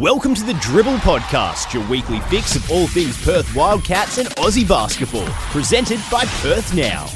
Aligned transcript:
Welcome 0.00 0.34
to 0.34 0.42
the 0.42 0.54
Dribble 0.54 0.96
Podcast, 0.96 1.72
your 1.72 1.88
weekly 1.88 2.18
fix 2.22 2.56
of 2.56 2.68
all 2.68 2.88
things 2.88 3.22
Perth 3.24 3.54
Wildcats 3.54 4.18
and 4.18 4.26
Aussie 4.30 4.66
basketball. 4.66 5.28
Presented 5.52 6.00
by 6.10 6.24
Perth 6.24 6.74
Now. 6.74 7.06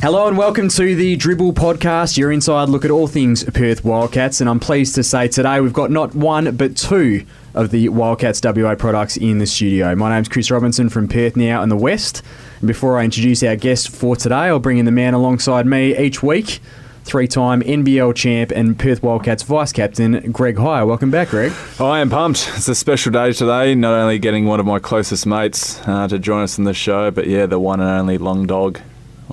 Hello 0.00 0.28
and 0.28 0.38
welcome 0.38 0.70
to 0.70 0.94
the 0.94 1.14
Dribble 1.16 1.52
Podcast, 1.52 2.16
your 2.16 2.32
inside 2.32 2.70
look 2.70 2.86
at 2.86 2.90
all 2.90 3.06
things 3.06 3.44
Perth 3.44 3.84
Wildcats. 3.84 4.40
And 4.40 4.48
I'm 4.48 4.60
pleased 4.60 4.94
to 4.94 5.02
say 5.02 5.28
today 5.28 5.60
we've 5.60 5.74
got 5.74 5.90
not 5.90 6.14
one 6.14 6.56
but 6.56 6.74
two 6.74 7.26
of 7.52 7.72
the 7.72 7.90
Wildcats 7.90 8.40
WA 8.42 8.76
products 8.76 9.18
in 9.18 9.36
the 9.40 9.46
studio. 9.46 9.94
My 9.94 10.08
name's 10.08 10.30
Chris 10.30 10.50
Robinson 10.50 10.88
from 10.88 11.06
Perth 11.06 11.36
Now 11.36 11.62
in 11.62 11.68
the 11.68 11.76
West. 11.76 12.22
And 12.60 12.66
before 12.66 12.98
I 12.98 13.04
introduce 13.04 13.42
our 13.42 13.56
guest 13.56 13.90
for 13.90 14.16
today, 14.16 14.34
I'll 14.46 14.58
bring 14.58 14.78
in 14.78 14.86
the 14.86 14.90
man 14.90 15.12
alongside 15.12 15.66
me 15.66 15.94
each 15.98 16.22
week. 16.22 16.60
Three 17.06 17.28
time 17.28 17.62
NBL 17.62 18.16
champ 18.16 18.50
and 18.50 18.76
Perth 18.76 19.00
Wildcats 19.00 19.44
vice 19.44 19.70
captain, 19.70 20.32
Greg 20.32 20.58
Hire. 20.58 20.84
Welcome 20.84 21.12
back, 21.12 21.28
Greg. 21.28 21.52
I 21.78 22.00
am 22.00 22.10
pumped. 22.10 22.50
It's 22.56 22.66
a 22.66 22.74
special 22.74 23.12
day 23.12 23.32
today. 23.32 23.76
Not 23.76 23.92
only 23.94 24.18
getting 24.18 24.46
one 24.46 24.58
of 24.58 24.66
my 24.66 24.80
closest 24.80 25.24
mates 25.24 25.80
uh, 25.86 26.08
to 26.08 26.18
join 26.18 26.42
us 26.42 26.58
in 26.58 26.64
the 26.64 26.74
show, 26.74 27.12
but 27.12 27.28
yeah, 27.28 27.46
the 27.46 27.60
one 27.60 27.78
and 27.78 27.88
only 27.88 28.18
Long 28.18 28.44
Dog. 28.48 28.80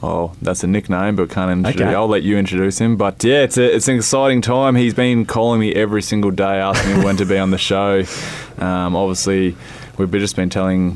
Oh, 0.03 0.33
that's 0.39 0.63
a 0.63 0.67
nickname, 0.67 1.15
but 1.15 1.31
can't 1.31 1.49
introduce. 1.49 1.81
Okay. 1.81 1.95
I'll 1.95 2.07
let 2.07 2.21
you 2.21 2.37
introduce 2.37 2.77
him. 2.77 2.95
But 2.95 3.23
yeah, 3.23 3.41
it's 3.41 3.57
a, 3.57 3.75
it's 3.75 3.87
an 3.87 3.95
exciting 3.95 4.41
time. 4.41 4.75
He's 4.75 4.93
been 4.93 5.25
calling 5.25 5.59
me 5.59 5.73
every 5.73 6.03
single 6.03 6.29
day, 6.29 6.59
asking 6.59 6.99
me 6.99 7.03
when 7.03 7.17
to 7.17 7.25
be 7.25 7.39
on 7.39 7.49
the 7.49 7.57
show. 7.57 8.03
Um, 8.59 8.95
obviously, 8.95 9.57
we've 9.97 10.11
just 10.11 10.35
been 10.35 10.51
telling. 10.51 10.95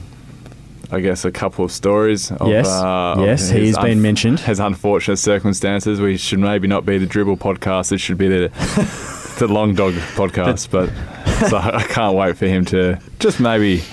I 0.92 1.02
guess 1.02 1.26
a 1.26 1.32
couple 1.32 1.66
of 1.66 1.72
stories. 1.72 2.32
Of, 2.32 2.48
Yes. 2.48 2.68
uh, 2.68 3.16
Yes, 3.20 3.50
he's 3.50 3.78
been 3.78 4.02
mentioned. 4.02 4.40
His 4.40 4.60
unfortunate 4.60 5.18
circumstances. 5.18 6.00
We 6.00 6.18
should 6.18 6.40
maybe 6.40 6.68
not 6.68 6.86
be 6.86 6.98
the 6.98 7.06
dribble 7.06 7.38
podcast. 7.38 7.92
It 7.92 7.98
should 8.00 8.18
be 8.18 8.28
the 8.30 8.48
the 9.40 9.48
long 9.48 9.76
dog 9.76 9.94
podcast. 10.16 10.70
But 10.72 10.90
so 11.50 11.58
I 11.58 11.84
can't 11.84 12.16
wait 12.16 12.38
for 12.38 12.48
him 12.48 12.66
to 12.66 13.00
just 13.20 13.40
maybe 13.40 13.84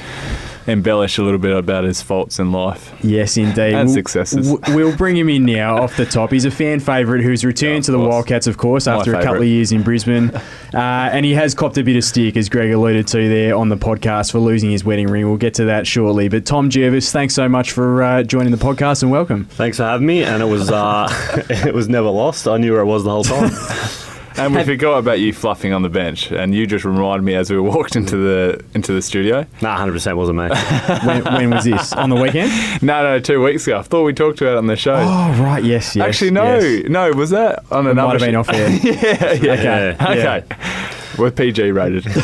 embellish 0.67 1.19
a 1.19 1.23
little 1.23 1.39
bit 1.39 1.57
about 1.57 1.85
his 1.85 2.01
faults 2.03 2.39
in 2.39 2.53
life. 2.53 2.93
Yes, 3.03 3.37
indeed. 3.37 3.75
And 3.75 3.87
We'll- 3.89 3.95
successes. 3.95 4.57
We'll 4.69 4.97
bring 4.97 5.17
him 5.17 5.29
in 5.29 5.45
now 5.45 5.79
off 5.83 5.97
the 5.97 6.07
top. 6.07 6.31
He's 6.33 6.45
a 6.45 6.51
fan 6.51 6.81
favourite 6.81 7.23
who's 7.23 7.45
returned 7.45 7.75
Yeah, 7.77 7.81
to 7.83 7.93
the 7.93 7.99
course. 7.99 8.11
Wildcats, 8.13 8.47
of 8.47 8.57
course, 8.57 8.87
My 8.87 8.95
after 8.97 9.15
a 9.15 9.23
couple 9.23 9.43
of 9.43 9.49
years 9.49 9.73
in 9.73 9.83
Brisbane. 9.83 10.31
Uh, 10.75 11.09
and 11.13 11.25
he 11.25 11.33
has 11.35 11.55
copped 11.55 11.79
a 11.79 11.85
bit 11.85 11.95
of 11.95 12.03
stick, 12.03 12.37
as 12.37 12.49
Greg 12.49 12.73
alluded 12.73 13.07
to 13.07 13.29
there 13.29 13.55
on 13.55 13.69
the 13.69 13.77
podcast, 13.77 14.33
for 14.33 14.41
losing 14.41 14.73
his 14.73 14.85
wedding 14.85 15.07
ring. 15.07 15.29
We'll 15.29 15.37
get 15.37 15.55
to 15.55 15.67
that 15.67 15.87
shortly. 15.87 16.29
But 16.29 16.47
Tom 16.47 16.69
Jervis, 16.69 17.13
thanks 17.13 17.33
so 17.33 17.49
much 17.49 17.71
for 17.71 18.03
uh, 18.03 18.25
joining 18.25 18.51
the 18.51 18.57
podcast 18.59 19.03
and 19.05 19.13
welcome. 19.13 19.45
Thanks 19.45 19.77
for 19.77 19.85
having 19.85 20.05
me, 20.05 20.25
and 20.25 20.43
it 20.43 20.47
was 20.47 20.73
uh, 20.73 21.07
it 21.49 21.73
was 21.73 21.89
never 21.89 22.09
lost. 22.09 22.49
I 22.49 22.57
knew 22.57 22.73
where 22.73 22.81
it 22.81 22.87
was 22.87 23.05
the 23.05 23.11
whole 23.11 23.23
time. 23.23 23.51
And 24.37 24.55
we 24.55 24.65
forgot 24.65 24.99
about 24.99 25.21
you 25.21 25.33
fluffing 25.33 25.73
on 25.73 25.83
the 25.83 25.89
bench, 25.89 26.31
and 26.33 26.55
you 26.55 26.67
just 26.67 26.85
reminded 26.85 27.25
me 27.25 27.35
as 27.35 27.51
we 27.51 27.59
walked 27.61 27.95
into 27.97 28.17
the 28.17 28.65
into 28.75 28.93
the 28.93 29.01
studio. 29.03 29.47
nah, 29.63 29.77
hundred 29.77 29.93
percent 29.93 30.17
wasn't 30.17 30.39
me. 30.39 30.49
When, 31.07 31.25
when 31.25 31.51
was 31.51 31.65
this? 31.65 31.93
On 31.93 32.11
the 32.11 32.17
weekend? 32.17 32.51
No, 32.83 33.03
no, 33.03 33.21
two 33.21 33.43
weeks 33.43 33.67
ago. 33.67 33.79
I 33.79 33.83
thought 33.83 34.03
we 34.05 34.13
talked 34.13 34.41
about 34.41 34.55
it 34.55 34.59
on 34.59 34.67
the 34.67 34.77
show. 34.77 34.95
Oh, 34.97 35.43
right. 35.43 35.63
Yes, 35.63 35.95
yes. 35.95 36.07
Actually, 36.07 36.31
no, 36.33 36.59
yes. 36.59 36.89
no. 36.89 37.11
Was 37.13 37.31
that 37.31 37.65
on 37.71 37.87
It 37.87 37.93
another? 37.93 38.19
might 38.19 38.21
have 38.21 38.29
been 38.29 38.37
off 38.37 38.49
air. 38.51 38.69
yeah, 38.83 39.33
yeah. 39.33 39.97
Okay. 40.01 40.19
Yeah. 40.19 40.35
Okay. 40.37 41.01
We're 41.19 41.31
PG 41.31 41.71
rated. 41.73 42.05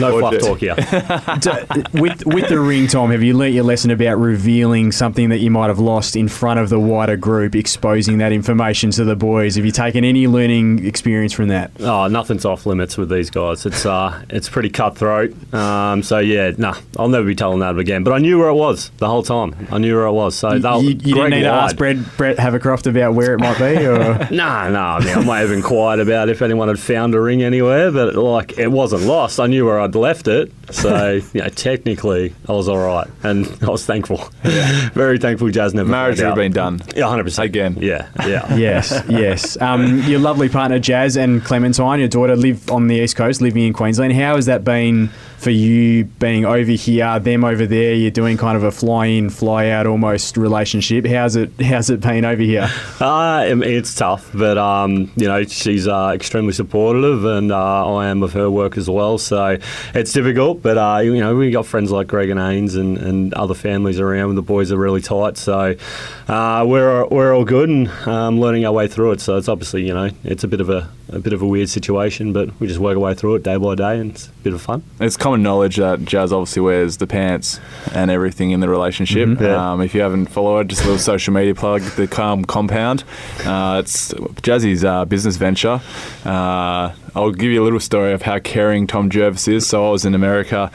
No 0.00 0.18
fluff 0.20 0.38
talk 0.38 0.58
here. 0.58 0.74
D- 1.40 2.00
with 2.00 2.24
with 2.26 2.48
the 2.48 2.60
ring, 2.60 2.86
Tom, 2.86 3.10
have 3.10 3.22
you 3.22 3.34
learnt 3.36 3.52
your 3.54 3.64
lesson 3.64 3.90
about 3.90 4.18
revealing 4.18 4.92
something 4.92 5.28
that 5.30 5.38
you 5.38 5.50
might 5.50 5.66
have 5.68 5.78
lost 5.78 6.14
in 6.16 6.28
front 6.28 6.60
of 6.60 6.68
the 6.68 6.78
wider 6.78 7.16
group, 7.16 7.54
exposing 7.56 8.18
that 8.18 8.30
information 8.32 8.90
to 8.92 9.04
the 9.04 9.16
boys? 9.16 9.56
Have 9.56 9.64
you 9.64 9.72
taken 9.72 10.04
any 10.04 10.26
learning 10.28 10.86
experience 10.86 11.32
from 11.32 11.48
that? 11.48 11.72
Oh, 11.80 12.06
nothing's 12.06 12.44
off 12.44 12.64
limits 12.66 12.96
with 12.96 13.08
these 13.10 13.30
guys. 13.30 13.66
It's 13.66 13.84
uh, 13.84 14.22
it's 14.30 14.48
pretty 14.48 14.70
cutthroat. 14.70 15.32
Um, 15.52 16.02
so 16.02 16.18
yeah, 16.18 16.52
nah, 16.56 16.76
I'll 16.96 17.08
never 17.08 17.26
be 17.26 17.34
telling 17.34 17.58
that 17.60 17.76
again. 17.78 18.04
But 18.04 18.12
I 18.12 18.18
knew 18.18 18.38
where 18.38 18.48
it 18.48 18.54
was 18.54 18.90
the 18.98 19.08
whole 19.08 19.22
time. 19.24 19.66
I 19.70 19.78
knew 19.78 19.96
where 19.96 20.06
it 20.06 20.12
was. 20.12 20.36
So 20.36 20.52
You, 20.54 20.60
you, 20.80 20.88
you 20.90 21.14
didn't 21.14 21.30
need 21.30 21.42
to 21.42 21.48
ask 21.48 21.76
Brett, 21.76 21.96
Brett 22.16 22.36
Havercroft 22.36 22.86
about 22.88 23.14
where 23.14 23.34
it 23.34 23.40
might 23.40 23.58
be, 23.58 23.84
or 23.86 23.98
Nah, 24.30 24.68
nah. 24.68 24.96
I 24.96 25.04
mean, 25.04 25.18
I 25.18 25.24
might 25.24 25.40
have 25.40 25.52
inquired 25.52 25.98
about 26.00 26.28
if 26.28 26.40
anyone 26.42 26.68
had 26.68 26.78
found 26.78 27.14
a 27.14 27.20
ring 27.20 27.42
anywhere, 27.48 27.90
but 27.90 28.14
like 28.14 28.56
it 28.58 28.70
wasn't 28.70 29.02
lost. 29.02 29.40
I 29.40 29.48
knew 29.48 29.66
where 29.66 29.80
I'd 29.80 29.96
left 29.96 30.28
it, 30.28 30.52
so 30.70 31.20
you 31.32 31.40
know, 31.40 31.48
technically 31.48 32.34
I 32.48 32.52
was 32.52 32.68
all 32.68 32.78
right, 32.78 33.08
and 33.24 33.46
I 33.62 33.70
was 33.70 33.84
thankful. 33.84 34.18
Very 34.94 35.18
thankful. 35.18 35.50
Jazz 35.50 35.74
never 35.74 35.88
Marriage 35.88 36.18
would 36.18 36.26
have 36.26 36.36
been 36.36 36.52
done. 36.52 36.80
Yeah, 36.94 37.08
hundred 37.08 37.24
percent 37.24 37.46
Again. 37.48 37.78
Yeah, 37.80 38.08
yeah. 38.26 38.54
yes, 38.56 39.02
yes. 39.08 39.60
Um, 39.60 40.02
your 40.02 40.20
lovely 40.20 40.50
partner 40.50 40.78
Jazz 40.78 41.16
and 41.16 41.42
Clementine, 41.42 41.98
your 41.98 42.08
daughter, 42.08 42.36
live 42.36 42.70
on 42.70 42.88
the 42.88 42.96
east 42.96 43.16
coast, 43.16 43.40
living 43.40 43.64
in 43.64 43.72
Queensland. 43.72 44.12
How 44.12 44.36
has 44.36 44.46
that 44.46 44.64
been 44.64 45.08
for 45.38 45.50
you, 45.50 46.04
being 46.04 46.44
over 46.44 46.72
here, 46.72 47.18
them 47.20 47.44
over 47.44 47.66
there? 47.66 47.94
You're 47.94 48.10
doing 48.10 48.36
kind 48.36 48.56
of 48.56 48.64
a 48.64 48.70
fly-in, 48.70 49.30
fly-out 49.30 49.86
almost 49.86 50.36
relationship. 50.36 51.06
How's 51.06 51.36
it? 51.36 51.58
How's 51.60 51.88
it 51.88 52.00
been 52.00 52.26
over 52.26 52.42
here? 52.42 52.68
Uh, 53.00 53.46
it's 53.62 53.94
tough, 53.94 54.28
but 54.34 54.58
um, 54.58 55.10
you 55.16 55.26
know 55.26 55.42
she's 55.44 55.88
uh, 55.88 56.12
extremely 56.14 56.52
supportive, 56.52 57.24
and 57.24 57.37
uh, 57.52 57.86
I 57.96 58.08
am 58.08 58.22
of 58.22 58.32
her 58.32 58.50
work 58.50 58.76
as 58.76 58.88
well. 58.88 59.18
So 59.18 59.58
it's 59.94 60.12
difficult, 60.12 60.62
but 60.62 60.76
uh, 60.76 61.00
you 61.02 61.18
know 61.18 61.36
we 61.36 61.50
got 61.50 61.66
friends 61.66 61.90
like 61.90 62.06
Greg 62.06 62.30
and 62.30 62.40
Haynes 62.40 62.74
and, 62.74 62.98
and 62.98 63.34
other 63.34 63.54
families 63.54 64.00
around. 64.00 64.34
The 64.34 64.42
boys 64.42 64.72
are 64.72 64.76
really 64.76 65.00
tight, 65.00 65.36
so 65.36 65.74
uh, 66.28 66.64
we're 66.66 67.06
we're 67.06 67.34
all 67.34 67.44
good 67.44 67.68
and 67.68 67.88
um, 68.06 68.40
learning 68.40 68.66
our 68.66 68.72
way 68.72 68.88
through 68.88 69.12
it. 69.12 69.20
So 69.20 69.36
it's 69.36 69.48
obviously 69.48 69.86
you 69.86 69.94
know 69.94 70.10
it's 70.24 70.44
a 70.44 70.48
bit 70.48 70.60
of 70.60 70.68
a, 70.70 70.90
a 71.10 71.18
bit 71.18 71.32
of 71.32 71.42
a 71.42 71.46
weird 71.46 71.68
situation, 71.68 72.32
but 72.32 72.58
we 72.60 72.66
just 72.66 72.78
work 72.78 72.96
our 72.96 73.00
way 73.00 73.14
through 73.14 73.36
it 73.36 73.42
day 73.42 73.56
by 73.56 73.74
day, 73.74 73.98
and 73.98 74.10
it's 74.10 74.28
a 74.28 74.30
bit 74.42 74.52
of 74.52 74.60
fun. 74.60 74.82
It's 75.00 75.16
common 75.16 75.42
knowledge 75.42 75.76
that 75.76 76.04
Jazz 76.04 76.32
obviously 76.32 76.62
wears 76.62 76.98
the 76.98 77.06
pants 77.06 77.60
and 77.94 78.10
everything 78.10 78.50
in 78.50 78.60
the 78.60 78.68
relationship. 78.68 79.28
Mm-hmm. 79.28 79.44
Yeah. 79.44 79.72
Um, 79.72 79.80
if 79.80 79.94
you 79.94 80.00
haven't 80.00 80.26
followed, 80.26 80.68
just 80.68 80.82
a 80.82 80.84
little 80.84 80.98
social 80.98 81.32
media 81.32 81.54
plug, 81.54 81.82
the 81.82 82.06
Calm 82.06 82.44
Compound. 82.44 83.04
Uh, 83.44 83.82
it's 83.82 84.12
Jazzy's 84.42 84.84
uh, 84.84 85.04
business 85.04 85.36
venture. 85.36 85.80
Uh, 86.24 86.92
I'll 87.14 87.32
give 87.32 87.50
you 87.50 87.62
a 87.62 87.64
little 87.64 87.80
story 87.80 88.12
of 88.12 88.22
how 88.22 88.38
caring 88.38 88.86
Tom 88.86 89.10
Jervis 89.10 89.48
is. 89.48 89.66
So 89.66 89.88
I 89.88 89.90
was 89.90 90.04
in 90.04 90.14
America 90.14 90.70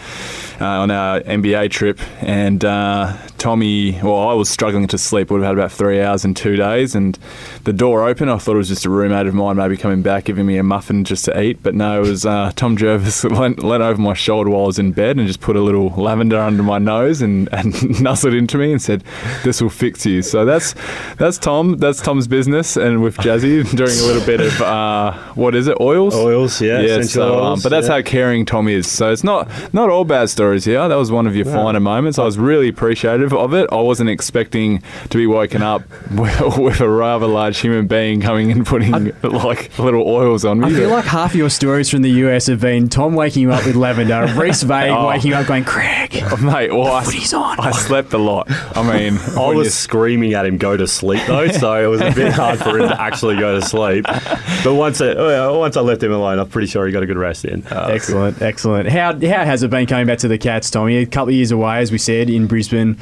uh, 0.64 0.80
on 0.80 0.92
our 0.92 1.20
NBA 1.22 1.72
trip, 1.72 2.00
and 2.22 2.64
uh, 2.64 3.18
Tommy, 3.38 4.00
well, 4.02 4.30
I 4.30 4.34
was 4.34 4.50
struggling 4.50 4.88
to 4.88 4.98
sleep. 4.98 5.30
Would 5.30 5.42
have 5.42 5.48
had 5.48 5.58
about 5.58 5.74
three 5.74 6.02
hours 6.02 6.24
in 6.24 6.34
two 6.34 6.56
days, 6.56 6.96
and 6.96 7.20
the 7.66 7.74
door 7.74 8.08
opened. 8.08 8.32
I 8.32 8.38
thought 8.38 8.54
it 8.54 8.60
was 8.60 8.70
just 8.70 8.86
a 8.86 8.90
roommate 8.90 9.28
of 9.28 9.34
mine, 9.34 9.58
maybe 9.58 9.76
coming 9.76 10.02
back, 10.02 10.24
giving 10.24 10.46
me 10.46 10.56
a 10.58 10.64
muffin 10.64 11.04
just 11.04 11.26
to 11.26 11.42
eat. 11.42 11.62
But 11.62 11.76
no, 11.76 12.02
it 12.02 12.08
was 12.08 12.26
uh, 12.26 12.54
Tom 12.56 12.78
Jervis 12.78 13.24
leant, 13.30 13.62
leant 13.62 13.84
over 13.84 14.00
my 14.00 14.14
shoulder 14.14 14.50
while 14.50 14.64
I 14.64 14.68
was 14.68 14.80
in 14.80 14.94
bed 14.94 15.18
and 15.18 15.28
just 15.28 15.42
put 15.42 15.58
a 15.58 15.62
little 15.62 15.90
lavender 15.90 16.40
under 16.40 16.64
my 16.64 16.78
nose 16.78 17.22
and, 17.22 17.50
and 17.54 18.02
nuzzled 18.02 18.34
into 18.34 18.58
me 18.58 18.72
and 18.72 18.82
said, 18.82 19.04
"This 19.44 19.62
will 19.62 19.70
fix 19.70 20.06
you." 20.06 20.22
So 20.22 20.46
that's 20.46 20.74
that's 21.18 21.38
Tom. 21.38 21.80
That's 21.80 22.02
Tom's 22.02 22.30
business, 22.30 22.78
and 22.78 23.04
with 23.04 23.18
Jazzy 23.18 23.70
doing 23.76 24.00
a 24.00 24.04
little 24.04 24.26
bit 24.26 24.40
of 24.40 24.62
uh, 24.62 25.12
what 25.36 25.54
is 25.54 25.68
it, 25.68 25.78
oils? 25.82 26.16
Oils, 26.16 26.62
yeah, 26.62 26.80
yeah. 26.80 26.96
essential 26.96 27.08
So, 27.08 27.44
um, 27.44 27.60
but 27.62 27.68
that's 27.70 27.90
yeah. 27.90 27.96
how 27.96 28.02
caring 28.04 28.46
Tom 28.46 28.70
is. 28.70 28.90
So 28.90 29.12
it's 29.12 29.26
not 29.26 29.50
not 29.74 29.90
all 29.90 30.06
bad 30.06 30.30
stories 30.30 30.53
here. 30.66 30.88
That 30.88 30.96
was 30.96 31.12
one 31.12 31.28
of 31.28 31.36
your 31.36 31.46
finer 31.46 31.80
moments. 31.80 32.20
I 32.20 32.24
was 32.24 32.38
really 32.38 32.68
appreciative 32.70 33.34
of 33.34 33.54
it. 33.54 33.68
I 33.72 33.82
wasn't 33.82 34.10
expecting 34.10 34.82
to 35.10 35.18
be 35.18 35.26
woken 35.28 35.62
up 35.62 35.84
with, 36.12 36.58
with 36.58 36.80
a 36.82 36.90
rather 36.90 37.28
large 37.28 37.60
human 37.60 37.88
being 37.88 38.22
coming 38.22 38.52
and 38.52 38.66
putting 38.66 39.12
like 39.24 39.78
little 39.80 40.08
oils 40.08 40.46
on 40.46 40.60
me. 40.60 40.68
I 40.68 40.72
feel 40.72 40.90
like 40.90 41.06
half 41.06 41.34
your 41.36 41.50
stories 41.50 41.90
from 41.90 42.02
the 42.02 42.10
US 42.28 42.48
have 42.48 42.62
been 42.62 42.90
Tom 42.90 43.16
waking 43.16 43.42
you 43.44 43.52
up 43.52 43.66
with 43.66 43.76
lavender, 43.76 44.32
Rhys 44.38 44.64
Vague 44.64 44.92
Oh. 44.92 45.08
waking 45.08 45.32
you 45.32 45.38
up 45.38 45.48
going, 45.48 45.64
Craig, 45.64 46.14
Mate, 46.42 46.72
well, 46.72 46.94
I, 46.94 47.04
footy's 47.04 47.34
on. 47.34 47.60
I 47.60 47.72
slept 47.72 48.14
a 48.14 48.18
lot. 48.18 48.48
I 48.78 48.84
mean, 48.84 49.18
I 49.38 49.48
was 49.54 49.66
you- 49.68 49.72
screaming 49.72 50.34
at 50.34 50.46
him 50.46 50.58
go 50.58 50.78
to 50.78 50.88
sleep 50.88 51.22
though, 51.28 51.48
so 51.48 51.84
it 51.84 51.88
was 51.88 52.02
a 52.02 52.12
bit 52.12 52.32
hard 52.34 52.60
for 52.60 52.78
him 52.80 52.90
to 52.90 53.02
actually 53.02 53.38
go 53.38 53.60
to 53.60 53.66
sleep. 53.66 54.06
But 54.64 54.76
once 54.76 55.02
I, 55.02 55.08
oh, 55.10 55.58
once 55.60 55.78
I 55.78 55.82
left 55.82 56.04
him 56.04 56.12
alone, 56.12 56.40
I'm 56.40 56.48
pretty 56.50 56.68
sure 56.68 56.86
he 56.86 56.92
got 56.92 57.04
a 57.04 57.06
good 57.06 57.18
rest 57.18 57.46
in. 57.46 57.64
Excellent, 57.72 58.42
excellent. 58.42 58.90
How 58.90 59.14
how 59.14 59.46
has 59.46 59.64
it 59.64 59.70
been 59.70 59.86
coming 59.86 60.06
back 60.08 60.20
to 60.20 60.28
the 60.28 60.33
Cats, 60.38 60.70
Tommy? 60.70 60.98
A 60.98 61.06
couple 61.06 61.30
of 61.30 61.36
years 61.36 61.52
away, 61.52 61.80
as 61.80 61.92
we 61.92 61.98
said, 61.98 62.30
in 62.30 62.48
Brisbane. 62.48 62.98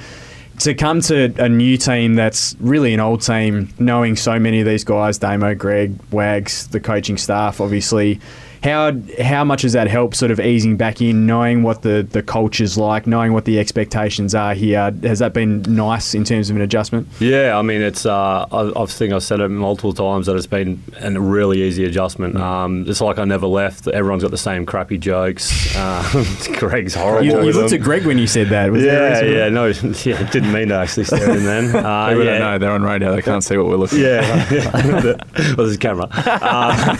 To 0.59 0.73
come 0.75 1.01
to 1.01 1.33
a 1.37 1.49
new 1.49 1.75
team 1.77 2.15
that's 2.15 2.55
really 2.59 2.93
an 2.93 2.99
old 2.99 3.21
team, 3.21 3.73
knowing 3.79 4.15
so 4.15 4.39
many 4.39 4.59
of 4.59 4.67
these 4.67 4.83
guys, 4.83 5.17
Damo, 5.17 5.55
Greg, 5.55 5.95
Wags, 6.11 6.67
the 6.67 6.79
coaching 6.79 7.17
staff, 7.17 7.59
obviously. 7.59 8.19
How 8.63 8.93
how 9.21 9.43
much 9.43 9.63
has 9.63 9.73
that 9.73 9.87
helped 9.87 10.15
sort 10.15 10.29
of 10.31 10.39
easing 10.39 10.77
back 10.77 11.01
in, 11.01 11.25
knowing 11.25 11.63
what 11.63 11.81
the, 11.81 12.07
the 12.09 12.21
culture's 12.21 12.77
like, 12.77 13.07
knowing 13.07 13.33
what 13.33 13.45
the 13.45 13.59
expectations 13.59 14.35
are 14.35 14.53
here? 14.53 14.93
Has 15.03 15.19
that 15.19 15.33
been 15.33 15.63
nice 15.63 16.13
in 16.13 16.23
terms 16.23 16.49
of 16.49 16.55
an 16.55 16.61
adjustment? 16.61 17.07
Yeah, 17.19 17.57
I 17.57 17.61
mean, 17.63 17.81
it's. 17.81 18.05
Uh, 18.05 18.45
I, 18.51 18.71
I 18.81 18.85
think 18.85 19.13
I've 19.13 19.23
said 19.23 19.39
it 19.39 19.49
multiple 19.49 19.93
times 19.93 20.27
that 20.27 20.35
it's 20.35 20.45
been 20.47 20.81
a 20.99 21.19
really 21.19 21.63
easy 21.63 21.85
adjustment. 21.85 22.35
Um, 22.37 22.85
it's 22.87 23.01
like 23.01 23.17
I 23.17 23.25
never 23.25 23.47
left. 23.47 23.87
Everyone's 23.87 24.21
got 24.23 24.31
the 24.31 24.37
same 24.37 24.65
crappy 24.65 24.97
jokes. 24.99 25.75
Uh, 25.75 26.23
Greg's 26.59 26.93
horrible. 26.93 27.25
You, 27.25 27.43
you 27.43 27.53
looked 27.53 27.73
at 27.73 27.81
Greg 27.81 28.05
when 28.05 28.17
you 28.19 28.27
said 28.27 28.49
that. 28.49 28.71
Was 28.71 28.83
Yeah, 28.83 29.19
reason? 29.21 29.31
yeah, 29.33 29.49
no, 29.49 29.65
yeah, 30.05 30.29
didn't 30.31 30.51
mean 30.53 30.67
to 30.67 30.75
actually 30.75 31.05
stare 31.05 31.29
at 31.31 31.37
him 31.37 31.43
then. 31.45 31.71
Uh, 31.91 32.09
People 32.09 32.25
yeah. 32.25 32.31
don't 32.37 32.39
know 32.41 32.57
they're 32.59 32.71
on 32.71 32.83
radio; 32.83 33.15
they 33.15 33.21
can't 33.23 33.43
see 33.43 33.57
what 33.57 33.65
we're 33.65 33.75
looking. 33.75 33.99
at. 34.05 34.51
Yeah, 34.51 35.15
well, 35.33 35.55
there's 35.57 35.75
a 35.75 35.77
camera. 35.79 36.07
Uh, 36.11 36.93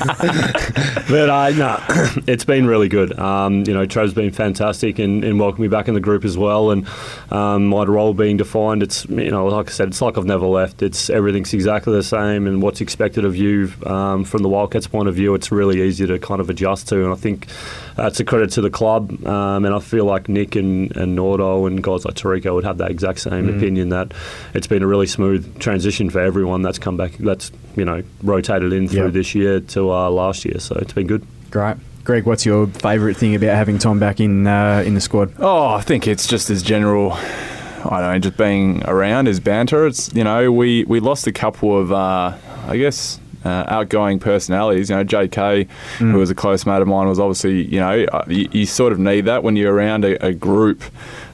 but 1.08 1.30
uh, 1.30 1.51
no, 1.58 1.78
it's 2.28 2.46
been 2.46 2.66
really 2.66 2.90
good. 2.90 3.18
Um, 3.18 3.64
you 3.66 3.74
know, 3.74 3.86
Trev's 3.86 4.14
been 4.14 4.32
fantastic 4.32 5.00
in, 5.00 5.24
in 5.24 5.38
welcoming 5.38 5.64
me 5.64 5.68
back 5.68 5.88
in 5.88 5.94
the 5.94 6.00
group 6.00 6.26
as 6.26 6.38
well, 6.38 6.72
and 6.72 6.88
um, 7.32 7.68
my 7.68 7.84
role 7.84 8.14
being 8.14 8.38
defined. 8.38 8.84
It's 8.84 9.06
you 9.06 9.32
know, 9.32 9.48
like 9.48 9.70
I 9.70 9.72
said, 9.72 9.90
it's 9.90 10.02
like 10.02 10.18
I've 10.18 10.26
never 10.26 10.46
left. 10.46 10.82
It's 10.82 11.10
everything's 11.10 11.54
exactly 11.54 11.94
the 11.94 12.04
same, 12.04 12.48
and 12.48 12.62
what's 12.62 12.82
expected 12.82 13.26
of 13.26 13.36
you 13.36 13.72
um, 13.86 14.24
from 14.24 14.44
the 14.44 14.50
Wildcats' 14.50 14.88
point 14.88 15.08
of 15.08 15.16
view, 15.16 15.34
it's 15.36 15.52
really 15.52 15.82
easy 15.82 16.06
to 16.08 16.20
kind 16.20 16.42
of 16.42 16.50
adjust 16.50 16.88
to. 16.90 17.04
And 17.04 17.12
I 17.12 17.16
think 17.16 17.48
that's 17.96 18.20
a 18.20 18.26
credit 18.26 18.52
to 18.52 18.62
the 18.62 18.70
club, 18.70 19.26
um, 19.26 19.66
and 19.66 19.74
I 19.74 19.80
feel 19.80 20.06
like 20.06 20.30
Nick 20.30 20.56
and, 20.56 20.96
and 20.96 21.18
Nordo 21.18 21.68
and 21.68 21.84
guys 21.84 22.06
like 22.06 22.16
Terrico 22.16 22.54
would 22.56 22.64
have 22.64 22.78
that 22.78 22.92
exact 22.92 23.20
same 23.20 23.50
opinion 23.58 23.90
that 23.90 24.14
it's 24.54 24.68
been 24.68 24.84
a 24.84 24.88
really 24.88 25.08
smooth 25.08 25.60
transition 25.60 26.10
for 26.10 26.20
everyone 26.20 26.62
that's 26.62 26.80
come 26.80 26.98
back, 26.98 27.14
that's 27.18 27.52
you 27.76 27.86
know 27.86 28.04
rotated 28.24 28.74
in 28.74 28.88
through 28.88 29.12
this 29.12 29.36
year 29.36 29.60
to 29.60 29.92
uh, 29.92 30.10
last 30.10 30.46
year. 30.46 30.60
So 30.60 30.76
it's 30.76 30.94
been 30.94 31.08
good. 31.08 31.26
Great. 31.52 31.78
Greg, 32.04 32.26
what's 32.26 32.46
your 32.46 32.66
favourite 32.66 33.16
thing 33.16 33.36
about 33.36 33.56
having 33.56 33.78
Tom 33.78 34.00
back 34.00 34.20
in 34.20 34.48
uh, 34.48 34.84
in 34.86 34.96
the 34.96 35.02
squad? 35.02 35.34
Oh, 35.38 35.68
I 35.68 35.82
think 35.82 36.08
it's 36.08 36.26
just 36.28 36.50
as 36.50 36.64
general. 36.64 37.12
I 37.14 38.00
don't 38.00 38.14
know, 38.14 38.20
just 38.20 38.38
being 38.38 38.84
around 38.86 39.28
is 39.28 39.40
banter. 39.40 39.86
It's 39.86 40.14
you 40.14 40.24
know 40.24 40.52
we 40.52 40.86
we 40.86 41.00
lost 41.00 41.28
a 41.28 41.32
couple 41.32 41.78
of 41.78 41.92
uh, 41.92 42.36
I 42.68 42.78
guess. 42.78 43.20
Uh, 43.44 43.66
outgoing 43.70 44.20
personalities, 44.20 44.92
you 44.92 44.96
know, 44.96 45.04
JK, 45.04 45.68
who 45.98 46.20
was 46.20 46.30
a 46.30 46.36
close 46.36 46.64
mate 46.68 46.80
of 46.80 46.88
mine, 46.88 47.08
was 47.08 47.20
obviously, 47.20 47.64
you 47.64 47.80
know, 47.80 48.06
uh, 48.14 48.24
you, 48.28 48.48
you 48.52 48.68
sort 48.68 48.94
of 48.94 49.00
need 49.00 49.22
that 49.22 49.42
when 49.42 49.56
you're 49.56 49.74
around 49.74 50.06
a, 50.06 50.24
a 50.24 50.32
group 50.32 50.84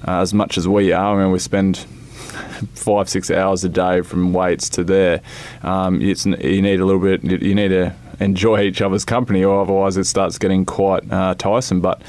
uh, 0.08 0.22
as 0.22 0.34
much 0.34 0.58
as 0.58 0.69
we 0.69 0.94
are. 0.94 1.19
I 1.19 1.22
mean, 1.22 1.34
we 1.34 1.40
spend 1.40 1.75
five 2.75 3.10
six 3.10 3.30
hours 3.30 3.66
a 3.66 3.69
day 3.69 4.00
from 4.04 4.31
weights 4.31 4.69
to 4.69 4.86
there. 4.86 5.19
Um, 5.64 6.02
it's 6.02 6.25
you 6.25 6.62
need 6.62 6.80
a 6.80 6.86
little 6.86 7.02
bit. 7.02 7.25
You 7.25 7.54
need 7.54 7.68
to 7.69 7.94
enjoy 8.19 8.62
each 8.62 8.81
other's 8.81 9.06
company, 9.06 9.44
or 9.44 9.62
otherwise 9.62 9.98
it 9.98 10.06
starts 10.06 10.38
getting 10.38 10.66
quite 10.66 11.10
uh, 11.12 11.36
tiresome. 11.36 11.81
But 11.81 12.02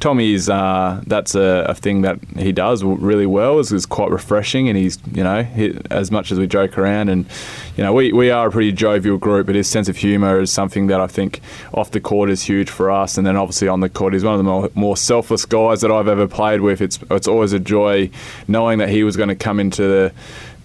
Tommy 0.00 0.34
is 0.34 0.48
uh, 0.48 1.02
that's 1.06 1.34
a, 1.34 1.66
a 1.68 1.74
thing 1.74 2.02
that 2.02 2.18
he 2.36 2.52
does 2.52 2.84
really 2.84 3.26
well. 3.26 3.58
is, 3.58 3.72
is 3.72 3.86
quite 3.86 4.10
refreshing, 4.10 4.68
and 4.68 4.76
he's 4.76 4.98
you 5.12 5.24
know 5.24 5.42
he, 5.42 5.78
as 5.90 6.10
much 6.10 6.30
as 6.30 6.38
we 6.38 6.46
joke 6.46 6.78
around, 6.78 7.08
and 7.08 7.26
you 7.76 7.84
know 7.84 7.92
we, 7.92 8.12
we 8.12 8.30
are 8.30 8.48
a 8.48 8.50
pretty 8.50 8.72
jovial 8.72 9.18
group, 9.18 9.46
but 9.46 9.54
his 9.54 9.68
sense 9.68 9.88
of 9.88 9.96
humour 9.96 10.40
is 10.40 10.52
something 10.52 10.86
that 10.88 11.00
I 11.00 11.06
think 11.06 11.40
off 11.74 11.90
the 11.90 12.00
court 12.00 12.30
is 12.30 12.42
huge 12.42 12.70
for 12.70 12.90
us, 12.90 13.18
and 13.18 13.26
then 13.26 13.36
obviously 13.36 13.68
on 13.68 13.80
the 13.80 13.88
court 13.88 14.12
he's 14.12 14.24
one 14.24 14.34
of 14.34 14.38
the 14.38 14.44
more, 14.44 14.70
more 14.74 14.96
selfless 14.96 15.44
guys 15.44 15.80
that 15.80 15.90
I've 15.90 16.08
ever 16.08 16.28
played 16.28 16.60
with. 16.60 16.80
It's 16.80 16.98
it's 17.10 17.28
always 17.28 17.52
a 17.52 17.58
joy 17.58 18.10
knowing 18.46 18.78
that 18.78 18.88
he 18.88 19.02
was 19.02 19.16
going 19.16 19.28
to 19.28 19.36
come 19.36 19.58
into 19.58 19.82
the 19.82 20.12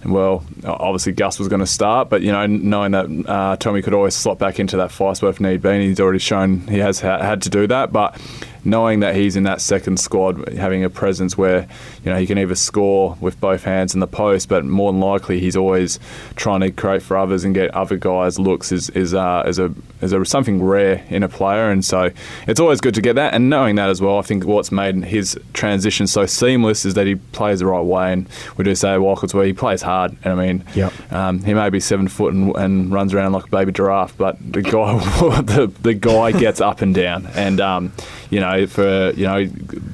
well, 0.04 0.44
obviously 0.64 1.12
Gus 1.12 1.38
was 1.38 1.48
going 1.48 1.60
to 1.60 1.66
start, 1.66 2.10
but 2.10 2.22
you 2.22 2.32
know, 2.32 2.46
knowing 2.46 2.92
that 2.92 3.06
uh, 3.26 3.56
Tommy 3.56 3.82
could 3.82 3.94
always 3.94 4.14
slot 4.14 4.38
back 4.38 4.58
into 4.58 4.76
that 4.76 4.92
vice 4.92 5.22
if 5.22 5.40
need 5.40 5.62
be, 5.62 5.68
and 5.70 5.82
he's 5.82 6.00
already 6.00 6.18
shown 6.18 6.60
he 6.68 6.78
has 6.78 7.00
ha- 7.00 7.22
had 7.22 7.42
to 7.42 7.50
do 7.50 7.66
that. 7.66 7.92
But 7.92 8.20
knowing 8.64 9.00
that 9.00 9.14
he's 9.14 9.36
in 9.36 9.42
that 9.44 9.60
second 9.60 9.98
squad, 9.98 10.48
having 10.54 10.84
a 10.84 10.90
presence 10.90 11.36
where 11.36 11.66
you 12.04 12.10
know 12.10 12.18
he 12.18 12.26
can 12.26 12.38
either 12.38 12.54
score 12.54 13.16
with 13.20 13.40
both 13.40 13.64
hands 13.64 13.94
in 13.94 14.00
the 14.00 14.06
post, 14.06 14.48
but 14.48 14.64
more 14.64 14.92
than 14.92 15.00
likely 15.00 15.40
he's 15.40 15.56
always 15.56 15.98
trying 16.36 16.60
to 16.60 16.70
create 16.70 17.02
for 17.02 17.16
others 17.16 17.44
and 17.44 17.54
get 17.54 17.70
other 17.74 17.96
guys 17.96 18.38
looks 18.38 18.72
is 18.72 18.90
is 18.90 19.14
uh, 19.14 19.42
is 19.46 19.58
a 19.58 19.72
is 20.00 20.12
a, 20.12 20.24
something 20.24 20.62
rare 20.62 21.04
in 21.08 21.22
a 21.22 21.28
player, 21.28 21.70
and 21.70 21.84
so 21.84 22.10
it's 22.46 22.60
always 22.60 22.80
good 22.80 22.94
to 22.94 23.00
get 23.00 23.14
that. 23.14 23.34
And 23.34 23.48
knowing 23.50 23.76
that 23.76 23.88
as 23.88 24.00
well, 24.00 24.18
I 24.18 24.22
think 24.22 24.44
what's 24.44 24.72
made 24.72 24.96
his 25.04 25.38
transition 25.52 26.06
so 26.06 26.26
seamless 26.26 26.84
is 26.84 26.94
that 26.94 27.06
he 27.06 27.14
plays 27.16 27.60
the 27.60 27.66
right 27.66 27.80
way, 27.84 28.12
and 28.12 28.28
we 28.56 28.64
do 28.64 28.74
say 28.74 28.96
Walcott's 28.98 29.34
where 29.34 29.46
he 29.46 29.52
plays 29.52 29.82
hard. 29.82 30.16
And 30.24 30.40
I 30.40 30.46
mean, 30.46 30.64
Yep. 30.74 31.12
um, 31.12 31.42
he 31.42 31.54
may 31.54 31.70
be 31.70 31.80
seven 31.80 32.08
foot 32.08 32.32
and, 32.34 32.54
and 32.56 32.92
runs 32.92 33.14
around 33.14 33.32
like 33.32 33.44
a 33.44 33.48
baby 33.48 33.72
giraffe, 33.72 34.16
but 34.16 34.36
the 34.40 34.62
guy 34.62 34.98
the, 35.42 35.72
the 35.82 35.94
guy 35.94 36.32
gets 36.32 36.60
up 36.60 36.80
and 36.82 36.94
down, 36.94 37.26
and 37.34 37.60
um, 37.60 37.92
you 38.34 38.40
know 38.40 38.66
for 38.66 39.12
you 39.12 39.26
know 39.26 39.48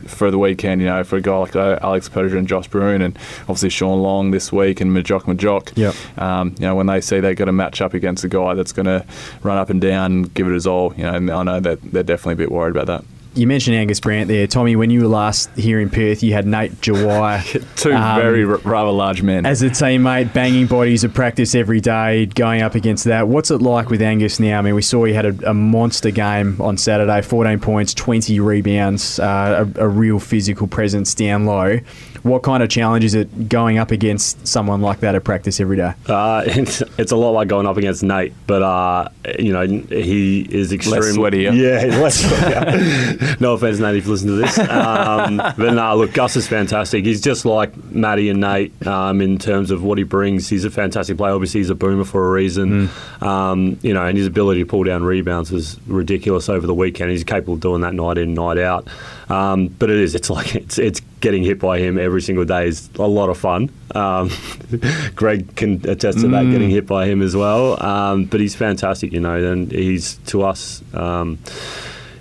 for 0.07 0.31
the 0.31 0.39
weekend, 0.39 0.81
you 0.81 0.87
know 0.87 1.05
for 1.05 1.17
a 1.17 1.21
guy 1.21 1.37
like 1.37 1.55
uh, 1.55 1.79
Alex 1.83 2.09
Persia 2.09 2.39
and 2.39 2.49
Josh 2.49 2.69
Boone, 2.69 3.03
and 3.03 3.19
obviously 3.43 3.69
Shawn 3.69 4.01
Long 4.01 4.31
this 4.31 4.51
week 4.51 4.81
and 4.81 4.91
Majok 4.93 5.23
Majok. 5.23 5.77
Yep. 5.77 5.95
Um, 6.19 6.55
you 6.59 6.67
know 6.67 6.75
when 6.75 6.87
they 6.87 7.03
see 7.03 7.21
they 7.21 7.35
got 7.35 7.45
to 7.45 7.53
match 7.53 7.83
up 7.83 7.93
against 7.93 8.25
a 8.25 8.29
guy 8.29 8.55
that's 8.55 8.73
going 8.73 8.87
to 8.87 9.05
run 9.43 9.59
up 9.59 9.69
and 9.69 9.81
down 9.81 10.13
and 10.13 10.35
give 10.35 10.47
it 10.47 10.55
his 10.55 10.67
all, 10.67 10.95
you 10.97 11.05
know, 11.05 11.15
and 11.15 11.31
I 11.31 11.43
know 11.43 11.61
that 11.61 11.83
they're 11.83 12.03
definitely 12.03 12.33
a 12.33 12.37
bit 12.37 12.51
worried 12.51 12.75
about 12.75 12.87
that. 12.87 13.05
You 13.35 13.47
mentioned 13.47 13.77
Angus 13.77 14.01
Brandt 14.01 14.27
there, 14.27 14.47
Tommy. 14.49 14.75
When 14.75 14.91
you 14.91 15.03
were 15.03 15.07
last 15.07 15.51
here 15.57 15.79
in 15.81 15.89
Perth, 15.89 16.23
you 16.23 16.33
had 16.33 16.47
Nate 16.47 16.73
Jawai 16.81 17.41
Two 17.77 17.93
um, 17.95 18.21
very 18.21 18.45
r- 18.45 18.57
rather 18.65 18.91
large 18.91 19.23
men. 19.23 19.47
as 19.47 19.63
a 19.63 19.71
teammate, 19.71 20.33
banging 20.33 20.67
bodies 20.67 21.05
at 21.05 21.15
practice 21.15 21.55
every 21.55 21.81
day, 21.81 22.27
going 22.27 22.61
up 22.63 22.75
against 22.75 23.05
that. 23.05 23.29
What's 23.29 23.53
it 23.53 23.59
like 23.63 23.89
with 23.89 24.03
Angus 24.03 24.41
now? 24.41 24.59
I 24.59 24.63
mean, 24.63 24.75
we 24.75 24.83
saw 24.83 25.05
he 25.05 25.13
had 25.13 25.27
a, 25.27 25.51
a 25.51 25.55
monster 25.55 26.11
game 26.11 26.61
on 26.61 26.77
Saturday 26.77 27.23
14 27.23 27.61
points, 27.61 27.95
20 27.95 28.41
rebounds, 28.41 29.21
uh, 29.21 29.65
a, 29.77 29.85
a 29.85 29.89
real 29.89 30.19
physical 30.19 30.67
presence 30.67 31.15
down 31.15 31.47
low. 31.47 31.79
What 32.23 32.43
kind 32.43 32.63
of 32.63 32.69
challenge 32.69 33.05
is 33.05 33.15
it 33.15 33.49
going 33.49 33.79
up 33.79 33.91
against 33.91 34.47
someone 34.47 34.81
like 34.81 35.01
that 35.01 35.15
at 35.15 35.25
practice 35.25 35.61
every 35.61 35.77
day? 35.77 35.95
Uh, 36.07 36.43
it's, 36.47 36.83
it's 36.99 37.13
a 37.13 37.17
lot 37.17 37.31
like 37.31 37.49
going 37.49 37.67
up 37.67 37.77
against 37.77 38.03
Nate, 38.03 38.33
but 38.47 38.63
uh, 38.63 39.09
you 39.39 39.53
know 39.53 39.67
he 39.67 40.41
is 40.43 40.73
extremely 40.73 41.11
sweatier. 41.11 41.51
Yeah, 41.61 41.85
he's 41.85 41.97
less 41.97 42.23
sweatier. 42.23 43.41
no 43.41 43.55
offense, 43.55 43.79
Nate, 43.79 43.97
if 43.97 44.05
you 44.05 44.11
listen 44.11 44.29
to 44.29 44.35
this. 44.35 44.59
Um, 44.71 45.37
but 45.37 45.75
no, 45.75 45.97
look, 45.97 46.13
Gus 46.15 46.37
is 46.37 46.47
fantastic. 46.47 47.05
He's 47.05 47.21
just 47.21 47.45
like 47.45 47.77
Matty 47.93 48.29
and 48.31 48.41
Nate 48.41 48.87
um, 48.87 49.21
in 49.21 49.39
terms 49.39 49.71
of 49.71 49.83
what 49.83 49.99
he 49.99 50.05
brings. 50.05 50.49
He's 50.49 50.65
a 50.65 50.71
fantastic 50.71 51.17
player. 51.17 51.33
Obviously, 51.33 51.61
he's 51.61 51.71
a 51.71 51.75
boomer 51.75 52.05
for 52.05 52.27
a 52.29 52.31
reason. 52.31 52.89
Um, 53.21 53.79
you 53.83 53.93
know, 53.93 54.07
and 54.07 54.17
his 54.17 54.27
ability 54.27 54.61
to 54.61 54.67
pull 54.67 54.85
down 54.85 55.03
rebounds 55.03 55.51
was 55.51 55.79
ridiculous 55.87 56.49
over 56.49 56.67
the 56.67 56.75
weekend. 56.75 57.11
He's 57.11 57.25
capable 57.25 57.55
of 57.55 57.61
doing 57.61 57.83
that 57.83 57.95
night 57.95 58.19
in, 58.19 58.35
night 58.35 58.59
out. 58.59 58.89
Um, 59.31 59.69
but 59.69 59.91
it 59.91 59.97
is. 59.97 60.15
It's 60.15 60.29
like 60.29 60.55
it's 60.63 60.79
it's 60.79 61.01
getting 61.21 61.43
hit 61.43 61.59
by 61.59 61.79
him 61.79 61.99
every 61.99 62.23
single 62.23 62.45
day 62.45 62.67
is 62.67 62.91
a 62.97 63.07
lot 63.07 63.29
of 63.31 63.39
fun. 63.39 63.71
Um, 63.95 64.31
Greg 65.15 65.55
can 65.57 65.89
attest 65.89 66.21
to 66.21 66.29
that, 66.29 66.51
getting 66.51 66.71
hit 66.71 66.87
by 66.87 67.07
him 67.07 67.23
as 67.23 67.37
well. 67.37 67.83
Um, 67.83 68.25
but 68.25 68.41
he's 68.41 68.55
fantastic, 68.55 69.13
you 69.13 69.21
know, 69.21 69.37
and 69.53 69.71
he's 69.71 70.17
to 70.27 70.43
us. 70.43 70.83
Um, 70.95 71.39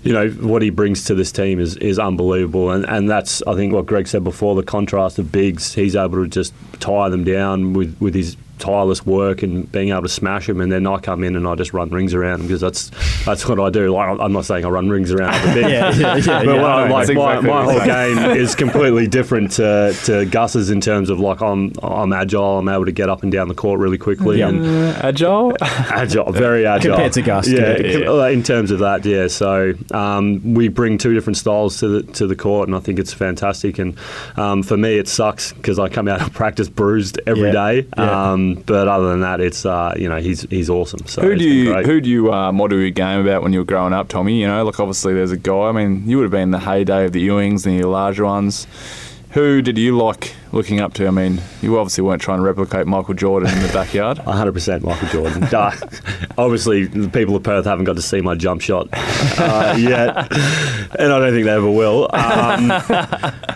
you 0.01 0.13
know 0.13 0.29
what 0.29 0.61
he 0.61 0.69
brings 0.69 1.03
to 1.05 1.15
this 1.15 1.31
team 1.31 1.59
is, 1.59 1.75
is 1.77 1.99
unbelievable, 1.99 2.71
and 2.71 2.85
and 2.85 3.09
that's 3.09 3.41
I 3.43 3.55
think 3.55 3.73
what 3.73 3.85
Greg 3.85 4.07
said 4.07 4.23
before 4.23 4.55
the 4.55 4.63
contrast 4.63 5.19
of 5.19 5.31
bigs. 5.31 5.73
He's 5.73 5.95
able 5.95 6.23
to 6.23 6.27
just 6.27 6.53
tie 6.79 7.09
them 7.09 7.25
down 7.25 7.73
with, 7.73 7.97
with 7.99 8.15
his 8.15 8.37
tireless 8.59 9.05
work 9.05 9.41
and 9.43 9.71
being 9.71 9.89
able 9.89 10.03
to 10.03 10.09
smash 10.09 10.47
them, 10.47 10.61
and 10.61 10.71
then 10.71 10.85
I 10.85 10.97
come 10.99 11.23
in 11.23 11.35
and 11.35 11.47
I 11.47 11.55
just 11.55 11.73
run 11.73 11.89
rings 11.89 12.13
around 12.13 12.41
him 12.41 12.47
because 12.47 12.61
that's 12.61 12.91
that's 13.25 13.47
what 13.47 13.59
I 13.59 13.69
do. 13.69 13.91
Like 13.93 14.19
I'm 14.19 14.33
not 14.33 14.45
saying 14.45 14.65
I 14.65 14.69
run 14.69 14.89
rings 14.89 15.11
around 15.11 15.33
the 15.47 15.53
big, 15.61 15.71
Yeah, 15.71 15.93
yeah, 15.95 16.15
yeah, 16.17 16.43
but 16.45 16.55
yeah, 16.55 16.63
I 16.65 16.81
I- 16.83 16.89
like 16.89 16.89
my, 16.91 17.01
exactly 17.01 17.49
my 17.49 17.63
whole 17.63 17.85
game 17.85 18.17
is 18.37 18.55
completely 18.55 19.07
different 19.07 19.51
to, 19.53 19.93
to 20.05 20.25
Gus's 20.25 20.69
in 20.69 20.81
terms 20.81 21.09
of 21.09 21.19
like 21.19 21.41
I'm 21.41 21.71
I'm 21.81 22.13
agile. 22.13 22.59
I'm 22.59 22.69
able 22.69 22.85
to 22.85 22.91
get 22.91 23.09
up 23.09 23.23
and 23.23 23.31
down 23.31 23.47
the 23.47 23.55
court 23.55 23.79
really 23.79 23.97
quickly 23.97 24.39
Yeah. 24.39 24.49
and 24.49 24.65
Uh, 24.65 24.99
agile. 25.03 25.53
agile, 25.61 26.31
very 26.31 26.65
agile 26.65 26.93
Compared 26.93 27.13
to 27.13 27.21
Gus, 27.21 27.47
Yeah, 27.47 27.75
compared 27.75 28.03
to- 28.05 28.27
in 28.29 28.43
terms 28.43 28.71
of 28.71 28.79
that, 28.79 29.05
yeah. 29.05 29.27
So 29.27 29.73
um, 29.91 30.53
we 30.53 30.67
bring 30.67 30.97
two 30.97 31.13
different 31.13 31.37
styles 31.37 31.79
to 31.79 31.87
the 31.87 32.03
to 32.13 32.27
the 32.27 32.35
court, 32.35 32.67
and 32.67 32.75
I 32.75 32.79
think 32.79 32.99
it's 32.99 33.13
fantastic. 33.13 33.79
And 33.79 33.95
um, 34.37 34.63
for 34.63 34.77
me, 34.77 34.97
it 34.97 35.07
sucks 35.07 35.53
because 35.53 35.79
I 35.79 35.89
come 35.89 36.07
out 36.07 36.21
of 36.21 36.33
practice 36.33 36.67
bruised 36.69 37.19
every 37.25 37.47
Yeah, 37.51 37.51
day. 37.81 37.87
yeah. 37.97 38.31
Um, 38.57 38.63
but 38.65 38.87
other 38.87 39.09
than 39.09 39.21
that, 39.21 39.39
it's 39.41 39.65
uh, 39.65 39.93
you 39.97 40.09
know 40.09 40.17
he's 40.17 40.41
he's 40.43 40.69
awesome. 40.69 41.05
So 41.07 41.21
Who 41.21 41.35
do 41.35 41.47
you 41.47 41.73
who 41.83 42.01
do 42.01 42.09
you 42.09 42.33
uh, 42.33 42.51
model 42.51 42.79
your 42.79 42.89
game 42.89 43.21
about 43.21 43.43
when 43.43 43.53
you 43.53 43.59
were 43.59 43.65
growing 43.65 43.93
up, 43.93 44.07
Tommy? 44.07 44.39
You 44.39 44.47
know, 44.47 44.63
like 44.63 44.79
obviously 44.79 45.13
there's 45.13 45.31
a 45.31 45.37
guy. 45.37 45.67
I 45.67 45.71
mean, 45.71 46.07
you 46.07 46.17
would 46.17 46.23
have 46.23 46.31
been 46.31 46.51
the 46.51 46.59
heyday 46.59 47.05
of 47.05 47.11
the 47.11 47.27
Ewings 47.27 47.65
and 47.65 47.79
the 47.79 47.87
larger 47.87 48.25
ones. 48.25 48.67
Who 49.31 49.61
did 49.61 49.77
you 49.77 49.95
like 49.95 50.33
looking 50.51 50.79
up 50.79 50.95
to? 50.95 51.05
I 51.07 51.11
mean, 51.11 51.39
you 51.61 51.77
obviously 51.77 52.03
weren't 52.03 52.19
trying 52.19 52.39
to 52.39 52.43
replicate 52.43 52.87
Michael 52.87 53.13
Jordan 53.13 53.53
in 53.53 53.61
the 53.61 53.71
backyard. 53.71 54.17
100% 54.25 54.81
Michael 54.81 55.07
Jordan. 55.09 55.41
Duh. 55.51 55.71
Obviously, 56.35 56.85
the 56.85 57.07
people 57.09 57.35
of 57.35 57.43
Perth 57.43 57.65
haven't 57.65 57.85
got 57.85 57.95
to 57.97 58.01
see 58.01 58.21
my 58.21 58.33
jump 58.33 58.61
shot 58.61 58.87
uh, 58.91 59.75
yet, 59.79 60.09
and 60.99 61.13
I 61.13 61.19
don't 61.19 61.31
think 61.31 61.45
they 61.45 61.51
ever 61.51 61.69
will. 61.69 62.09
Um, 62.11 62.67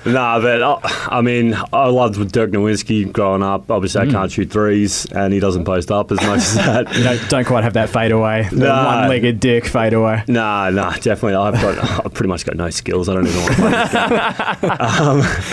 nah, 0.05 0.39
but 0.39 0.61
uh, 0.61 0.77
I 0.83 1.21
mean, 1.21 1.55
I 1.73 1.87
loved 1.87 2.31
Dirk 2.31 2.51
Nowitzki 2.51 3.11
growing 3.11 3.41
up. 3.41 3.71
Obviously, 3.71 4.01
I 4.07 4.11
can't 4.11 4.31
shoot 4.31 4.51
threes, 4.51 5.07
and 5.07 5.33
he 5.33 5.39
doesn't 5.39 5.65
post 5.65 5.89
up 5.89 6.11
as 6.11 6.19
much 6.21 6.37
as 6.37 6.53
that. 6.55 6.95
You 6.95 7.03
don't, 7.03 7.29
don't 7.29 7.45
quite 7.45 7.63
have 7.63 7.73
that 7.73 7.89
fade 7.89 8.11
away. 8.11 8.47
The 8.51 8.57
No. 8.67 8.85
one-legged 8.85 9.39
dick 9.39 9.65
fade 9.65 9.93
away. 9.93 10.23
Nah, 10.27 10.69
nah, 10.69 10.91
definitely. 10.91 11.33
I've 11.33 11.55
got, 11.55 12.05
I've 12.05 12.13
pretty 12.13 12.29
much 12.29 12.45
got 12.45 12.57
no 12.57 12.69
skills. 12.69 13.09
I 13.09 13.15
don't 13.15 13.25
even 13.25 13.41
want 13.41 13.55
to 13.55 13.61
play 13.61 13.71
this 13.71 14.61
game. 14.61 14.71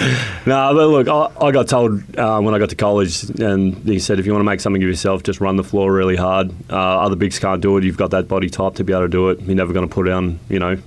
um, 0.05 0.10
nah, 0.47 0.73
but 0.73 0.89
look, 0.89 1.09
I, 1.09 1.47
I 1.47 1.51
got 1.51 1.69
told 1.69 2.19
uh, 2.19 2.41
when 2.41 2.55
I 2.55 2.59
got 2.59 2.71
to 2.71 2.77
college, 2.77 3.25
and 3.41 3.75
he 3.85 3.99
said, 3.99 4.19
if 4.19 4.27
you 4.27 4.33
want 4.33 4.41
to 4.41 4.47
make 4.47 4.61
something 4.61 4.83
of 4.83 4.89
yourself, 4.89 5.23
just 5.23 5.41
run 5.41 5.57
the 5.57 5.65
floor 5.65 5.93
really 5.93 6.17
hard. 6.17 6.51
Uh, 6.71 7.01
other 7.01 7.17
bigs 7.17 7.39
can't 7.39 7.61
do 7.61 7.77
it. 7.77 7.85
You've 7.85 7.97
got 7.97 8.11
that 8.11 8.29
body 8.29 8.49
type 8.49 8.75
to 8.77 8.85
be 8.85 8.93
able 8.93 9.03
to 9.03 9.09
do 9.09 9.29
it. 9.31 9.41
You're 9.41 9.57
never 9.57 9.73
going 9.73 9.89
to 9.89 9.95
put 9.95 10.07
down, 10.07 10.39
you 10.49 10.59
know, 10.59 10.79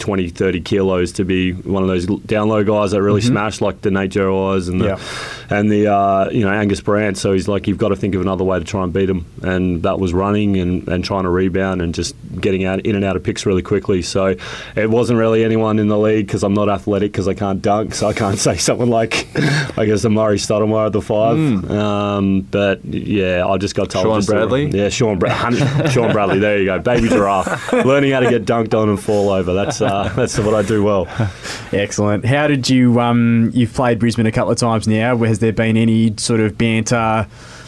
20, 0.00 0.28
30 0.30 0.60
kilos 0.62 1.12
to 1.12 1.24
be 1.24 1.52
one 1.52 1.82
of 1.82 1.88
those 1.88 2.06
down 2.06 2.48
low 2.48 2.64
guys 2.64 2.90
that 2.90 3.02
really 3.02 3.20
smash 3.20 3.60
like 3.60 3.82
the 3.82 3.90
Nate 3.90 4.10
Gerards 4.10 4.66
and 4.68 4.80
the 4.80 4.86
Yeah. 4.86 4.98
and 5.50 5.70
the 5.70 5.86
uh, 5.92 6.28
you 6.30 6.40
know 6.40 6.50
Angus 6.50 6.80
Brandt. 6.80 7.16
So 7.18 7.32
he's 7.32 7.46
like, 7.46 7.68
you've 7.68 7.78
got 7.78 7.88
to 7.90 7.96
think 7.96 8.14
of 8.14 8.20
another 8.20 8.42
way 8.44 8.58
to 8.58 8.64
try 8.64 8.82
and 8.82 8.92
beat 8.92 9.08
him, 9.08 9.26
and 9.42 9.82
that 9.84 10.00
was 10.00 10.12
running 10.12 10.56
and, 10.56 10.88
and 10.88 11.04
trying 11.04 11.22
to 11.24 11.28
rebound 11.30 11.82
and 11.82 11.94
just 11.94 12.14
getting 12.40 12.64
out 12.64 12.80
in 12.86 12.96
and 12.96 13.04
out 13.04 13.14
of 13.16 13.22
picks 13.22 13.46
really 13.46 13.62
quickly. 13.62 14.02
So 14.02 14.34
it 14.76 14.90
wasn't 14.90 15.18
really 15.18 15.44
anyone 15.44 15.78
in 15.78 15.88
the 15.88 15.98
league 15.98 16.26
because 16.26 16.42
I'm 16.42 16.54
not 16.54 16.68
athletic 16.68 17.12
because 17.12 17.28
I 17.28 17.34
can't 17.34 17.60
dunk, 17.62 17.94
so 17.94 18.08
I 18.08 18.12
can't 18.12 18.38
say 18.46 18.56
someone 18.56 18.88
like 18.90 19.26
I 19.78 19.84
guess 19.84 20.02
the 20.02 20.08
Amar'e 20.08 20.34
Stoudemire 20.40 20.86
at 20.86 20.92
the 20.92 21.02
five. 21.02 21.70
Um, 21.70 22.40
but 22.42 22.84
yeah, 22.84 23.46
I 23.46 23.56
just 23.58 23.74
got 23.74 23.90
told. 23.90 24.04
Shawn 24.06 24.18
just 24.18 24.28
to- 24.28 24.34
Bradley? 24.34 24.66
yeah, 24.70 24.88
Shawn, 24.88 25.18
Bra- 25.18 25.50
Shawn 25.90 26.12
Bradley. 26.12 26.38
There 26.38 26.58
you 26.58 26.64
go, 26.64 26.78
baby 26.78 27.08
giraffe, 27.08 27.72
learning 27.84 28.12
how 28.12 28.20
to 28.20 28.30
get 28.30 28.44
dunked 28.44 28.74
on 28.74 28.88
and 28.88 28.98
fall 29.00 29.30
over. 29.30 29.52
That's 29.52 29.80
uh, 29.80 29.89
that's 30.16 30.38
what 30.38 30.54
I 30.54 30.62
do 30.62 30.82
well. 30.82 31.06
Excellent. 31.72 32.24
How 32.24 32.46
did 32.46 32.68
you? 32.68 33.00
Um, 33.00 33.50
you've 33.54 33.72
played 33.72 33.98
Brisbane 33.98 34.26
a 34.26 34.32
couple 34.32 34.52
of 34.52 34.58
times 34.58 34.86
now. 34.88 35.16
Has 35.18 35.38
there 35.38 35.52
been 35.52 35.76
any 35.76 36.14
sort 36.16 36.40
of 36.40 36.56
banter, 36.58 37.26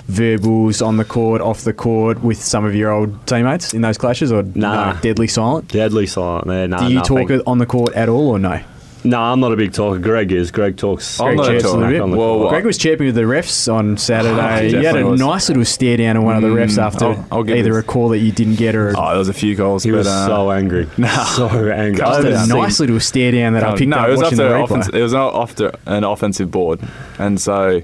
verbals 0.08 0.82
on 0.82 0.96
the 0.96 1.04
court, 1.04 1.40
off 1.40 1.62
the 1.62 1.72
court 1.72 2.22
with 2.22 2.42
some 2.42 2.64
of 2.64 2.74
your 2.74 2.90
old 2.90 3.26
teammates 3.26 3.72
in 3.74 3.82
those 3.82 3.98
clashes, 3.98 4.32
or 4.32 4.42
Nah. 4.54 4.92
no, 4.94 5.00
deadly 5.00 5.26
silent? 5.28 5.68
Deadly 5.68 6.06
silent 6.06 6.46
there. 6.48 6.68
Nah, 6.68 6.78
Do 6.78 6.88
you 6.88 6.94
nothing. 6.96 7.28
talk 7.28 7.42
on 7.46 7.58
the 7.58 7.66
court 7.66 7.92
at 7.94 8.08
all, 8.08 8.28
or 8.30 8.38
no? 8.38 8.60
No, 9.04 9.20
I'm 9.20 9.40
not 9.40 9.52
a 9.52 9.56
big 9.56 9.72
talker. 9.72 9.98
Greg 9.98 10.30
is. 10.30 10.50
Greg 10.52 10.76
talks. 10.76 11.20
I'm 11.20 11.34
Greg 11.34 11.36
not 11.38 11.46
a 11.48 11.50
chirps 11.52 11.64
a 11.64 11.68
talker. 11.72 11.88
bit. 11.90 12.00
on 12.00 12.10
the 12.12 12.16
Well, 12.16 12.34
court. 12.38 12.50
Greg 12.50 12.64
was 12.64 12.78
chirping 12.78 13.06
with 13.06 13.14
the 13.16 13.22
refs 13.22 13.72
on 13.72 13.96
Saturday. 13.96 14.70
you 14.70 14.86
had 14.86 14.96
a 14.96 15.04
was. 15.06 15.18
nice 15.20 15.48
little 15.48 15.64
stare 15.64 15.96
down 15.96 16.16
on 16.16 16.24
one 16.24 16.36
of 16.36 16.42
the 16.42 16.48
refs 16.48 16.78
Mm, 16.78 16.82
after 16.82 17.04
I'll- 17.06 17.26
I'll 17.32 17.50
either 17.50 17.72
this- 17.72 17.82
a 17.84 17.86
call 17.86 18.10
that 18.10 18.18
you 18.18 18.30
didn't 18.30 18.56
get 18.56 18.76
or 18.76 18.94
Oh, 18.96 19.08
there 19.10 19.18
was 19.18 19.28
a 19.28 19.32
few 19.32 19.56
goals, 19.56 19.82
He 19.82 19.90
but 19.90 19.98
was 19.98 20.06
uh, 20.06 20.26
so 20.28 20.50
angry. 20.52 20.86
So 21.36 21.48
angry. 21.48 21.96
Just 21.96 22.02
I 22.02 22.22
just 22.22 22.38
haven't 22.38 22.50
a 22.50 22.54
nice 22.62 22.78
little 22.78 23.00
stare 23.00 23.32
down 23.32 23.54
that 23.54 23.64
I 23.64 23.74
picked 23.76 23.88
no, 23.88 23.96
up 23.96 24.06
it 24.06 24.10
was 24.12 24.20
watching 24.22 24.38
the 24.38 24.44
after 24.44 24.74
replay. 24.74 24.78
offense, 24.80 24.88
it 24.96 25.02
was 25.02 25.14
after 25.14 25.72
an 25.86 26.04
offensive 26.04 26.50
board, 26.50 26.78
and 27.18 27.40
so 27.40 27.82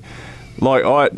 like 0.60 0.84
I. 0.84 1.08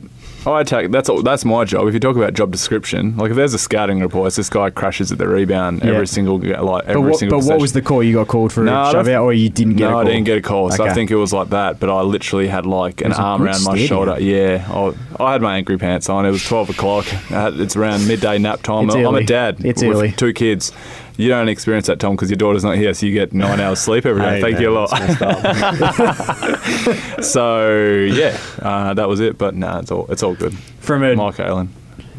I 0.46 0.62
take 0.62 0.90
That's 0.90 1.08
all, 1.08 1.22
that's 1.22 1.44
my 1.44 1.64
job. 1.64 1.86
If 1.88 1.94
you 1.94 2.00
talk 2.00 2.16
about 2.16 2.34
job 2.34 2.50
description, 2.50 3.16
like 3.16 3.30
if 3.30 3.36
there's 3.36 3.52
a 3.54 3.58
scouting 3.58 4.00
report, 4.00 4.28
it's 4.28 4.36
this 4.36 4.48
guy 4.48 4.70
crashes 4.70 5.12
at 5.12 5.18
the 5.18 5.28
rebound 5.28 5.82
Yeah. 5.84 5.92
every 5.92 6.06
single 6.06 6.38
like 6.38 6.84
every 6.86 6.94
But, 6.94 7.00
what, 7.10 7.18
single. 7.18 7.40
but 7.40 7.46
what 7.46 7.60
was 7.60 7.72
the 7.72 7.82
call 7.82 8.02
you 8.02 8.14
got 8.14 8.28
called 8.28 8.52
for 8.52 8.62
No, 8.64 8.72
a 8.74 8.82
I 8.84 8.92
shove 8.92 9.08
out, 9.08 9.22
or 9.24 9.32
you 9.32 9.50
didn't 9.50 9.74
get 9.74 9.84
no, 9.84 9.88
a 9.90 9.92
call? 9.92 10.00
I 10.00 10.04
didn't 10.04 10.24
get 10.24 10.38
a 10.38 10.42
call. 10.42 10.70
So 10.70 10.82
Okay. 10.84 10.90
I 10.90 10.94
think 10.94 11.10
it 11.10 11.16
was 11.16 11.32
like 11.32 11.50
that. 11.50 11.78
But 11.80 11.90
I 11.90 12.00
literally 12.02 12.48
had 12.48 12.64
like 12.66 13.00
an 13.02 13.12
arm 13.12 13.42
around 13.42 13.64
my 13.64 13.76
shoulder. 13.78 14.16
Yeah, 14.20 14.66
I, 14.70 14.92
I 15.22 15.32
had 15.32 15.42
my 15.42 15.56
angry 15.56 15.76
pants 15.78 16.08
on. 16.08 16.24
It 16.24 16.30
was 16.30 16.44
twelve 16.44 16.70
o'clock. 16.70 17.06
Uh, 17.30 17.52
It's 17.54 17.76
around 17.76 18.06
midday 18.08 18.38
nap 18.38 18.62
time. 18.62 18.86
It's 18.86 18.94
I'm 18.94 19.04
early. 19.04 19.24
a 19.24 19.26
dad. 19.26 19.64
It's 19.64 19.82
with 19.82 19.96
early. 19.96 20.12
Two 20.12 20.32
kids. 20.32 20.72
You 21.20 21.28
don't 21.28 21.50
experience 21.50 21.86
that, 21.88 22.00
Tom, 22.00 22.16
because 22.16 22.30
your 22.30 22.38
daughter's 22.38 22.64
not 22.64 22.76
here, 22.76 22.94
so 22.94 23.04
you 23.04 23.12
get 23.12 23.34
nine 23.34 23.60
hours 23.60 23.78
sleep 23.78 24.06
every 24.06 24.22
day. 24.22 24.40
Thank 24.40 24.54
man, 24.54 24.62
you 24.62 24.70
a 24.70 24.72
lot. 24.72 24.90
that's 24.90 25.20
messed 25.20 26.00
up. 26.00 27.22
so 27.22 27.70
yeah, 28.10 28.38
uh, 28.60 28.94
that 28.94 29.06
was 29.06 29.20
it. 29.20 29.36
But 29.36 29.54
no, 29.54 29.80
it's 29.80 29.90
all 29.90 30.06
it's 30.10 30.22
all 30.22 30.34
good. 30.34 30.56
From 30.80 31.02
a 31.02 31.14
Mike 31.14 31.38
Allen, 31.38 31.68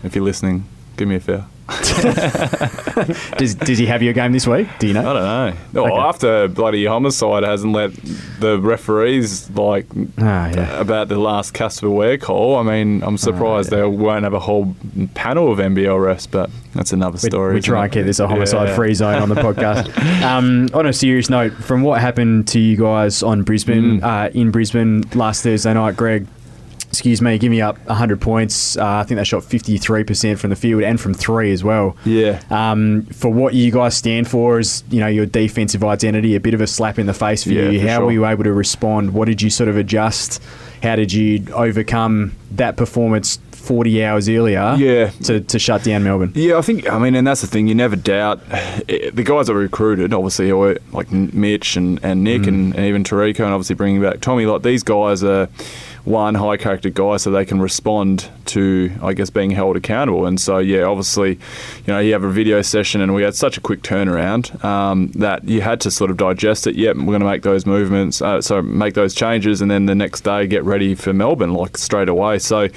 if 0.03 0.15
you're 0.15 0.23
listening, 0.23 0.65
give 0.97 1.07
me 1.07 1.15
a 1.15 1.19
fair. 1.19 1.47
does, 3.37 3.55
does 3.55 3.77
he 3.77 3.85
have 3.85 4.01
your 4.03 4.13
game 4.13 4.31
this 4.31 4.47
week? 4.47 4.67
Do 4.79 4.87
you 4.87 4.93
know? 4.93 5.01
I 5.09 5.13
don't 5.13 5.23
know. 5.23 5.53
No, 5.73 5.85
Okay. 5.85 5.95
after 6.07 6.47
bloody 6.47 6.85
homicide 6.85 7.43
hasn't 7.43 7.73
let 7.73 7.91
the 8.39 8.59
referees 8.59 9.49
like 9.51 9.85
Ah, 10.19 10.49
yeah. 10.49 10.79
about 10.79 11.07
the 11.07 11.17
last 11.17 11.53
Casper 11.53 11.89
Ware 11.89 12.17
call. 12.17 12.57
I 12.57 12.63
mean, 12.63 13.03
I'm 13.03 13.17
surprised 13.17 13.69
they 13.71 13.83
won't 13.83 14.23
have 14.23 14.33
a 14.33 14.39
whole 14.39 14.75
panel 15.13 15.51
of 15.51 15.59
NBL 15.59 15.97
refs, 15.97 16.27
but 16.29 16.49
that's 16.73 16.93
another 16.93 17.17
story. 17.17 17.53
we 17.53 17.59
isn't 17.59 17.71
try 17.71 17.85
and 17.85 17.93
keep 17.93 18.05
this 18.05 18.19
a 18.19 18.27
homicide 18.27 18.69
Yeah. 18.69 18.75
free 18.75 18.93
zone 18.93 19.21
on 19.21 19.29
the 19.29 19.35
podcast. 19.41 19.89
um, 20.23 20.69
on 20.73 20.85
a 20.85 20.93
serious 20.93 21.29
note, 21.29 21.53
from 21.53 21.81
what 21.81 22.01
happened 22.01 22.47
to 22.49 22.59
you 22.59 22.77
guys 22.77 23.23
on 23.23 23.43
Brisbane, 23.43 24.01
Mm. 24.01 24.03
uh, 24.03 24.29
in 24.33 24.51
Brisbane 24.51 25.03
last 25.15 25.43
Thursday 25.43 25.73
night, 25.73 25.95
Greg, 25.97 26.27
excuse 26.91 27.21
me, 27.21 27.37
give 27.37 27.49
me 27.49 27.61
up 27.61 27.77
100 27.87 28.19
points. 28.19 28.75
Uh, 28.77 28.85
I 28.85 29.03
think 29.03 29.17
they 29.17 29.23
shot 29.23 29.43
53% 29.43 30.37
from 30.37 30.49
the 30.49 30.55
field 30.57 30.83
and 30.83 30.99
from 30.99 31.13
three 31.13 31.51
as 31.53 31.63
well. 31.63 31.95
Yeah. 32.05 32.41
Um, 32.49 33.03
for 33.13 33.31
what 33.31 33.53
you 33.53 33.71
guys 33.71 33.95
stand 33.95 34.27
for 34.29 34.59
is, 34.59 34.83
you 34.89 34.99
know 34.99 35.07
your 35.07 35.25
defensive 35.25 35.83
identity, 35.83 36.35
a 36.35 36.39
bit 36.41 36.53
of 36.53 36.59
a 36.61 36.67
slap 36.67 36.99
in 36.99 37.05
the 37.07 37.13
face 37.13 37.43
for 37.45 37.49
Yeah, 37.51 37.69
you. 37.69 37.79
for 37.81 37.87
How 37.87 37.97
sure. 37.97 38.05
were 38.07 38.11
you 38.11 38.25
able 38.25 38.43
to 38.43 38.51
respond? 38.53 39.13
What 39.13 39.25
did 39.25 39.41
you 39.41 39.49
sort 39.49 39.69
of 39.69 39.77
adjust? 39.77 40.41
How 40.83 40.95
did 40.97 41.13
you 41.13 41.45
overcome 41.53 42.33
that 42.51 42.75
performance 42.75 43.39
40 43.51 44.03
hours 44.03 44.27
earlier 44.27 44.73
Yeah. 44.77 45.11
to, 45.23 45.39
to 45.39 45.59
shut 45.59 45.83
down 45.83 46.03
Melbourne? 46.03 46.31
Yeah, 46.35 46.57
I 46.57 46.61
think. 46.61 46.89
I 46.91 46.97
mean, 46.97 47.13
and 47.15 47.25
that's 47.27 47.41
the 47.41 47.47
thing. 47.47 47.67
You 47.67 47.75
never 47.75 47.95
doubt 47.95 48.41
the 48.49 49.23
guys 49.23 49.47
that 49.47 49.53
were 49.53 49.59
recruited. 49.59 50.13
Obviously, 50.13 50.51
like 50.91 51.11
Mitch 51.11 51.77
and, 51.77 51.99
and 52.03 52.23
Nick 52.23 52.47
and, 52.47 52.75
and 52.75 52.85
even 52.85 53.03
Terrico, 53.03 53.45
and 53.45 53.53
obviously 53.53 53.75
bringing 53.75 54.01
back 54.01 54.19
Tommy. 54.19 54.45
Like 54.45 54.63
these 54.63 54.83
guys 54.83 55.23
are 55.23 55.47
one 56.03 56.35
high 56.35 56.57
character 56.57 56.89
guy 56.89 57.17
so 57.17 57.29
they 57.31 57.45
can 57.45 57.61
respond 57.61 58.29
to, 58.45 58.91
I 59.01 59.13
guess, 59.13 59.29
being 59.29 59.51
held 59.51 59.77
accountable. 59.77 60.25
And 60.25 60.39
so, 60.39 60.57
yeah, 60.57 60.83
obviously, 60.83 61.31
you 61.31 61.87
know, 61.87 61.99
you 61.99 62.13
have 62.13 62.23
a 62.23 62.29
video 62.29 62.61
session, 62.61 63.01
and 63.01 63.13
we 63.13 63.23
had 63.23 63.35
such 63.35 63.57
a 63.57 63.61
quick 63.61 63.81
turnaround 63.81 64.63
um, 64.65 65.11
that 65.13 65.47
you 65.47 65.61
had 65.61 65.79
to 65.81 65.91
sort 65.91 66.11
of 66.11 66.17
digest 66.17 66.67
it. 66.67 66.75
Yep, 66.75 66.97
we're 66.97 67.05
going 67.05 67.21
to 67.21 67.25
make 67.25 67.43
those 67.43 67.65
movements, 67.65 68.21
uh, 68.21 68.41
so 68.41 68.61
make 68.61 68.93
those 68.95 69.13
changes, 69.13 69.61
and 69.61 69.69
then 69.69 69.85
the 69.85 69.95
next 69.95 70.21
day 70.21 70.47
get 70.47 70.63
ready 70.63 70.95
for 70.95 71.13
Melbourne, 71.13 71.53
like 71.53 71.77
straight 71.77 72.09
away. 72.09 72.39
So, 72.39 72.67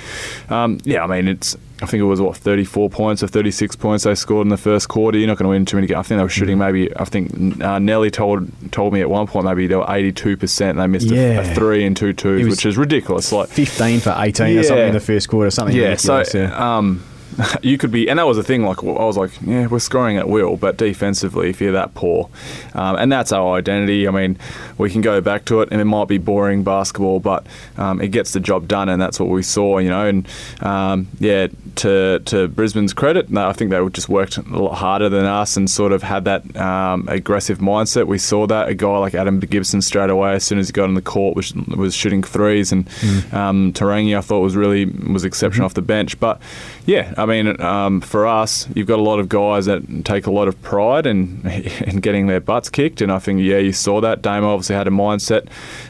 um, 0.50 0.80
yeah, 0.84 1.04
I 1.04 1.06
mean, 1.06 1.28
it's. 1.28 1.56
I 1.84 1.86
think 1.86 2.00
it 2.00 2.04
was 2.04 2.20
what 2.20 2.36
34 2.36 2.90
points 2.90 3.22
or 3.22 3.26
36 3.28 3.76
points 3.76 4.04
they 4.04 4.14
scored 4.14 4.46
in 4.46 4.48
the 4.48 4.56
first 4.56 4.88
quarter. 4.88 5.18
You're 5.18 5.26
not 5.28 5.36
going 5.38 5.44
to 5.44 5.50
win 5.50 5.64
too 5.64 5.76
many 5.76 5.86
games. 5.86 5.98
I 5.98 6.02
think 6.02 6.18
they 6.18 6.22
were 6.22 6.28
shooting 6.28 6.58
maybe. 6.58 6.94
I 6.96 7.04
think 7.04 7.60
uh, 7.62 7.78
Nelly 7.78 8.10
told 8.10 8.50
told 8.72 8.92
me 8.92 9.00
at 9.00 9.10
one 9.10 9.26
point 9.26 9.44
maybe 9.44 9.66
they 9.66 9.76
were 9.76 9.86
82 9.88 10.36
percent. 10.36 10.78
They 10.78 10.86
missed 10.86 11.10
a, 11.10 11.14
Yeah. 11.14 11.40
a 11.42 11.54
three 11.54 11.84
and 11.84 11.96
two 11.96 12.12
twos, 12.12 12.48
which 12.48 12.66
is 12.66 12.76
ridiculous. 12.76 13.30
Like 13.30 13.48
15 13.50 14.00
for 14.00 14.14
18 14.16 14.58
or 14.58 14.62
something 14.62 14.86
in 14.88 14.94
the 14.94 15.00
first 15.00 15.28
quarter, 15.28 15.50
something 15.50 15.76
yeah, 15.76 15.94
so 15.96 16.22
yeah. 16.34 16.76
um, 16.78 17.02
you 17.62 17.78
could 17.78 17.90
be, 17.90 18.08
and 18.08 18.18
that 18.18 18.26
was 18.26 18.36
the 18.36 18.42
thing. 18.42 18.64
Like 18.64 18.82
I 18.82 18.86
was 18.86 19.16
like, 19.16 19.30
yeah, 19.42 19.66
we're 19.66 19.78
scoring 19.78 20.16
at 20.16 20.28
will, 20.28 20.56
but 20.56 20.76
defensively, 20.76 21.50
if 21.50 21.60
you're 21.60 21.72
that 21.72 21.94
poor, 21.94 22.28
um, 22.74 22.96
and 22.96 23.10
that's 23.10 23.32
our 23.32 23.56
identity. 23.56 24.06
I 24.06 24.10
mean, 24.10 24.38
we 24.78 24.90
can 24.90 25.00
go 25.00 25.20
back 25.20 25.44
to 25.46 25.60
it, 25.60 25.68
and 25.72 25.80
it 25.80 25.84
might 25.84 26.08
be 26.08 26.18
boring 26.18 26.64
basketball, 26.64 27.20
but 27.20 27.46
um, 27.76 28.00
it 28.00 28.08
gets 28.08 28.32
the 28.32 28.40
job 28.40 28.68
done, 28.68 28.88
and 28.88 29.00
that's 29.00 29.18
what 29.18 29.28
we 29.28 29.42
saw. 29.42 29.78
You 29.78 29.90
know, 29.90 30.06
and 30.06 30.28
um, 30.60 31.08
yeah, 31.18 31.48
to 31.76 32.20
to 32.20 32.48
Brisbane's 32.48 32.92
credit, 32.92 33.34
I 33.36 33.52
think 33.52 33.70
they 33.70 33.88
just 33.88 34.08
worked 34.08 34.36
a 34.36 34.42
lot 34.42 34.74
harder 34.74 35.08
than 35.08 35.24
us 35.24 35.56
and 35.56 35.68
sort 35.68 35.92
of 35.92 36.02
had 36.02 36.24
that 36.24 36.56
um, 36.56 37.08
aggressive 37.08 37.58
mindset. 37.58 38.06
We 38.06 38.18
saw 38.18 38.46
that 38.46 38.68
a 38.68 38.74
guy 38.74 38.98
like 38.98 39.14
Adam 39.14 39.40
Gibson 39.40 39.82
straight 39.82 40.10
away 40.10 40.34
as 40.34 40.44
soon 40.44 40.58
as 40.58 40.68
he 40.68 40.72
got 40.72 40.84
on 40.84 40.94
the 40.94 41.02
court 41.02 41.36
was 41.36 41.54
was 41.54 41.94
shooting 41.94 42.22
threes, 42.22 42.70
and 42.72 42.88
um, 43.32 43.72
Te 43.72 43.84
Rangi 43.84 44.16
I 44.16 44.20
thought 44.20 44.40
was 44.40 44.56
really 44.56 44.86
was 44.86 45.24
exceptional 45.24 45.66
off 45.66 45.74
the 45.74 45.82
bench, 45.82 46.18
but. 46.20 46.40
Yeah, 46.86 47.14
I 47.24 47.26
mean, 47.26 47.58
um, 47.62 48.02
for 48.02 48.26
us, 48.26 48.68
you've 48.74 48.86
got 48.86 48.98
a 48.98 49.02
lot 49.02 49.18
of 49.18 49.30
guys 49.30 49.64
that 49.64 50.04
take 50.04 50.26
a 50.26 50.30
lot 50.30 50.46
of 50.46 50.60
pride 50.60 51.06
in 51.06 51.40
in 51.86 52.00
getting 52.00 52.26
their 52.26 52.38
butts 52.38 52.68
kicked, 52.68 53.00
and 53.00 53.10
I 53.10 53.18
think 53.18 53.40
yeah, 53.40 53.56
you 53.56 53.72
saw 53.72 54.02
that. 54.02 54.20
Damo 54.20 54.52
obviously 54.52 54.76
had 54.76 54.86
a 54.86 54.90
mindset, 54.90 55.48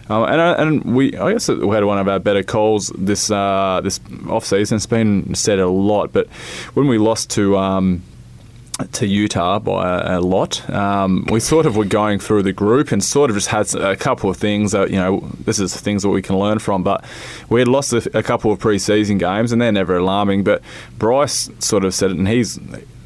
um, 0.09 0.23
and 0.25 0.41
and 0.41 0.95
we 0.95 1.17
I 1.17 1.33
guess 1.33 1.49
we 1.49 1.69
had 1.75 1.83
one 1.83 1.99
of 1.99 2.07
our 2.07 2.21
better 2.21 2.45
calls 2.45 2.93
this 2.97 3.33
uh, 3.33 3.81
this 3.83 3.99
off 4.29 4.45
season. 4.45 4.77
It's 4.77 4.87
been 4.87 5.35
said 5.35 5.59
a 5.59 5.69
lot, 5.69 6.13
but 6.13 6.29
when 6.75 6.87
we 6.87 6.99
lost 6.99 7.31
to. 7.31 7.59
Um, 7.59 8.03
to 8.93 9.07
Utah 9.07 9.59
by 9.59 10.15
a, 10.15 10.21
lot. 10.21 10.69
Um, 10.69 11.27
we 11.31 11.39
sort 11.39 11.65
of 11.65 11.77
were 11.77 11.85
going 11.85 12.19
through 12.19 12.43
the 12.43 12.53
group 12.53 12.91
and 12.91 13.03
sort 13.03 13.31
of 13.31 13.37
just 13.37 13.49
had 13.49 13.73
a 13.75 13.97
couple 13.97 14.29
of 14.29 14.37
things 14.37 14.73
that, 14.73 14.91
you 14.91 14.97
know, 14.97 15.21
this 15.45 15.61
is 15.61 15.79
things 15.81 16.03
that 16.03 16.09
we 16.09 16.23
can 16.23 16.37
learn 16.37 16.59
from. 16.59 16.83
But 16.83 17.05
we 17.49 17.61
had 17.61 17.69
lost 17.69 17.93
a, 17.93 18.19
a 18.19 18.23
couple 18.23 18.51
of 18.51 18.59
preseason 18.59 19.19
games 19.19 19.53
and 19.53 19.63
they're 19.63 19.71
never 19.71 19.97
alarming. 19.97 20.43
But 20.43 20.63
Bryce 20.99 21.51
sort 21.61 21.85
of 21.85 21.95
said 21.95 22.11
it, 22.11 22.17
and 22.17 22.27
he's 22.27 22.59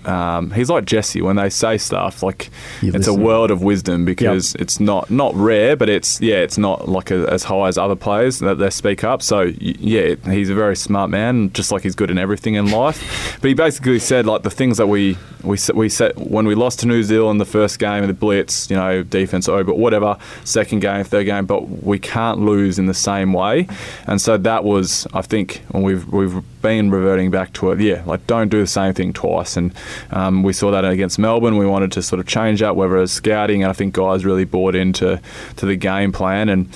um, 0.09 0.51
he's 0.53 0.71
like 0.71 0.85
Jesse 0.87 1.21
when 1.21 1.37
they 1.37 1.51
say 1.51 1.77
stuff 1.79 2.23
like 2.23 2.51
You 2.81 2.89
it's 2.89 3.07
listen. 3.07 3.21
a 3.21 3.25
world 3.25 3.51
of 3.51 3.63
wisdom 3.63 4.05
because 4.05 4.55
it's 4.55 4.81
not 4.81 5.11
not 5.11 5.35
rare, 5.35 5.77
but 5.77 5.89
it's 5.89 6.21
yeah, 6.21 6.37
it's 6.37 6.57
not 6.59 6.89
like 6.89 7.11
a, 7.11 7.27
as 7.31 7.45
high 7.45 7.69
as 7.69 7.77
other 7.77 7.97
players 7.97 8.39
that 8.39 8.57
they 8.59 8.71
speak 8.71 9.05
up. 9.05 9.23
So 9.23 9.43
yeah, 9.61 10.15
he's 10.25 10.51
a 10.51 10.55
very 10.55 10.77
smart 10.77 11.11
man, 11.11 11.53
just 11.53 11.71
like 11.71 11.83
he's 11.83 11.95
good 11.95 12.11
in 12.11 12.19
everything 12.19 12.55
in 12.55 12.71
life. 12.71 13.37
But 13.41 13.49
he 13.49 13.55
basically 13.55 13.99
said 13.99 14.27
like 14.27 14.43
the 14.43 14.51
things 14.51 14.79
that 14.79 14.87
we 14.87 15.17
we 15.45 15.59
we 15.75 15.89
set 15.89 16.17
when 16.17 16.47
we 16.47 16.55
lost 16.55 16.81
to 16.81 16.87
New 16.87 17.03
Zealand 17.03 17.41
the 17.41 17.45
first 17.45 17.79
game 17.79 18.03
of 18.03 18.09
the 18.09 18.15
Blitz, 18.15 18.71
you 18.71 18.77
know, 18.77 19.03
defense 19.03 19.49
over, 19.49 19.65
but 19.65 19.79
whatever, 19.79 20.17
second 20.45 20.81
game, 20.81 21.05
third 21.05 21.27
game, 21.27 21.47
but 21.47 21.69
we 21.85 21.99
can't 21.99 22.41
lose 22.41 22.79
in 22.79 22.87
the 22.87 22.95
same 22.95 23.33
way. 23.33 23.69
And 24.07 24.21
so 24.21 24.37
that 24.39 24.65
was, 24.65 25.07
I 25.13 25.23
think, 25.23 25.63
when 25.69 25.83
we've 25.83 26.07
we've 26.09 26.43
been 26.63 26.91
reverting 26.91 27.31
back 27.31 27.53
to 27.55 27.71
it. 27.73 27.81
Yeah, 27.81 28.03
like 28.07 28.27
don't 28.27 28.49
do 28.49 28.61
the 28.61 28.67
same 28.67 28.95
thing 28.95 29.13
twice. 29.13 29.57
And 29.57 29.73
um, 30.11 30.43
we 30.43 30.53
saw 30.53 30.71
that 30.71 30.85
against 30.85 31.19
Melbourne. 31.19 31.57
We 31.57 31.67
wanted 31.67 31.93
to 31.93 32.03
sort 32.03 32.21
of 32.21 32.27
change 32.27 32.61
that, 32.61 32.77
whether 32.77 32.97
it 32.97 33.01
was 33.01 33.13
scouting, 33.13 33.63
and 33.63 33.71
I 33.71 33.73
think 33.73 33.95
guys 33.95 34.25
really 34.25 34.45
bought 34.45 34.75
into 34.75 35.21
to 35.57 35.67
the 35.67 35.77
game 35.77 36.13
plan 36.13 36.49
and. 36.49 36.69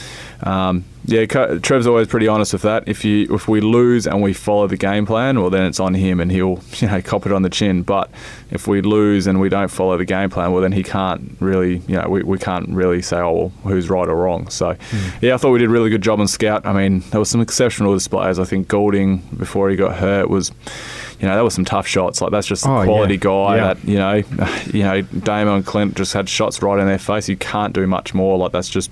Um, 0.43 0.85
yeah, 1.05 1.27
Trev's 1.27 1.87
always 1.87 2.07
pretty 2.07 2.29
honest 2.29 2.53
with 2.53 2.63
that. 2.63 2.87
If 2.87 3.05
you 3.05 3.35
if 3.35 3.49
we 3.49 3.61
lose 3.61 4.07
and 4.07 4.23
we 4.23 4.33
follow 4.33 4.67
the 4.69 4.77
game 4.77 5.05
plan, 5.05 5.41
well 5.41 5.51
then 5.51 5.65
it's 5.65 5.81
on 5.81 5.95
him 5.95 6.21
and 6.21 6.31
he'll 6.31 6.61
you 6.77 6.89
know 6.89 7.03
cop 7.03 7.27
it 7.27 7.33
on 7.33 7.43
the 7.43 7.51
chin. 7.51 7.83
But 7.83 8.11
if 8.51 8.67
we 8.69 8.81
lose 8.83 9.27
and 9.27 9.41
we 9.41 9.49
don't 9.49 9.69
follow 9.69 9.97
the 9.99 10.05
game 10.05 10.31
plan, 10.31 10.53
well 10.53 10.63
then 10.63 10.73
he 10.73 10.83
can't 10.83 11.37
really 11.41 11.79
you 11.89 11.97
know 11.97 12.09
we, 12.09 12.23
we 12.23 12.39
can't 12.39 12.69
really 12.69 13.03
say 13.03 13.17
oh 13.19 13.33
well, 13.33 13.53
who's 13.75 13.91
right 13.91 14.09
or 14.09 14.15
wrong. 14.15 14.49
So 14.49 14.75
hmm. 14.75 15.09
yeah, 15.21 15.35
I 15.35 15.37
thought 15.39 15.51
we 15.51 15.59
did 15.59 15.69
a 15.69 15.73
really 15.73 15.91
good 15.91 16.03
job 16.03 16.21
on 16.21 16.29
scout. 16.29 16.65
I 16.67 16.73
mean 16.73 17.01
there 17.11 17.21
was 17.21 17.29
some 17.31 17.41
exceptional 17.41 17.93
displays. 17.95 18.39
I 18.39 18.45
think 18.45 18.69
Goulding 18.69 19.19
before 19.37 19.71
he 19.71 19.77
got 19.77 19.97
hurt 19.97 20.29
was. 20.29 20.53
You 21.21 21.29
know, 21.29 21.37
that 21.37 21.43
was 21.43 21.55
some 21.55 21.65
tough 21.65 21.87
shots. 21.87 22.21
Like 22.21 22.33
that's 22.33 22.49
just 22.49 22.67
a 22.67 22.69
Oh, 22.69 22.81
yeah. 22.81 22.87
quality 22.87 23.17
guy 23.17 23.55
Yeah. 23.55 23.75
that 23.75 23.85
you 23.85 23.97
know, 23.97 24.15
you 24.73 24.83
know, 24.83 25.03
Damo 25.03 25.55
and 25.55 25.65
Clint 25.65 25.95
just 25.97 26.13
had 26.15 26.29
shots 26.29 26.61
right 26.63 26.81
in 26.81 26.87
their 26.89 26.99
face. 26.99 27.29
You 27.29 27.37
can't 27.37 27.73
do 27.73 27.87
much 27.87 28.13
more. 28.13 28.37
Like 28.39 28.51
that's 28.51 28.69
just 28.69 28.91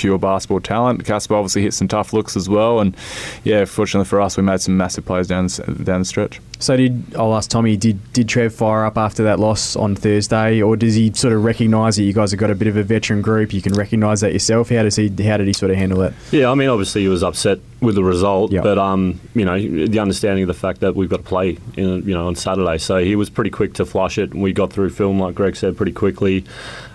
pure 0.00 0.18
basketball 0.18 0.60
talent. 0.60 1.04
Casper 1.04 1.34
obviously 1.34 1.62
hit 1.62 1.74
some 1.74 1.88
tough 1.88 2.12
looks 2.12 2.36
as 2.36 2.48
well, 2.48 2.80
and 2.80 2.96
yeah, 3.44 3.64
fortunately 3.66 4.08
for 4.08 4.20
us, 4.20 4.36
we 4.36 4.42
made 4.42 4.60
some 4.60 4.76
massive 4.76 5.04
plays 5.04 5.26
down 5.26 5.48
down 5.82 6.00
the 6.00 6.04
stretch. 6.04 6.40
So 6.60 6.76
did 6.76 7.14
I'll 7.16 7.34
ask 7.34 7.48
Tommy? 7.50 7.76
Did 7.76 8.12
did 8.12 8.28
Trev 8.28 8.54
fire 8.54 8.84
up 8.84 8.98
after 8.98 9.24
that 9.24 9.40
loss 9.40 9.76
on 9.76 9.96
Thursday, 9.96 10.60
or 10.60 10.76
does 10.76 10.94
he 10.94 11.10
sort 11.14 11.32
of 11.32 11.42
recognise 11.42 11.96
that 11.96 12.02
you 12.02 12.12
guys 12.12 12.30
have 12.32 12.38
got 12.40 12.50
a 12.50 12.54
bit 12.54 12.68
of 12.68 12.76
a 12.76 12.82
veteran 12.82 13.22
group? 13.22 13.54
You 13.54 13.62
can 13.62 13.72
recognise 13.72 14.20
that 14.20 14.32
yourself. 14.34 14.68
How 14.68 14.82
does 14.82 14.96
he? 14.96 15.08
How 15.24 15.38
did 15.38 15.46
he 15.46 15.54
sort 15.54 15.70
of 15.70 15.78
handle 15.78 16.02
it? 16.02 16.12
Yeah, 16.30 16.50
I 16.50 16.54
mean, 16.54 16.68
obviously 16.68 17.00
he 17.00 17.08
was 17.08 17.22
upset 17.22 17.60
with 17.80 17.94
the 17.94 18.04
result, 18.04 18.52
Yeah. 18.52 18.60
but 18.60 18.76
um, 18.78 19.18
you 19.34 19.46
know, 19.46 19.58
the 19.58 19.98
understanding 20.00 20.42
of 20.44 20.48
the 20.48 20.54
fact 20.54 20.80
that 20.80 20.94
we've 20.94 21.08
got 21.08 21.16
to 21.18 21.22
play, 21.22 21.56
in, 21.78 22.06
you 22.06 22.12
know, 22.12 22.26
on 22.26 22.34
Saturday. 22.36 22.76
So 22.76 22.98
he 23.02 23.16
was 23.16 23.30
pretty 23.30 23.48
quick 23.50 23.72
to 23.74 23.86
flush 23.86 24.18
it. 24.18 24.34
We 24.34 24.52
got 24.52 24.70
through 24.70 24.90
film, 24.90 25.18
like 25.18 25.34
Greg 25.34 25.56
said, 25.56 25.78
pretty 25.78 25.92
quickly. 25.92 26.44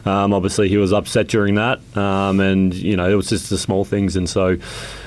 Um, 0.05 0.31
obviously, 0.31 0.69
he 0.69 0.77
was 0.77 0.93
upset 0.93 1.27
during 1.27 1.55
that, 1.55 1.79
um, 1.97 2.39
and 2.39 2.71
you 2.71 2.95
know, 2.95 3.09
it 3.09 3.15
was 3.15 3.29
just 3.29 3.49
the 3.49 3.57
small 3.57 3.83
things, 3.83 4.15
and 4.15 4.29
so 4.29 4.57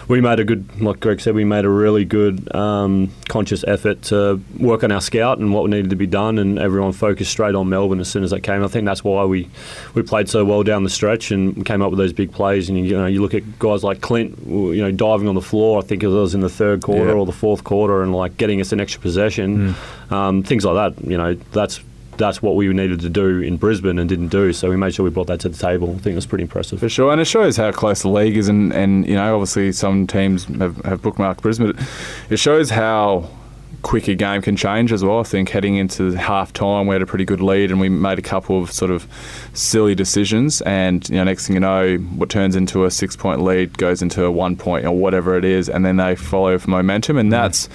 we 0.09 0.21
made 0.23 0.41
a 0.41 0.45
good, 0.45 0.81
like 0.81 1.01
Greg 1.01 1.21
said, 1.21 1.35
we 1.35 1.45
made 1.45 1.65
a 1.65 1.69
really 1.69 2.05
good 2.05 2.55
um, 2.55 3.11
conscious 3.29 3.63
effort 3.69 4.01
to 4.05 4.41
work 4.59 4.83
on 4.83 4.91
our 4.91 5.01
scout 5.03 5.39
and 5.39 5.53
what 5.53 5.69
needed 5.69 5.91
to 5.91 5.97
be 5.97 6.07
done, 6.07 6.39
and 6.39 6.59
everyone 6.59 6.93
focused 6.93 7.31
straight 7.31 7.55
on 7.55 7.69
Melbourne 7.69 8.01
as 8.01 8.09
soon 8.09 8.25
as 8.25 8.31
they 8.31 8.41
came. 8.41 8.65
I 8.65 8.69
think 8.69 8.87
that's 8.87 9.05
why 9.05 9.25
we 9.25 9.49
we 9.95 10.03
played 10.03 10.29
so 10.29 10.45
well 10.45 10.63
down 10.63 10.83
the 10.85 10.91
stretch 10.91 11.31
and 11.31 11.65
came 11.67 11.83
up 11.83 11.91
with 11.91 11.99
those 11.99 12.13
big 12.15 12.33
plays. 12.33 12.69
And 12.69 12.79
you 12.87 12.97
know, 12.97 13.07
you 13.07 13.21
look 13.21 13.35
at 13.35 13.59
guys 13.59 13.85
like 13.85 14.01
Clint, 14.01 14.39
you 14.47 14.81
know, 14.83 14.91
diving 14.91 15.29
on 15.29 15.35
the 15.35 15.43
floor. 15.43 15.79
I 15.79 15.83
think 15.83 16.03
it 16.03 16.09
was 16.09 16.35
in 16.35 16.41
the 16.41 16.49
third 16.49 16.83
quarter 16.83 17.09
Yeah. 17.09 17.13
or 17.13 17.27
the 17.27 17.33
fourth 17.33 17.65
quarter, 17.65 18.03
and 18.03 18.15
like 18.15 18.37
getting 18.39 18.61
us 18.61 18.73
an 18.73 18.81
extra 18.81 19.01
possession, 19.03 19.75
um, 20.11 20.43
things 20.43 20.65
like 20.65 20.95
that. 20.97 21.05
You 21.07 21.19
know, 21.19 21.35
that's. 21.53 21.81
That's 22.19 22.43
what 22.43 22.57
we 22.57 22.69
needed 22.69 23.01
to 23.01 23.09
do 23.09 23.41
in 23.41 23.57
Brisbane 23.57 23.99
and 23.99 24.09
didn't 24.09 24.29
do, 24.29 24.53
so 24.53 24.69
we 24.69 24.77
made 24.77 24.95
sure 24.95 25.05
we 25.05 25.11
brought 25.11 25.29
that 25.29 25.41
to 25.41 25.49
the 25.49 25.57
table. 25.57 25.91
I 25.91 25.99
think 25.99 26.13
it 26.13 26.15
was 26.17 26.27
pretty 26.27 26.43
impressive. 26.43 26.81
For 26.81 26.89
sure, 26.89 27.13
and 27.13 27.21
it 27.21 27.27
shows 27.27 27.57
how 27.57 27.73
close 27.73 28.03
the 28.03 28.09
league 28.09 28.37
is, 28.37 28.49
and, 28.49 28.73
and 28.73 29.07
you 29.07 29.15
know, 29.15 29.35
obviously 29.35 29.73
some 29.73 30.07
teams 30.07 30.45
have, 30.45 30.77
have 30.85 31.01
bookmarked 31.01 31.43
Brisbane. 31.43 31.73
It 32.29 32.39
shows 32.39 32.71
how 32.71 33.31
quick 33.83 34.09
a 34.09 34.15
game 34.15 34.43
can 34.43 34.57
change 34.57 34.93
as 34.93 35.05
well. 35.05 35.21
I 35.21 35.23
think 35.23 35.51
heading 35.51 35.77
into 35.77 36.13
half 36.13 36.53
time, 36.53 36.87
we 36.87 36.95
had 36.95 37.03
a 37.03 37.07
pretty 37.07 37.25
good 37.25 37.41
lead, 37.41 37.71
and 37.71 37.81
we 37.81 37.89
made 37.89 38.19
a 38.19 38.23
couple 38.23 38.61
of 38.61 38.71
sort 38.73 38.91
of 38.91 39.07
silly 39.55 39.95
decisions, 39.95 40.61
and 40.63 41.09
you 41.09 41.17
know, 41.17 41.25
next 41.25 41.47
thing 41.47 41.55
you 41.55 41.61
know, 41.61 41.97
what 41.97 42.31
turns 42.31 42.57
into 42.57 42.85
a 42.85 42.91
six 42.91 43.17
point 43.17 43.41
lead 43.43 43.79
goes 43.79 44.03
into 44.03 44.25
a 44.25 44.31
one 44.31 44.57
point 44.57 44.85
or 44.85 44.93
whatever 44.93 45.37
it 45.37 45.45
is, 45.45 45.69
and 45.69 45.85
then 45.85 45.97
they 45.97 46.17
follow 46.17 46.53
with 46.53 46.67
momentum, 46.67 47.17
and 47.17 47.27
mm-hmm. 47.27 47.43
that's 47.43 47.69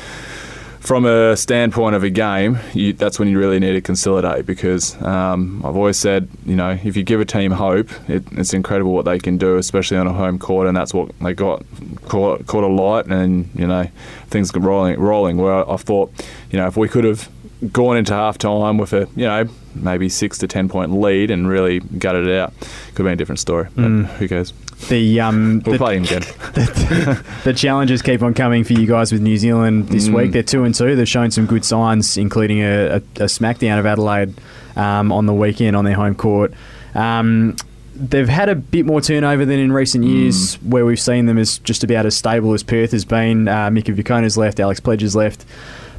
from 0.84 1.06
a 1.06 1.38
standpoint 1.38 1.96
of 1.96 2.04
a 2.04 2.10
game, 2.10 2.60
you, 2.74 2.92
that's 2.92 3.18
when 3.18 3.30
you 3.30 3.40
really 3.40 3.58
need 3.58 3.72
to 3.72 3.80
consolidate 3.80 4.46
because 4.46 5.02
um, 5.02 5.66
I've 5.66 5.78
always 5.78 5.98
said, 5.98 6.28
you 6.46 6.58
know, 6.58 6.78
if 6.84 6.98
you 6.98 7.04
give 7.04 7.22
a 7.22 7.26
team 7.26 7.52
hope, 7.52 7.90
it, 8.10 8.24
it's 8.34 8.54
incredible 8.54 8.92
what 8.92 9.06
they 9.06 9.18
can 9.18 9.38
do, 9.38 9.56
especially 9.56 9.96
on 9.96 10.08
a 10.08 10.14
home 10.14 10.38
court, 10.38 10.68
and 10.68 10.76
that's 10.76 10.94
what 10.94 11.18
they 11.20 11.34
got 11.34 11.64
caught, 12.06 12.46
caught 12.48 12.66
a 12.66 12.68
light, 12.68 13.06
and 13.06 13.50
you 13.56 13.66
know, 13.66 13.88
things 14.28 14.52
got 14.52 14.64
rolling. 14.64 15.00
Rolling. 15.00 15.38
Where 15.38 15.70
I 15.70 15.78
thought, 15.78 16.12
you 16.52 16.60
know, 16.60 16.68
if 16.68 16.76
we 16.76 16.90
could 16.90 17.06
have 17.06 17.30
gone 17.72 17.96
into 17.96 18.14
half 18.14 18.38
time 18.38 18.78
with 18.78 18.92
a, 18.92 19.08
you 19.16 19.26
know, 19.26 19.48
maybe 19.76 20.10
six 20.10 20.38
to 20.40 20.48
ten 20.48 20.68
point 20.68 20.92
lead 20.92 21.32
and 21.32 21.48
really 21.48 21.80
gutted 21.80 22.28
it 22.28 22.38
out, 22.38 22.54
could 22.60 22.98
have 22.98 23.06
been 23.06 23.14
a 23.14 23.16
different 23.16 23.40
story. 23.40 23.70
But 23.74 23.84
who 24.18 24.28
cares? 24.28 24.54
The 24.90 25.20
um 25.22 25.62
We'll 25.66 25.74
the, 25.74 25.78
play 25.78 25.98
him 25.98 26.04
again. 26.04 26.22
the 27.44 27.54
challenges 27.56 28.02
keep 28.02 28.22
on 28.22 28.34
coming 28.34 28.64
for 28.64 28.74
you 28.74 28.86
guys 28.86 29.12
with 29.12 29.22
New 29.22 29.38
Zealand 29.38 29.90
this 29.90 30.08
Mm. 30.10 30.16
week. 30.16 30.32
They're 30.32 30.44
two 30.44 30.64
and 30.64 30.76
two. 30.76 30.96
They've 30.96 31.08
shown 31.08 31.32
some 31.32 31.46
good 31.46 31.64
signs, 31.66 32.18
including 32.18 32.60
a, 32.62 32.86
a, 32.88 32.96
a 32.98 33.28
smackdown 33.28 33.80
of 33.80 33.86
Adelaide 33.86 34.34
um, 34.76 35.12
on 35.12 35.26
the 35.26 35.34
weekend 35.34 35.76
on 35.76 35.86
their 35.86 35.96
home 35.96 36.16
court. 36.16 36.54
Um, 36.96 37.56
they've 37.96 38.28
had 38.30 38.50
a 38.50 38.56
bit 38.56 38.86
more 38.86 39.02
turnover 39.02 39.46
than 39.46 39.60
in 39.60 39.72
recent 39.72 40.04
years, 40.04 40.56
where 40.64 40.86
we've 40.86 41.00
seen 41.00 41.26
them 41.28 41.38
as 41.38 41.60
just 41.60 41.84
about 41.84 42.06
as 42.06 42.16
stable 42.18 42.54
as 42.54 42.64
Perth 42.64 42.92
has 42.92 43.06
been. 43.06 43.48
Uh, 43.48 43.70
Mika 43.72 43.92
Vukona's 43.94 44.38
left, 44.38 44.60
Alex 44.60 44.80
Pledger's 44.80 45.16
left. 45.16 45.46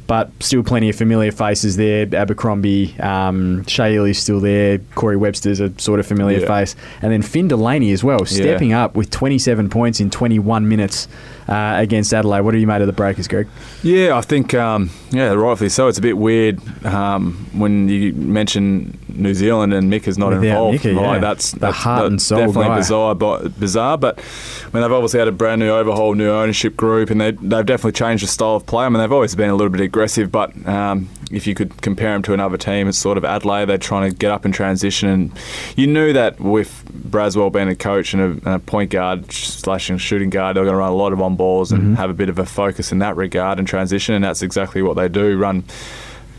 But 0.07 0.29
still 0.39 0.61
plenty 0.63 0.89
of 0.89 0.95
familiar 0.95 1.31
faces 1.31 1.77
there. 1.77 2.05
Abercrombie, 2.13 2.95
um, 2.99 3.65
Shea 3.65 4.13
still 4.13 4.39
there. 4.39 4.77
Corey 4.93 5.17
Webster's 5.17 5.59
a 5.59 5.71
sort 5.79 5.99
of 5.99 6.05
familiar 6.05 6.39
Yeah. 6.39 6.47
face. 6.47 6.75
And 7.01 7.11
then 7.11 7.21
Finn 7.23 7.47
Delaney 7.47 7.91
as 7.91 8.03
well, 8.03 8.23
stepping 8.25 8.71
up 8.73 8.95
with 8.95 9.09
27 9.09 9.69
points 9.69 9.99
in 9.99 10.09
21 10.11 10.67
minutes 10.67 11.07
uh, 11.47 11.73
against 11.77 12.13
Adelaide. 12.13 12.41
What 12.41 12.53
have 12.53 12.61
you 12.61 12.67
made 12.67 12.81
of 12.81 12.87
the 12.87 12.93
Breakers, 12.93 13.27
Greg? 13.27 13.47
Yeah, 13.83 14.15
I 14.17 14.21
think 14.21 14.53
um, 14.53 14.89
yeah, 15.11 15.31
rightfully 15.33 15.69
so. 15.69 15.87
It's 15.87 15.97
a 15.97 16.01
bit 16.01 16.17
weird 16.17 16.59
um, 16.85 17.47
when 17.53 17.87
you 17.89 18.13
mention 18.13 18.97
New 19.09 19.33
Zealand 19.33 19.73
and 19.73 19.91
Mick 19.91 20.07
is 20.07 20.17
not 20.17 20.29
Without 20.29 20.43
involved. 20.43 20.73
Mika, 20.85 20.93
yeah. 20.93 21.01
right? 21.05 21.21
That's 21.21 21.51
The 21.51 21.59
that's 21.59 21.77
heart 21.77 22.07
and 22.07 22.21
soul 22.21 22.39
definitely 22.39 22.65
guy. 22.69 22.77
bizarre. 22.77 23.15
But 23.15 23.59
bizarre, 23.59 23.97
but 23.97 24.17
I 24.19 24.65
mean 24.73 24.81
they've 24.81 24.91
obviously 24.91 25.19
had 25.19 25.27
a 25.27 25.31
brand 25.31 25.59
new 25.59 25.69
overhaul, 25.69 26.15
new 26.15 26.29
ownership 26.29 26.75
group, 26.75 27.09
and 27.11 27.21
they 27.21 27.31
they've 27.31 27.65
definitely 27.65 27.91
changed 27.93 28.23
the 28.23 28.27
style 28.27 28.55
of 28.55 28.65
play. 28.65 28.85
I 28.85 28.89
mean 28.89 28.99
they've 28.99 29.11
always 29.11 29.35
been 29.35 29.49
a 29.51 29.55
little 29.55 29.69
bit 29.71 29.81
aggressive, 29.95 30.29
but 30.29 30.51
um, 30.67 31.07
if 31.31 31.47
you 31.47 31.55
could 31.55 31.81
compare 31.81 32.11
them 32.11 32.21
to 32.21 32.33
another 32.33 32.57
team, 32.57 32.89
it's 32.89 32.97
sort 32.97 33.17
of 33.17 33.23
Adelaide. 33.23 33.65
They're 33.65 33.77
trying 33.77 34.11
to 34.11 34.15
get 34.17 34.29
up 34.29 34.45
in 34.45 34.51
transition, 34.51 35.07
and 35.07 35.31
you 35.77 35.87
knew 35.87 36.11
that 36.11 36.37
with 36.37 36.83
Braswell 37.09 37.49
being 37.49 37.69
a 37.69 37.75
coach 37.75 38.13
and 38.13 38.21
a, 38.21 38.25
and 38.25 38.47
a 38.55 38.59
point 38.59 38.91
guard 38.91 39.31
slash 39.31 39.89
shooting 39.97 40.29
guard, 40.29 40.57
they're 40.57 40.65
going 40.65 40.73
to 40.73 40.77
run 40.79 40.91
a 40.91 40.95
lot 40.95 41.13
of 41.13 41.21
on 41.21 41.37
balls 41.37 41.71
and 41.71 41.81
Mm-hmm. 41.85 41.93
have 41.95 42.09
a 42.09 42.13
bit 42.13 42.29
of 42.29 42.39
a 42.39 42.45
focus 42.45 42.91
in 42.91 42.99
that 42.99 43.15
regard 43.15 43.57
and 43.59 43.67
transition, 43.67 44.15
and 44.15 44.23
that's 44.23 44.41
exactly 44.41 44.81
what 44.81 44.95
they 44.95 45.07
do. 45.07 45.37
Run 45.37 45.63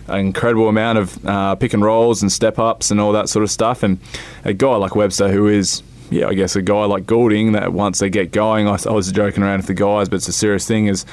an 0.09 0.21
incredible 0.21 0.69
amount 0.69 0.99
of 0.99 1.27
uh, 1.27 1.55
pick 1.55 1.73
and 1.73 1.83
rolls 1.83 2.21
and 2.23 2.31
step 2.31 2.59
ups 2.59 2.91
and 2.91 3.01
all 3.01 3.13
that 3.13 3.29
sort 3.29 3.43
of 3.43 3.51
stuff. 3.51 3.83
And 3.83 3.99
a 4.45 4.53
guy 4.53 4.77
like 4.77 4.95
Webster, 4.97 5.29
who 5.31 5.49
is, 5.49 5.83
yeah, 6.11 6.29
I 6.29 6.35
guess 6.35 6.57
a 6.57 6.63
guy 6.63 6.85
like 6.85 7.07
Goulding, 7.07 7.53
that 7.53 7.73
once 7.73 7.99
they 7.99 8.11
get 8.11 8.33
going, 8.33 8.69
I, 8.69 8.79
I 8.87 8.93
was 8.93 9.11
joking 9.13 9.43
around 9.43 9.59
with 9.59 9.67
the 9.67 9.75
guys, 9.75 10.09
but 10.09 10.17
it's 10.17 10.29
a 10.29 10.33
serious 10.33 10.67
thing, 10.67 10.87
is 10.87 11.05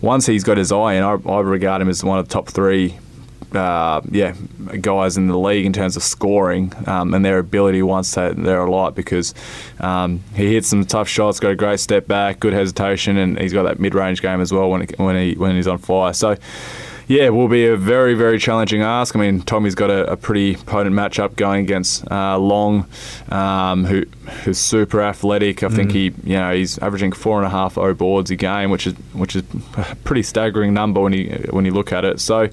once 0.00 0.26
he's 0.26 0.44
got 0.44 0.56
his 0.56 0.72
eye 0.72 0.94
in, 0.94 1.02
I, 1.02 1.16
I 1.30 1.40
regard 1.40 1.82
him 1.82 1.88
as 1.88 2.02
one 2.04 2.18
of 2.18 2.28
the 2.28 2.32
top 2.32 2.48
three. 2.48 2.98
Uh, 3.54 4.02
yeah, 4.10 4.34
guys 4.82 5.16
in 5.16 5.26
the 5.28 5.38
league 5.38 5.64
in 5.64 5.72
terms 5.72 5.96
of 5.96 6.02
scoring 6.02 6.70
um, 6.86 7.14
and 7.14 7.24
their 7.24 7.38
ability 7.38 7.82
once 7.82 8.14
they, 8.14 8.30
they're 8.34 8.60
a 8.60 8.70
lot 8.70 8.94
because 8.94 9.32
um, 9.80 10.20
he 10.34 10.52
hits 10.52 10.68
some 10.68 10.84
tough 10.84 11.08
shots, 11.08 11.40
got 11.40 11.52
a 11.52 11.56
great 11.56 11.80
step 11.80 12.06
back, 12.06 12.40
good 12.40 12.52
hesitation, 12.52 13.16
and 13.16 13.40
he's 13.40 13.54
got 13.54 13.62
that 13.62 13.80
mid-range 13.80 14.20
game 14.20 14.42
as 14.42 14.52
well 14.52 14.68
when 14.68 14.82
it, 14.82 14.98
when 14.98 15.16
he 15.16 15.32
when 15.34 15.56
he's 15.56 15.66
on 15.66 15.78
fire. 15.78 16.12
So 16.12 16.36
yeah, 17.08 17.24
it 17.24 17.30
will 17.30 17.48
be 17.48 17.66
a 17.66 17.76
very, 17.76 18.12
very 18.14 18.38
challenging 18.38 18.82
ask. 18.82 19.16
I 19.16 19.18
mean, 19.18 19.40
Tommy's 19.40 19.74
got 19.74 19.90
a, 19.90 20.12
a 20.12 20.16
pretty 20.16 20.56
potent 20.56 20.94
matchup 20.94 21.36
going 21.36 21.64
against 21.64 22.08
uh, 22.10 22.38
Long, 22.38 22.86
um, 23.30 23.86
who 23.86 24.04
who's 24.44 24.58
super 24.58 25.00
athletic. 25.00 25.62
I 25.62 25.70
think 25.70 25.92
he, 25.92 26.12
you 26.22 26.36
know, 26.36 26.54
he's 26.54 26.78
averaging 26.78 27.12
four 27.12 27.38
and 27.38 27.46
a 27.46 27.50
half 27.50 27.78
O 27.78 27.94
boards 27.94 28.30
a 28.30 28.36
game, 28.36 28.70
which 28.70 28.86
is 28.86 28.94
which 29.14 29.34
is 29.34 29.42
a 29.76 29.96
pretty 30.04 30.22
staggering 30.22 30.74
number 30.74 31.00
when 31.00 31.14
you 31.14 31.48
when 31.50 31.64
you 31.64 31.72
look 31.72 31.92
at 31.92 32.04
it. 32.04 32.20
So, 32.20 32.50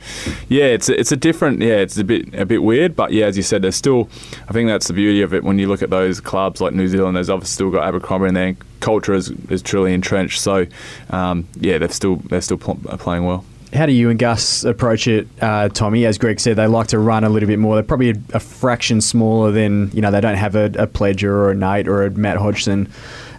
yeah, 0.48 0.66
it's 0.66 0.88
a, 0.88 0.98
it's 0.98 1.12
a 1.12 1.18
different, 1.18 1.62
yeah, 1.62 1.76
it's 1.76 1.98
a 1.98 2.06
bit 2.06 2.34
a 2.34 2.46
bit 2.46 2.64
weird, 2.64 2.96
but 2.96 3.12
yeah, 3.12 3.26
as 3.26 3.36
you 3.36 3.44
said, 3.44 3.62
there's 3.62 3.76
still, 3.76 4.10
I 4.48 4.54
think 4.54 4.70
that's 4.70 4.88
the 4.88 4.94
beauty 4.94 5.22
of 5.22 5.34
it. 5.34 5.44
When 5.44 5.60
you 5.60 5.68
look 5.68 5.82
at 5.82 5.90
those 5.90 6.22
clubs 6.22 6.62
like 6.62 6.74
New 6.74 6.88
Zealand, 6.88 7.18
there's 7.18 7.30
obviously 7.30 7.54
still 7.56 7.72
got 7.72 7.86
Abercrombie 7.88 8.28
and 8.28 8.38
their 8.38 8.56
culture 8.80 9.14
is, 9.14 9.32
is 9.50 9.62
truly 9.62 9.94
entrenched. 9.94 10.40
So, 10.40 10.66
um, 11.10 11.46
yeah, 11.60 11.78
they're 11.78 11.90
still 11.90 12.16
they're 12.16 12.42
still 12.42 12.58
pl- 12.58 12.76
playing 12.76 13.26
well. 13.26 13.44
How 13.76 13.86
do 13.86 13.92
you 13.92 14.10
and 14.10 14.18
Gus 14.18 14.64
approach 14.64 15.08
it, 15.08 15.28
uh, 15.42 15.70
Tommy? 15.70 16.06
As 16.06 16.18
Greg 16.18 16.40
said, 16.40 16.56
they 16.56 16.68
like 16.68 16.88
to 16.88 17.00
run 17.00 17.24
a 17.24 17.30
little 17.30 17.48
bit 17.48 17.60
more. 17.60 17.76
They're 17.76 17.84
probably 17.84 18.12
a, 18.12 18.16
a 18.34 18.40
fraction 18.40 19.02
smaller 19.02 19.52
than 19.52 19.92
you 19.92 20.02
know. 20.02 20.12
They 20.12 20.22
don't 20.22 20.38
have 20.38 20.56
a, 20.56 20.66
a 20.66 20.88
Pledger 20.88 21.30
or 21.30 21.52
a 21.52 21.56
Nate 21.56 21.88
or 21.88 22.04
a 22.04 22.12
Matt 22.12 22.38
Hodgson 22.38 22.90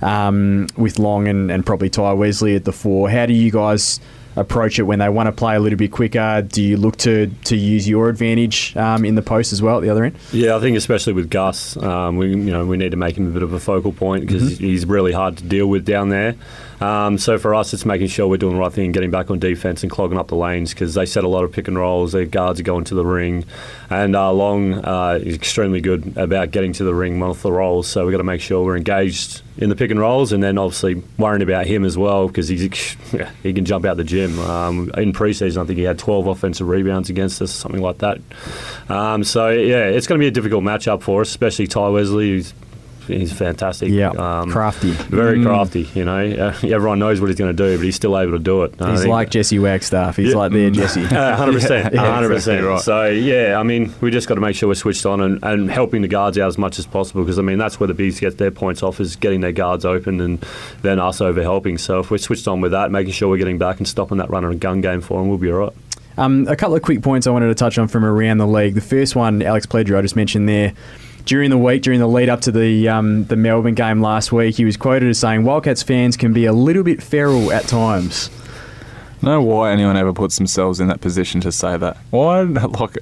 um, 0.03 0.69
with 0.77 0.99
Long 0.99 1.27
and, 1.29 1.51
and 1.51 1.65
probably 1.65 1.91
Tai 1.91 2.13
Wesley 2.13 2.55
at 2.55 2.65
the 2.65 2.73
four. 2.73 3.11
How 3.11 3.27
do 3.27 3.33
you 3.33 3.51
guys? 3.51 4.01
approach 4.37 4.79
it 4.79 4.83
when 4.83 4.99
they 4.99 5.09
want 5.09 5.27
to 5.27 5.33
play 5.33 5.57
a 5.57 5.61
little 5.61 5.79
bit 5.79 5.91
quicker? 5.91 6.43
Do 6.43 6.63
you 6.63 6.77
look 6.77 6.97
to, 6.99 7.29
to 7.45 7.57
use 7.57 7.89
your 7.89 8.09
advantage 8.09 8.77
um, 8.77 9.05
in 9.05 9.15
the 9.15 9.23
post 9.23 9.53
as 9.53 9.63
well 9.63 9.79
at 9.79 9.83
the 9.83 9.89
other 9.89 10.05
end? 10.05 10.17
Yeah, 10.33 10.57
I 10.57 10.61
think 10.61 10.77
especially 10.77 11.15
with 11.15 11.31
Gus, 11.31 11.77
um, 11.79 12.17
we 12.19 12.29
you 12.29 12.37
know 12.37 12.65
we 12.65 12.77
need 12.77 12.91
to 12.91 12.97
make 12.97 13.17
him 13.17 13.27
a 13.27 13.31
bit 13.31 13.43
of 13.43 13.53
a 13.53 13.61
focal 13.61 13.93
point 13.93 14.27
because 14.27 14.43
mm-hmm. 14.43 14.65
he's 14.65 14.87
really 14.87 15.13
hard 15.13 15.39
to 15.39 15.45
deal 15.45 15.67
with 15.67 15.85
down 15.85 16.11
there. 16.11 16.37
Um, 16.81 17.19
so 17.19 17.39
for 17.39 17.55
us, 17.55 17.73
it's 17.73 17.85
making 17.85 18.09
sure 18.09 18.29
we're 18.29 18.37
doing 18.37 18.55
the 18.55 18.61
right 18.61 18.73
thing 18.73 18.87
and 18.87 18.95
getting 18.95 19.11
back 19.11 19.31
on 19.31 19.39
defence 19.39 19.83
and 19.83 19.91
clogging 19.91 20.19
up 20.19 20.29
the 20.29 20.37
lanes 20.37 20.75
because 20.75 20.95
they 20.95 21.07
set 21.07 21.25
a 21.25 21.29
lot 21.29 21.45
of 21.45 21.53
pick 21.53 21.69
and 21.69 21.79
rolls. 21.79 22.13
Their 22.13 22.27
guards 22.27 22.61
are 22.61 22.65
going 22.65 22.85
to 22.85 22.95
the 22.95 23.05
ring, 23.05 23.45
and 23.91 24.15
uh, 24.15 24.33
Long 24.33 24.75
uh, 24.85 25.19
is 25.23 25.35
extremely 25.35 25.81
good 25.81 26.17
about 26.17 26.51
getting 26.51 26.73
to 26.75 26.85
the 26.85 26.95
ring 26.95 27.19
one 27.19 27.31
off 27.31 27.43
the 27.43 27.53
rolls. 27.53 27.87
So 27.87 28.05
we've 28.05 28.13
got 28.13 28.19
to 28.19 28.25
make 28.25 28.41
sure 28.41 28.65
we're 28.65 28.77
engaged 28.77 29.43
in 29.59 29.71
the 29.71 29.77
pick 29.77 29.91
and 29.91 29.99
rolls, 29.99 30.33
and 30.33 30.43
then 30.43 30.59
obviously 30.59 31.03
worrying 31.19 31.43
about 31.43 31.67
him 31.67 31.85
as 31.85 31.97
well 31.97 32.27
because 32.29 32.49
he's 32.49 32.97
he 33.43 33.53
can 33.53 33.65
jump 33.65 33.85
out 33.85 33.97
the 33.97 34.05
gym. 34.05 34.39
Um, 34.41 34.91
in 34.97 35.13
preseason, 35.13 35.63
I 35.63 35.67
think 35.67 35.79
he 35.79 35.85
had 35.85 35.99
12 35.99 36.27
offensive 36.27 36.69
rebounds 36.69 37.09
against 37.09 37.41
us, 37.41 37.53
something 37.53 37.81
like 37.81 37.99
that. 37.99 38.21
Um, 38.89 39.25
so 39.25 39.49
yeah, 39.49 39.85
it's 39.85 40.07
going 40.07 40.19
to 40.19 40.23
be 40.23 40.29
a 40.29 40.33
difficult 40.33 40.63
matchup 40.63 41.03
for 41.03 41.23
us, 41.23 41.29
especially 41.29 41.67
Tai 41.67 41.89
Wesley, 41.89 42.29
who's 42.29 42.53
he's 43.07 43.33
fantastic. 43.33 43.91
Yeah, 43.91 44.11
um, 44.11 44.51
crafty, 44.51 44.91
very 44.91 45.39
mm. 45.39 45.45
crafty. 45.45 45.89
You 45.95 46.05
know, 46.05 46.19
uh, 46.19 46.55
everyone 46.63 46.99
knows 46.99 47.21
what 47.21 47.29
he's 47.29 47.39
going 47.39 47.55
to 47.55 47.63
do, 47.65 47.77
but 47.77 47.85
he's 47.85 47.97
still 47.97 48.19
able 48.19 48.33
to 48.33 48.39
do 48.39 48.63
it. 48.65 48.75
He's 48.79 49.07
like 49.07 49.31
Jesse 49.31 49.59
Wagstaff. 49.59 50.17
He's 50.17 50.31
yeah. 50.33 50.39
like 50.39 50.53
their 50.53 50.71
Jesse. 50.71 51.05
Hundred 51.05 51.53
percent, 51.53 51.95
hundred 51.95 52.29
percent. 52.29 52.81
So 52.81 53.07
yeah, 53.07 53.59
I 53.59 53.63
mean, 53.63 53.93
we 54.01 54.11
just 54.11 54.29
got 54.29 54.35
to 54.35 54.41
make 54.41 54.57
sure 54.57 54.69
we're 54.69 54.75
switched 54.75 55.07
on 55.07 55.21
and, 55.21 55.43
and 55.43 55.71
helping 55.71 56.03
the 56.03 56.09
guards 56.09 56.39
out 56.39 56.49
as 56.49 56.59
much 56.59 56.79
as 56.79 56.87
possible 56.87 57.23
because 57.23 57.39
I 57.39 57.43
mean 57.43 57.59
that's 57.59 57.81
where 57.81 57.87
the 57.87 57.95
bees 57.95 58.21
get 58.21 58.39
their 58.39 58.51
points 58.51 58.83
off 58.83 59.01
is 59.01 59.17
getting 59.17 59.41
their 59.41 59.53
guards 59.53 59.85
open 59.85 60.21
and 60.21 60.45
then 60.83 60.99
us 61.01 61.21
over 61.21 61.43
helping. 61.43 61.79
So 61.79 62.01
if 62.01 62.11
we're 62.11 62.19
switched 62.19 62.49
on 62.49 62.61
with 62.61 62.73
that, 62.73 62.91
making 62.91 63.13
sure 63.13 63.29
we're 63.29 63.39
getting 63.39 63.59
back 63.59 63.79
and 63.79 63.89
stopping 63.89 64.19
that 64.19 64.31
run 64.31 64.45
and 64.45 64.61
gun 64.61 64.81
game 64.81 65.01
for 65.01 65.19
them, 65.19 65.29
we'll 65.29 65.39
be 65.39 65.51
all 65.51 65.59
right. 65.59 65.73
Um, 66.19 66.47
a 66.49 66.57
couple 66.57 66.75
of 66.75 66.83
quick 66.83 67.03
points 67.03 67.27
I 67.27 67.31
wanted 67.31 67.49
to 67.49 67.55
touch 67.55 67.79
on 67.79 67.89
from 67.89 68.05
around 68.05 68.39
the 68.39 68.47
league. 68.47 68.75
The 68.75 68.81
first 68.81 69.15
one, 69.15 69.43
Alex 69.43 69.67
Pledger, 69.67 69.99
I 69.99 70.03
just 70.03 70.17
mentioned 70.17 70.49
there 70.49 70.73
during 71.27 71.51
the 71.51 71.59
week, 71.59 71.83
during 71.83 72.01
the 72.01 72.07
lead 72.07 72.31
up 72.31 72.41
to 72.43 72.53
the 72.53 72.89
um, 72.89 73.25
the 73.25 73.37
Melbourne 73.37 73.75
game 73.75 74.01
last 74.01 74.33
week, 74.33 74.57
he 74.57 74.65
was 74.65 74.77
quoted 74.77 75.11
as 75.11 75.19
saying 75.19 75.45
Wildcats 75.45 75.83
fans 75.83 76.17
can 76.17 76.33
be 76.33 76.47
a 76.47 76.53
little 76.53 76.83
bit 76.83 77.03
feral 77.03 77.53
at 77.53 77.65
times. 77.65 78.31
I 79.21 79.27
don't 79.27 79.31
know 79.31 79.43
why 79.43 79.73
anyone 79.73 79.97
ever 79.97 80.13
puts 80.13 80.37
themselves 80.37 80.79
in 80.81 80.89
that 80.89 81.01
position 81.01 81.41
to 81.43 81.53
say 81.53 81.77
that. 81.77 81.97
Why, 82.11 82.43
like, 82.43 82.99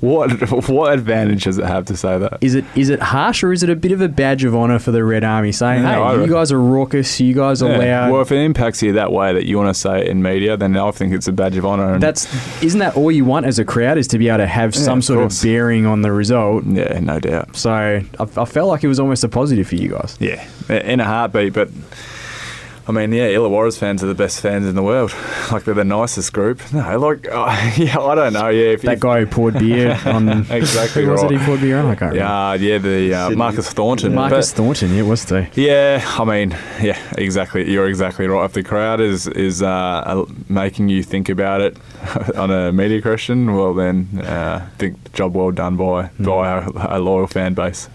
what 0.00 0.50
what 0.68 0.92
advantage 0.92 1.44
does 1.44 1.58
it 1.58 1.64
have 1.64 1.86
to 1.86 1.96
say 1.96 2.18
that? 2.18 2.38
Is 2.40 2.54
it 2.54 2.64
is 2.76 2.88
it 2.88 3.00
harsh 3.00 3.42
or 3.42 3.52
is 3.52 3.62
it 3.62 3.70
a 3.70 3.76
bit 3.76 3.92
of 3.92 4.00
a 4.00 4.08
badge 4.08 4.44
of 4.44 4.54
honour 4.54 4.78
for 4.78 4.92
the 4.92 5.02
Red 5.04 5.24
Army 5.24 5.52
saying, 5.52 5.82
no, 5.82 6.16
"Hey, 6.16 6.24
you 6.24 6.32
guys 6.32 6.52
are 6.52 6.60
raucous, 6.60 7.20
you 7.20 7.34
guys 7.34 7.62
are 7.62 7.78
loud"? 7.78 8.12
Well, 8.12 8.22
if 8.22 8.30
it 8.30 8.38
impacts 8.38 8.82
you 8.82 8.92
that 8.92 9.12
way 9.12 9.32
that 9.32 9.46
you 9.46 9.56
want 9.56 9.74
to 9.74 9.80
say 9.80 10.02
it 10.02 10.08
in 10.08 10.22
media, 10.22 10.56
then 10.56 10.76
I 10.76 10.90
think 10.92 11.12
it's 11.12 11.26
a 11.26 11.32
badge 11.32 11.56
of 11.56 11.66
honour. 11.66 11.98
That's 11.98 12.26
isn't 12.62 12.78
that 12.78 12.96
all 12.96 13.10
you 13.10 13.24
want 13.24 13.46
as 13.46 13.58
a 13.58 13.64
crowd 13.64 13.98
is 13.98 14.06
to 14.08 14.18
be 14.18 14.28
able 14.28 14.38
to 14.38 14.46
have 14.46 14.74
yeah, 14.74 14.82
some 14.82 14.98
of 14.98 15.04
sort 15.04 15.20
course. 15.20 15.38
of 15.38 15.44
bearing 15.44 15.86
on 15.86 16.02
the 16.02 16.12
result? 16.12 16.64
Yeah, 16.64 17.00
no 17.00 17.18
doubt. 17.18 17.56
So 17.56 17.72
I, 17.72 18.04
I 18.20 18.44
felt 18.44 18.68
like 18.68 18.84
it 18.84 18.88
was 18.88 19.00
almost 19.00 19.24
a 19.24 19.28
positive 19.28 19.68
for 19.68 19.76
you 19.76 19.90
guys. 19.90 20.16
Yeah, 20.20 20.46
in 20.68 21.00
a 21.00 21.04
heartbeat, 21.04 21.52
but. 21.52 21.70
I 22.88 22.90
mean, 22.92 23.12
yeah, 23.12 23.28
Illawarra's 23.28 23.76
fans 23.76 24.02
are 24.02 24.06
the 24.06 24.14
best 24.14 24.40
fans 24.40 24.66
in 24.66 24.74
the 24.74 24.82
world. 24.82 25.14
Like 25.48 25.64
they're 25.64 25.72
the 25.72 25.84
nicest 25.84 26.34
group. 26.34 26.60
No, 26.74 26.98
like 26.98 27.26
uh, 27.26 27.72
yeah, 27.76 27.98
I 27.98 28.14
don't 28.14 28.34
know. 28.34 28.48
Yeah, 28.48 28.72
if, 28.72 28.82
that 28.82 28.94
if, 28.94 29.00
guy 29.00 29.20
who 29.20 29.26
poured 29.26 29.58
beer 29.58 29.98
on 30.04 30.28
exactly 30.50 31.04
who 31.04 31.08
right. 31.08 31.22
was 31.22 31.22
it? 31.22 31.30
He 31.30 31.38
poured 31.38 31.62
beer 31.62 31.78
on. 31.78 31.86
I 31.86 31.94
can't 31.94 32.14
yeah, 32.14 32.52
remember. 32.52 32.66
yeah, 32.66 32.78
the 32.78 33.14
uh, 33.14 33.30
Marcus 33.30 33.72
Thornton. 33.72 34.14
Marcus 34.14 34.52
but, 34.52 34.56
Thornton, 34.56 34.94
yeah, 34.94 35.02
was 35.02 35.24
too. 35.24 35.46
Yeah, 35.54 36.04
I 36.04 36.24
mean, 36.24 36.50
yeah, 36.82 36.98
exactly. 37.16 37.70
You're 37.70 37.88
exactly 37.88 38.26
right. 38.26 38.44
If 38.44 38.52
the 38.52 38.62
crowd 38.62 39.00
is 39.00 39.26
is 39.26 39.62
uh, 39.62 40.26
making 40.50 40.90
you 40.90 41.02
think 41.02 41.30
about 41.30 41.62
it 41.62 41.78
on 42.36 42.50
a 42.50 42.70
media 42.70 43.00
question, 43.00 43.54
well 43.54 43.72
then, 43.72 44.20
uh, 44.22 44.68
I 44.70 44.76
think 44.76 45.14
job 45.14 45.34
well 45.34 45.50
done 45.50 45.76
by 45.76 46.10
mm. 46.20 46.26
by 46.26 46.94
a 46.94 46.98
loyal 46.98 47.26
fan 47.26 47.54
base. 47.54 47.88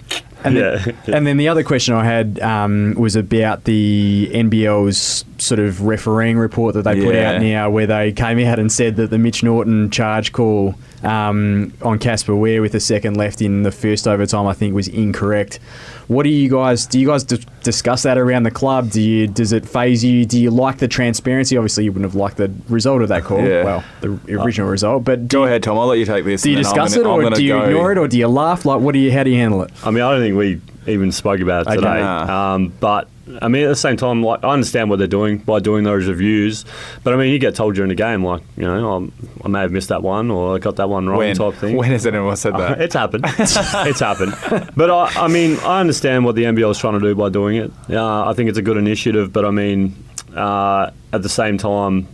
And, 0.44 0.56
yeah. 0.56 0.78
then, 1.06 1.16
and 1.16 1.28
then 1.28 1.38
the 1.38 1.48
other 1.48 1.64
question 1.64 1.94
I 1.94 2.04
had 2.04 2.40
um, 2.40 2.96
was 2.96 3.16
about 3.16 3.64
the 3.64 4.30
NBL's 4.34 5.24
sort 5.44 5.60
of 5.60 5.82
refereeing 5.82 6.38
report 6.38 6.74
that 6.76 6.84
they 6.84 7.02
put 7.04 7.16
out 7.16 7.42
now, 7.42 7.70
where 7.70 7.88
they 7.88 8.12
came 8.12 8.40
out 8.40 8.60
and 8.60 8.72
said 8.72 8.96
that 8.96 9.10
the 9.10 9.18
Mitch 9.18 9.44
Norton 9.44 9.90
charge 9.90 10.32
call 10.32 10.76
um, 11.04 11.74
on 11.82 12.00
Casper 12.00 12.36
Ware 12.36 12.62
with 12.62 12.74
a 12.76 12.80
second 12.80 13.18
left 13.18 13.42
in 13.42 13.64
the 13.64 13.72
first 13.72 14.08
overtime, 14.08 14.48
I 14.48 14.54
think, 14.54 14.74
was 14.74 14.88
incorrect. 14.88 15.60
What 16.08 16.24
do 16.24 16.30
you 16.30 16.50
guys 16.50 16.86
do? 16.86 17.00
You 17.00 17.08
guys 17.08 17.24
d- 17.24 17.44
discuss 17.64 18.04
that 18.04 18.18
around 18.18 18.44
the 18.44 18.52
club? 18.52 18.92
Do 18.92 19.02
you 19.02 19.28
does 19.28 19.52
it 19.52 19.68
phase 19.68 20.04
you? 20.04 20.26
Do 20.26 20.40
you 20.40 20.52
like 20.52 20.78
the 20.78 20.88
transparency? 20.88 21.58
Obviously, 21.58 21.86
you 21.86 21.92
wouldn't 21.92 22.12
have 22.12 22.16
liked 22.16 22.38
the 22.38 22.52
result 22.70 23.02
of 23.02 23.10
that 23.10 23.24
call. 23.24 23.42
Yeah. 23.42 23.64
Well, 23.64 23.84
the 24.02 24.42
original 24.42 24.68
uh, 24.68 24.72
result. 24.72 25.04
But 25.04 25.28
go 25.28 25.42
you, 25.42 25.46
ahead, 25.46 25.64
Tom. 25.64 25.78
I'll 25.78 25.88
let 25.88 26.00
you 26.00 26.06
take 26.06 26.26
this. 26.26 26.42
Do 26.42 26.52
you 26.52 26.58
discuss 26.58 26.96
gonna, 26.96 27.20
it, 27.20 27.26
or 27.26 27.30
do 27.32 27.44
you 27.44 27.54
go. 27.54 27.64
ignore 27.64 27.92
it, 27.92 27.98
or 27.98 28.08
do 28.08 28.18
you 28.18 28.28
laugh? 28.28 28.66
Like, 28.66 28.82
what 28.82 28.94
do 28.94 29.00
you? 29.00 29.12
How 29.12 29.24
do 29.24 29.30
you 29.30 29.38
handle 29.38 29.64
it? 29.64 29.72
I 29.84 29.92
mean, 29.92 30.04
I 30.04 30.12
don't 30.12 30.22
think 30.22 30.38
we 30.38 30.62
even 30.92 31.12
spoke 31.12 31.40
about 31.40 31.68
it 31.68 31.76
today. 31.76 32.02
Um, 32.02 32.74
but 32.80 33.08
I 33.42 33.48
mean, 33.48 33.64
at 33.64 33.70
the 33.70 33.76
same 33.76 33.96
time, 33.96 34.22
like 34.22 34.44
I 34.44 34.50
understand 34.50 34.90
what 34.90 35.00
they're 35.00 35.08
doing 35.08 35.38
by 35.38 35.60
doing 35.60 35.86
those 35.86 36.08
reviews, 36.08 36.66
but 37.04 37.14
I 37.14 37.18
mean, 37.18 37.32
you 37.32 37.40
get 37.40 37.56
told 37.56 37.76
during 37.76 37.90
the 37.90 37.96
game, 37.96 38.24
like 38.24 38.42
you 38.58 38.64
know, 38.64 38.94
I'm, 38.94 39.14
i 39.44 39.48
may 39.48 39.62
have 39.62 39.72
missed 39.72 39.90
that 39.90 40.04
one 40.04 40.30
or 40.30 40.56
I 40.56 40.60
got 40.60 40.76
that 40.76 40.90
one 40.90 41.08
wrong, 41.08 41.20
when? 41.20 41.36
type 41.36 41.54
thing. 41.56 41.78
When 41.78 41.92
has 41.92 42.06
anyone 42.06 42.36
said 42.36 42.54
that? 42.56 42.82
it's 42.82 42.94
happened. 42.94 43.24
it's 43.38 44.00
happened. 44.00 44.36
But 44.76 44.92
I, 44.92 45.26
I, 45.26 45.28
mean, 45.28 45.58
I 45.60 45.80
understand 45.80 46.26
what 46.26 46.36
the 46.36 46.44
NBL 46.44 46.72
is 46.72 46.78
trying 46.78 46.94
to 46.94 47.00
do 47.00 47.16
by 47.16 47.30
doing 47.30 47.56
it. 47.56 47.72
Uh, 47.90 48.30
I 48.30 48.34
think 48.34 48.50
it's 48.50 48.58
a 48.58 48.62
good 48.62 48.78
initiative, 48.78 49.32
but 49.32 49.46
I 49.46 49.52
mean, 49.52 49.96
uh, 50.36 50.92
at 51.14 51.22
the 51.24 51.30
same 51.30 51.58
time, 51.58 52.08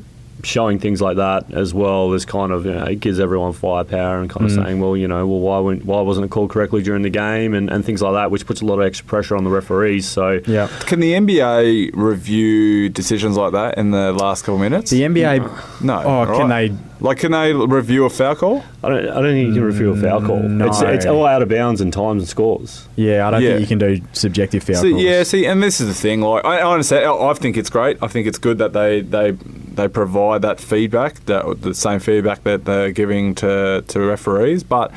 showing 0.44 0.80
things 0.80 1.02
like 1.02 1.18
that 1.18 1.52
as 1.54 1.74
well 1.74 2.14
is 2.14 2.26
kind 2.26 2.52
of 2.52 2.66
you 2.66 2.74
know, 2.74 2.86
it 2.86 3.00
gives 3.00 3.20
everyone 3.20 3.54
firepower 3.54 4.22
and 4.22 4.30
kind 4.30 4.46
of 4.46 4.52
mm. 4.52 4.64
saying, 4.64 4.80
well, 4.80 4.96
you 4.96 5.08
know, 5.08 5.26
well, 5.28 5.40
why 5.40 5.76
why 5.76 6.02
wasn't 6.02 6.26
it 6.26 6.30
called 6.30 6.50
correctly 6.50 6.82
during 6.82 7.02
the 7.02 7.10
game 7.10 7.54
and, 7.54 7.70
and 7.70 7.86
things 7.86 8.02
like 8.02 8.14
that, 8.14 8.32
which 8.32 8.46
puts 8.46 8.62
a 8.62 8.66
lot 8.66 8.80
of 8.80 8.86
extra 8.86 9.06
pressure 9.06 9.36
on 9.36 9.44
the 9.44 9.50
referees. 9.50 10.08
So 10.08 10.40
yeah, 10.48 10.68
can 10.82 11.00
the 11.00 11.14
NBA 11.14 11.92
review 11.94 12.90
decisions 12.90 13.38
like 13.38 13.54
that 13.54 13.78
in 13.78 13.92
the 13.92 14.14
last 14.14 14.44
couple 14.44 14.56
of 14.56 14.62
minutes? 14.62 14.92
The 14.92 15.02
NBA, 15.02 15.82
no. 15.82 16.02
Oh, 16.04 16.26
right. 16.26 16.38
can 16.38 16.50
they? 16.50 16.76
Like, 17.02 17.20
can 17.20 17.32
they 17.32 17.54
review 17.54 18.04
a 18.04 18.10
foul 18.10 18.36
call? 18.36 18.64
I 18.84 18.90
don't. 18.90 19.08
I 19.08 19.14
don't 19.22 19.24
think 19.24 19.48
you 19.48 19.54
can 19.54 19.64
review 19.64 19.92
a 19.92 19.98
foul 19.98 20.22
call. 20.22 20.40
No. 20.40 20.68
It's, 20.68 20.82
it's 20.82 21.06
all 21.06 21.26
out 21.26 21.42
of 21.42 21.48
bounds 21.48 21.80
in 21.80 21.92
times 21.92 22.24
and 22.24 22.30
scores. 22.30 22.90
Yeah, 22.98 23.28
I 23.28 23.32
don't 23.32 23.42
yeah. 23.42 23.52
think 23.52 23.62
you 23.62 23.68
can 23.68 23.78
do 23.78 24.02
subjective 24.12 24.64
foul 24.64 24.76
see, 24.76 24.92
calls. 24.92 25.04
Yeah, 25.04 25.24
see, 25.24 25.46
and 25.46 25.64
this 25.64 25.80
is 25.80 25.88
the 25.88 25.94
thing. 25.94 26.22
Like, 26.22 26.44
I, 26.44 26.60
I 26.60 26.72
understand. 26.72 27.06
I 27.06 27.34
think 27.36 27.56
it's 27.56 27.70
great. 27.70 27.98
I 28.02 28.08
think 28.08 28.28
it's 28.28 28.38
good 28.38 28.58
that 28.58 28.74
they 28.74 29.02
they 29.02 29.32
they 29.80 29.88
provide 29.88 30.42
that 30.42 30.60
feedback, 30.60 31.26
that 31.26 31.62
the 31.62 31.74
same 31.74 32.00
feedback 32.00 32.44
that 32.44 32.66
they're 32.66 32.92
giving 32.92 33.36
to 33.36 33.84
to 33.88 34.00
referees. 34.00 34.64
But 34.64 34.92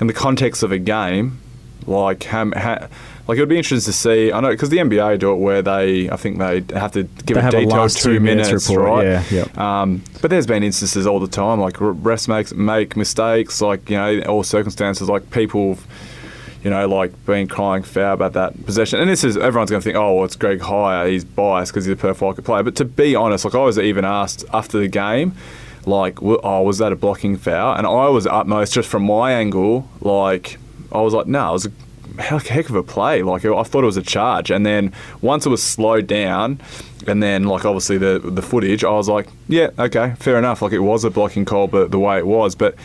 in 0.00 0.06
the 0.06 0.12
context 0.12 0.62
of 0.62 0.72
a 0.72 0.78
game, 0.78 1.40
like 1.86 2.24
how, 2.24 2.50
how 2.56 2.88
like 3.28 3.38
it 3.38 3.40
would 3.40 3.48
be 3.48 3.56
interesting 3.56 3.92
to 3.92 3.96
see. 3.96 4.32
I 4.32 4.40
know 4.40 4.50
because 4.50 4.70
the 4.70 4.78
NBA 4.78 5.18
do 5.18 5.32
it 5.32 5.36
where 5.36 5.62
they, 5.62 6.10
I 6.10 6.16
think 6.16 6.38
they 6.38 6.64
have 6.74 6.92
to 6.92 7.04
give 7.04 7.36
they 7.36 7.40
a 7.40 7.50
detailed 7.50 7.90
a 7.90 7.94
two, 7.94 8.20
minutes, 8.20 8.48
minutes 8.48 8.68
report, 8.68 8.86
right? 8.86 9.04
Yeah, 9.04 9.24
yep. 9.30 9.58
um, 9.58 10.02
but 10.20 10.30
there's 10.30 10.46
been 10.46 10.62
instances 10.62 11.06
all 11.06 11.20
the 11.20 11.28
time, 11.28 11.60
like 11.60 11.74
refs 11.74 12.28
make 12.28 12.54
make 12.54 12.96
mistakes, 12.96 13.60
like 13.60 13.90
you 13.90 13.96
know, 13.96 14.20
all 14.22 14.42
circumstances, 14.42 15.08
like 15.08 15.30
people 15.30 15.78
you 16.62 16.70
know, 16.70 16.86
like 16.88 17.26
being 17.26 17.48
crying 17.48 17.82
foul 17.82 18.14
about 18.14 18.34
that 18.34 18.64
possession. 18.64 19.00
And 19.00 19.10
this 19.10 19.24
is 19.24 19.36
everyone's 19.36 19.70
going 19.70 19.80
to 19.80 19.84
think, 19.84 19.96
oh, 19.96 20.14
well, 20.14 20.24
it's 20.24 20.36
Greg 20.36 20.60
Hire, 20.60 21.08
he's 21.08 21.24
biased 21.24 21.72
because 21.72 21.86
he's 21.86 21.94
a 21.94 21.96
perfect 21.96 22.44
player. 22.44 22.62
But 22.62 22.76
to 22.76 22.84
be 22.84 23.14
honest, 23.14 23.44
like 23.44 23.54
I 23.54 23.64
was 23.64 23.78
even 23.78 24.04
asked 24.04 24.44
after 24.52 24.78
the 24.78 24.88
game, 24.88 25.34
like, 25.84 26.22
oh, 26.22 26.62
was 26.62 26.78
that 26.78 26.92
a 26.92 26.96
blocking 26.96 27.36
foul? 27.36 27.74
And 27.76 27.86
I 27.86 28.08
was 28.08 28.26
utmost 28.26 28.72
just 28.72 28.88
from 28.88 29.04
my 29.04 29.32
angle, 29.32 29.88
like 30.00 30.58
I 30.92 31.00
was 31.00 31.14
like, 31.14 31.26
no, 31.26 31.48
it 31.48 31.52
was 31.52 31.66
a 31.66 32.38
heck 32.38 32.68
of 32.68 32.76
a 32.76 32.82
play. 32.82 33.22
Like 33.22 33.44
I 33.44 33.62
thought 33.62 33.82
it 33.82 33.86
was 33.86 33.96
a 33.96 34.02
charge, 34.02 34.50
and 34.50 34.64
then 34.64 34.92
once 35.20 35.46
it 35.46 35.48
was 35.48 35.62
slowed 35.62 36.06
down, 36.06 36.60
and 37.06 37.22
then 37.22 37.44
like 37.44 37.64
obviously 37.64 37.98
the 37.98 38.20
the 38.22 38.42
footage, 38.42 38.84
I 38.84 38.90
was 38.90 39.08
like, 39.08 39.28
yeah, 39.48 39.70
okay, 39.78 40.14
fair 40.18 40.38
enough. 40.38 40.62
Like 40.62 40.72
it 40.72 40.80
was 40.80 41.04
a 41.04 41.10
blocking 41.10 41.44
call, 41.44 41.66
but 41.66 41.90
the 41.90 41.98
way 41.98 42.18
it 42.18 42.26
was, 42.26 42.54
but 42.54 42.76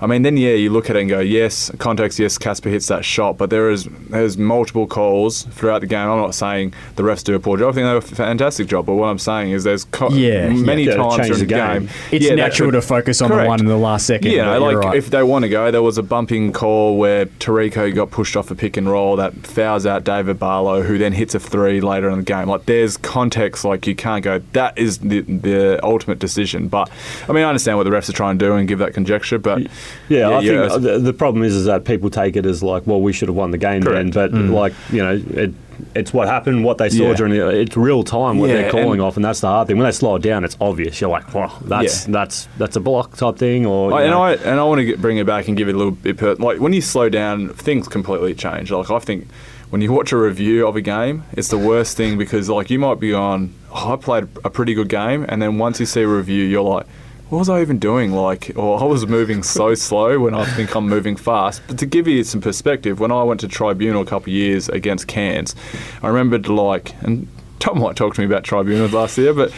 I 0.00 0.06
mean, 0.06 0.22
then 0.22 0.36
yeah, 0.36 0.52
you 0.54 0.70
look 0.70 0.90
at 0.90 0.96
it 0.96 1.00
and 1.00 1.08
go, 1.08 1.20
yes, 1.20 1.70
context, 1.78 2.18
yes, 2.18 2.38
Casper 2.38 2.68
hits 2.68 2.86
that 2.86 3.04
shot, 3.04 3.36
but 3.36 3.50
there 3.50 3.70
is 3.70 3.88
there's 4.10 4.38
multiple 4.38 4.86
calls 4.86 5.42
throughout 5.42 5.80
the 5.80 5.86
game. 5.86 6.08
I'm 6.08 6.18
not 6.18 6.34
saying 6.34 6.72
the 6.96 7.02
refs 7.02 7.24
do 7.24 7.34
a 7.34 7.40
poor 7.40 7.56
job. 7.58 7.70
I 7.70 7.72
think 7.72 7.84
they 7.86 7.90
do 7.90 7.96
a 7.96 8.00
fantastic 8.16 8.68
job, 8.68 8.86
but 8.86 8.94
what 8.94 9.06
I'm 9.08 9.18
saying 9.18 9.50
is 9.52 9.64
there's 9.64 9.84
co- 9.84 10.10
Yeah, 10.10 10.48
many 10.50 10.84
yeah. 10.84 10.92
Yeah, 10.92 10.96
times 10.96 11.16
change 11.16 11.26
during 11.28 11.40
the 11.40 11.46
the 11.46 11.54
game. 11.54 11.80
game. 11.86 11.90
It's 12.12 12.24
yeah, 12.26 12.34
natural 12.34 12.68
could- 12.70 12.76
to 12.80 12.82
focus 12.82 13.20
on 13.22 13.30
the 13.30 13.44
one 13.44 13.60
in 13.60 13.66
the 13.66 13.76
last 13.76 14.06
second. 14.06 14.30
Yeah, 14.30 14.44
but 14.46 14.60
like 14.62 14.76
right. 14.76 14.96
if 14.96 15.10
they 15.10 15.22
want 15.22 15.42
to 15.44 15.48
go, 15.48 15.70
there 15.70 15.82
was 15.82 15.98
a 15.98 16.02
bumping 16.02 16.52
call 16.52 16.96
where 16.96 17.26
Terrico 17.26 17.92
got 17.94 18.10
pushed 18.10 18.36
off 18.36 18.50
a 18.50 18.54
pick 18.54 18.76
and 18.76 18.88
roll 18.88 19.16
that 19.16 19.34
fouls 19.46 19.84
out 19.86 20.04
David 20.04 20.38
Barlow, 20.38 20.82
who 20.82 20.98
then 20.98 21.12
hits 21.12 21.34
a 21.34 21.40
three 21.40 21.80
later 21.80 22.08
in 22.08 22.18
the 22.18 22.24
game. 22.24 22.48
Like 22.48 22.66
there's 22.66 22.96
context, 22.96 23.64
like 23.64 23.86
you 23.86 23.94
can't 23.94 24.22
go. 24.24 24.38
That 24.52 24.78
is 24.78 24.98
the 24.98 25.20
the 25.22 25.80
ultimate 25.82 26.18
decision. 26.18 26.68
But 26.68 26.90
I 27.28 27.32
mean, 27.32 27.44
I 27.44 27.48
understand 27.48 27.78
what 27.78 27.84
the 27.84 27.90
refs 27.90 28.08
are 28.08 28.12
trying 28.12 28.38
to 28.38 28.44
do 28.46 28.52
and 28.54 28.68
give 28.68 28.78
that 28.78 28.94
conjecture, 28.94 29.38
but 29.38 29.66
Yeah, 30.08 30.28
I 30.28 30.40
yeah, 30.40 30.68
think 30.68 30.82
the, 30.82 30.98
the 30.98 31.12
problem 31.12 31.44
is 31.44 31.54
is 31.54 31.66
that 31.66 31.84
people 31.84 32.10
take 32.10 32.36
it 32.36 32.46
as 32.46 32.62
like, 32.62 32.86
well, 32.86 33.00
we 33.00 33.12
should 33.12 33.28
have 33.28 33.36
won 33.36 33.50
the 33.50 33.58
game 33.58 33.82
Correct. 33.82 34.12
then, 34.12 34.30
but 34.30 34.32
mm. 34.32 34.50
like 34.52 34.72
you 34.90 35.02
know, 35.02 35.20
it, 35.30 35.52
it's 35.94 36.12
what 36.12 36.28
happened, 36.28 36.64
what 36.64 36.78
they 36.78 36.88
saw 36.88 37.08
Yeah. 37.10 37.14
during 37.14 37.32
the. 37.34 37.48
It's 37.48 37.76
real 37.76 38.02
time 38.02 38.38
what 38.38 38.48
they're 38.48 38.70
calling 38.70 38.92
and- 38.92 39.02
off, 39.02 39.16
and 39.16 39.24
that's 39.24 39.40
the 39.40 39.48
hard 39.48 39.68
thing. 39.68 39.76
When 39.76 39.86
they 39.86 39.92
slow 39.92 40.16
it 40.16 40.22
down, 40.22 40.44
it's 40.44 40.56
obvious. 40.60 41.00
You're 41.00 41.10
like, 41.10 41.32
wow, 41.34 41.56
that's 41.62 42.04
that's 42.04 42.48
that's 42.58 42.76
a 42.76 42.80
block 42.80 43.16
type 43.16 43.36
thing, 43.36 43.66
or 43.66 43.90
you 43.90 43.96
and 43.98 44.10
know. 44.10 44.22
I 44.22 44.34
and 44.34 44.60
I 44.60 44.64
want 44.64 44.80
to 44.80 44.84
get, 44.84 45.00
bring 45.00 45.18
it 45.18 45.26
back 45.26 45.48
and 45.48 45.56
give 45.56 45.68
it 45.68 45.74
a 45.74 45.78
little 45.78 45.92
bit. 45.92 46.16
Per, 46.16 46.34
like 46.34 46.60
when 46.60 46.72
you 46.72 46.80
slow 46.80 47.08
down, 47.08 47.50
things 47.50 47.88
completely 47.88 48.34
change. 48.34 48.70
Like 48.70 48.90
I 48.90 48.98
think 48.98 49.28
when 49.70 49.80
you 49.80 49.92
watch 49.92 50.12
a 50.12 50.16
review 50.16 50.66
of 50.66 50.76
a 50.76 50.80
game, 50.80 51.24
it's 51.32 51.48
the 51.48 51.58
worst 51.58 51.96
thing 51.96 52.18
because 52.18 52.48
like 52.48 52.70
you 52.70 52.78
might 52.78 52.98
be 53.00 53.12
on. 53.14 53.54
Oh, 53.72 53.92
I 53.92 53.96
played 53.96 54.24
a 54.44 54.50
pretty 54.50 54.74
good 54.74 54.88
game, 54.88 55.26
and 55.28 55.40
then 55.40 55.58
once 55.58 55.78
you 55.80 55.86
see 55.86 56.02
a 56.02 56.08
review, 56.08 56.44
you're 56.44 56.62
like. 56.62 56.86
What 57.30 57.40
was 57.40 57.50
I 57.50 57.60
even 57.60 57.78
doing? 57.78 58.12
Like, 58.12 58.52
or 58.56 58.80
I 58.80 58.84
was 58.84 59.06
moving 59.06 59.42
so 59.42 59.74
slow 59.88 60.18
when 60.18 60.32
I 60.32 60.46
think 60.46 60.74
I'm 60.74 60.88
moving 60.88 61.14
fast. 61.14 61.60
But 61.66 61.78
to 61.78 61.84
give 61.84 62.08
you 62.08 62.24
some 62.24 62.40
perspective, 62.40 63.00
when 63.00 63.12
I 63.12 63.22
went 63.22 63.40
to 63.40 63.48
tribunal 63.48 64.00
a 64.00 64.06
couple 64.06 64.30
of 64.30 64.34
years 64.34 64.70
against 64.70 65.08
Cairns, 65.08 65.54
I 66.02 66.08
remembered 66.08 66.48
like, 66.48 66.94
and 67.02 67.28
Tom 67.58 67.80
might 67.80 67.96
talk 67.96 68.14
to 68.14 68.20
me 68.20 68.26
about 68.26 68.44
tribunals 68.44 68.92
last 68.92 69.18
year, 69.18 69.34
but 69.34 69.52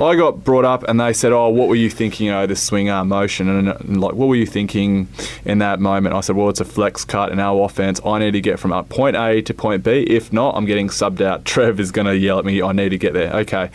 I 0.00 0.16
got 0.16 0.44
brought 0.44 0.64
up 0.64 0.84
and 0.84 1.00
they 1.00 1.12
said, 1.12 1.32
"Oh, 1.32 1.48
what 1.48 1.68
were 1.68 1.74
you 1.74 1.90
thinking? 1.90 2.26
You 2.26 2.32
know, 2.32 2.46
this 2.46 2.62
swing 2.62 2.90
arm 2.90 3.08
motion, 3.08 3.48
and, 3.48 3.68
and 3.68 4.00
like, 4.00 4.14
what 4.14 4.28
were 4.28 4.36
you 4.36 4.46
thinking 4.46 5.08
in 5.44 5.58
that 5.58 5.80
moment?" 5.80 6.14
I 6.14 6.20
said, 6.20 6.36
"Well, 6.36 6.48
it's 6.48 6.60
a 6.60 6.64
flex 6.64 7.04
cut 7.04 7.32
in 7.32 7.40
our 7.40 7.64
offense. 7.64 8.00
I 8.04 8.18
need 8.18 8.32
to 8.32 8.40
get 8.40 8.58
from 8.58 8.72
uh, 8.72 8.82
point 8.82 9.16
A 9.16 9.42
to 9.42 9.54
point 9.54 9.82
B. 9.82 10.02
If 10.08 10.32
not, 10.32 10.56
I'm 10.56 10.66
getting 10.66 10.88
subbed 10.88 11.20
out. 11.20 11.44
Trev 11.44 11.80
is 11.80 11.90
going 11.90 12.06
to 12.06 12.16
yell 12.16 12.38
at 12.38 12.44
me. 12.44 12.62
I 12.62 12.72
need 12.72 12.90
to 12.90 12.98
get 12.98 13.14
there. 13.14 13.32
Okay, 13.36 13.70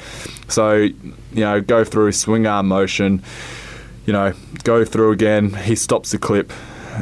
so 0.48 0.74
you 0.74 0.94
know, 1.34 1.62
go 1.62 1.84
through 1.84 2.12
swing 2.12 2.48
arm 2.48 2.68
motion." 2.68 3.24
you 4.06 4.12
know, 4.12 4.34
go 4.64 4.84
through 4.84 5.12
again. 5.12 5.54
He 5.54 5.76
stops 5.76 6.12
the 6.12 6.18
clip. 6.18 6.52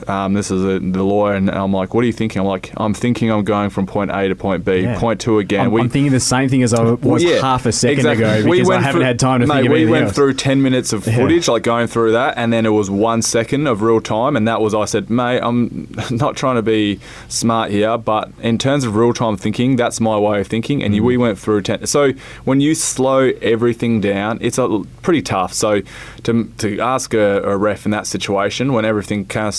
Um, 0.08 0.34
this 0.34 0.52
is 0.52 0.64
a, 0.64 0.80
the 0.80 1.04
lawyer, 1.04 1.34
and 1.36 1.50
I'm 1.50 1.74
like, 1.74 1.94
"What 1.94 2.04
are 2.04 2.08
you 2.08 2.14
thinking?" 2.14 2.40
I'm 2.42 2.48
like, 2.48 2.72
"I'm 2.78 2.94
thinking 2.94 3.32
I'm 3.32 3.44
going 3.44 3.70
from 3.70 3.86
point 3.88 4.12
A 4.12 4.28
to 4.28 4.36
point 4.36 4.64
B. 4.66 4.82
Yeah. 4.82 5.00
Point 5.00 5.20
two 5.22 5.40
again." 5.40 5.66
I'm, 5.68 5.72
we 5.72 5.82
I'm 5.82 5.90
thinking 5.90 6.12
the 6.12 6.20
same 6.20 6.50
thing 6.50 6.64
as 6.64 6.74
I 6.74 6.82
was 6.84 7.24
yeah, 7.24 7.42
half 7.42 7.66
a 7.66 7.72
second 7.72 8.00
exactly. 8.00 8.24
ago 8.26 8.50
We 8.50 8.58
because 8.58 8.70
I 8.70 8.74
went 8.74 8.84
haven't 8.84 9.00
through- 9.00 9.06
had 9.08 9.20
time 9.20 9.42
to 9.42 9.48
mate, 9.48 9.56
think 9.56 9.68
of 9.68 9.74
we 9.74 9.86
went 9.86 10.06
else. 10.06 10.16
through 10.16 10.34
10 10.34 10.62
minutes 10.62 10.94
of 10.94 11.04
footage, 11.04 11.48
like 11.48 11.64
going 11.64 11.88
through 11.88 12.14
that, 12.14 12.36
and 12.38 12.52
then 12.54 12.66
it 12.66 12.70
was 12.70 12.90
one 12.90 13.22
second 13.22 13.68
of 13.68 13.82
real 13.82 14.02
time, 14.02 14.36
and 14.36 14.48
that 14.48 14.62
was, 14.62 14.74
I 14.74 14.86
said, 14.86 15.10
mate, 15.10 15.40
I'm 15.42 15.88
not 16.12 16.36
trying 16.38 16.56
to 16.56 16.62
be 16.62 17.00
smart 17.28 17.72
here, 17.72 17.98
but 17.98 18.30
in 18.42 18.58
terms 18.58 18.84
of 18.84 18.96
real 18.96 19.14
time 19.14 19.38
thinking, 19.38 19.76
that's 19.76 20.00
my 20.00 20.18
way 20.18 20.40
of 20.42 20.48
thinking, 20.48 20.84
and 20.84 20.94
Mm. 20.94 21.02
we 21.02 21.18
went 21.18 21.40
through 21.40 21.62
10. 21.62 21.86
So 21.88 22.12
when 22.44 22.60
you 22.62 22.76
slow 22.76 23.32
everything 23.42 24.02
down, 24.02 24.38
it's 24.42 24.58
a, 24.58 24.84
pretty 25.02 25.22
tough. 25.22 25.54
So 25.54 25.82
to, 26.24 26.46
to 26.60 26.80
ask 26.80 27.14
a, 27.14 27.42
a 27.44 27.58
ref 27.58 27.86
in 27.86 27.92
that 27.92 28.08
situation, 28.08 28.74
when 28.74 28.86
everything 28.86 29.26
came 29.26 29.52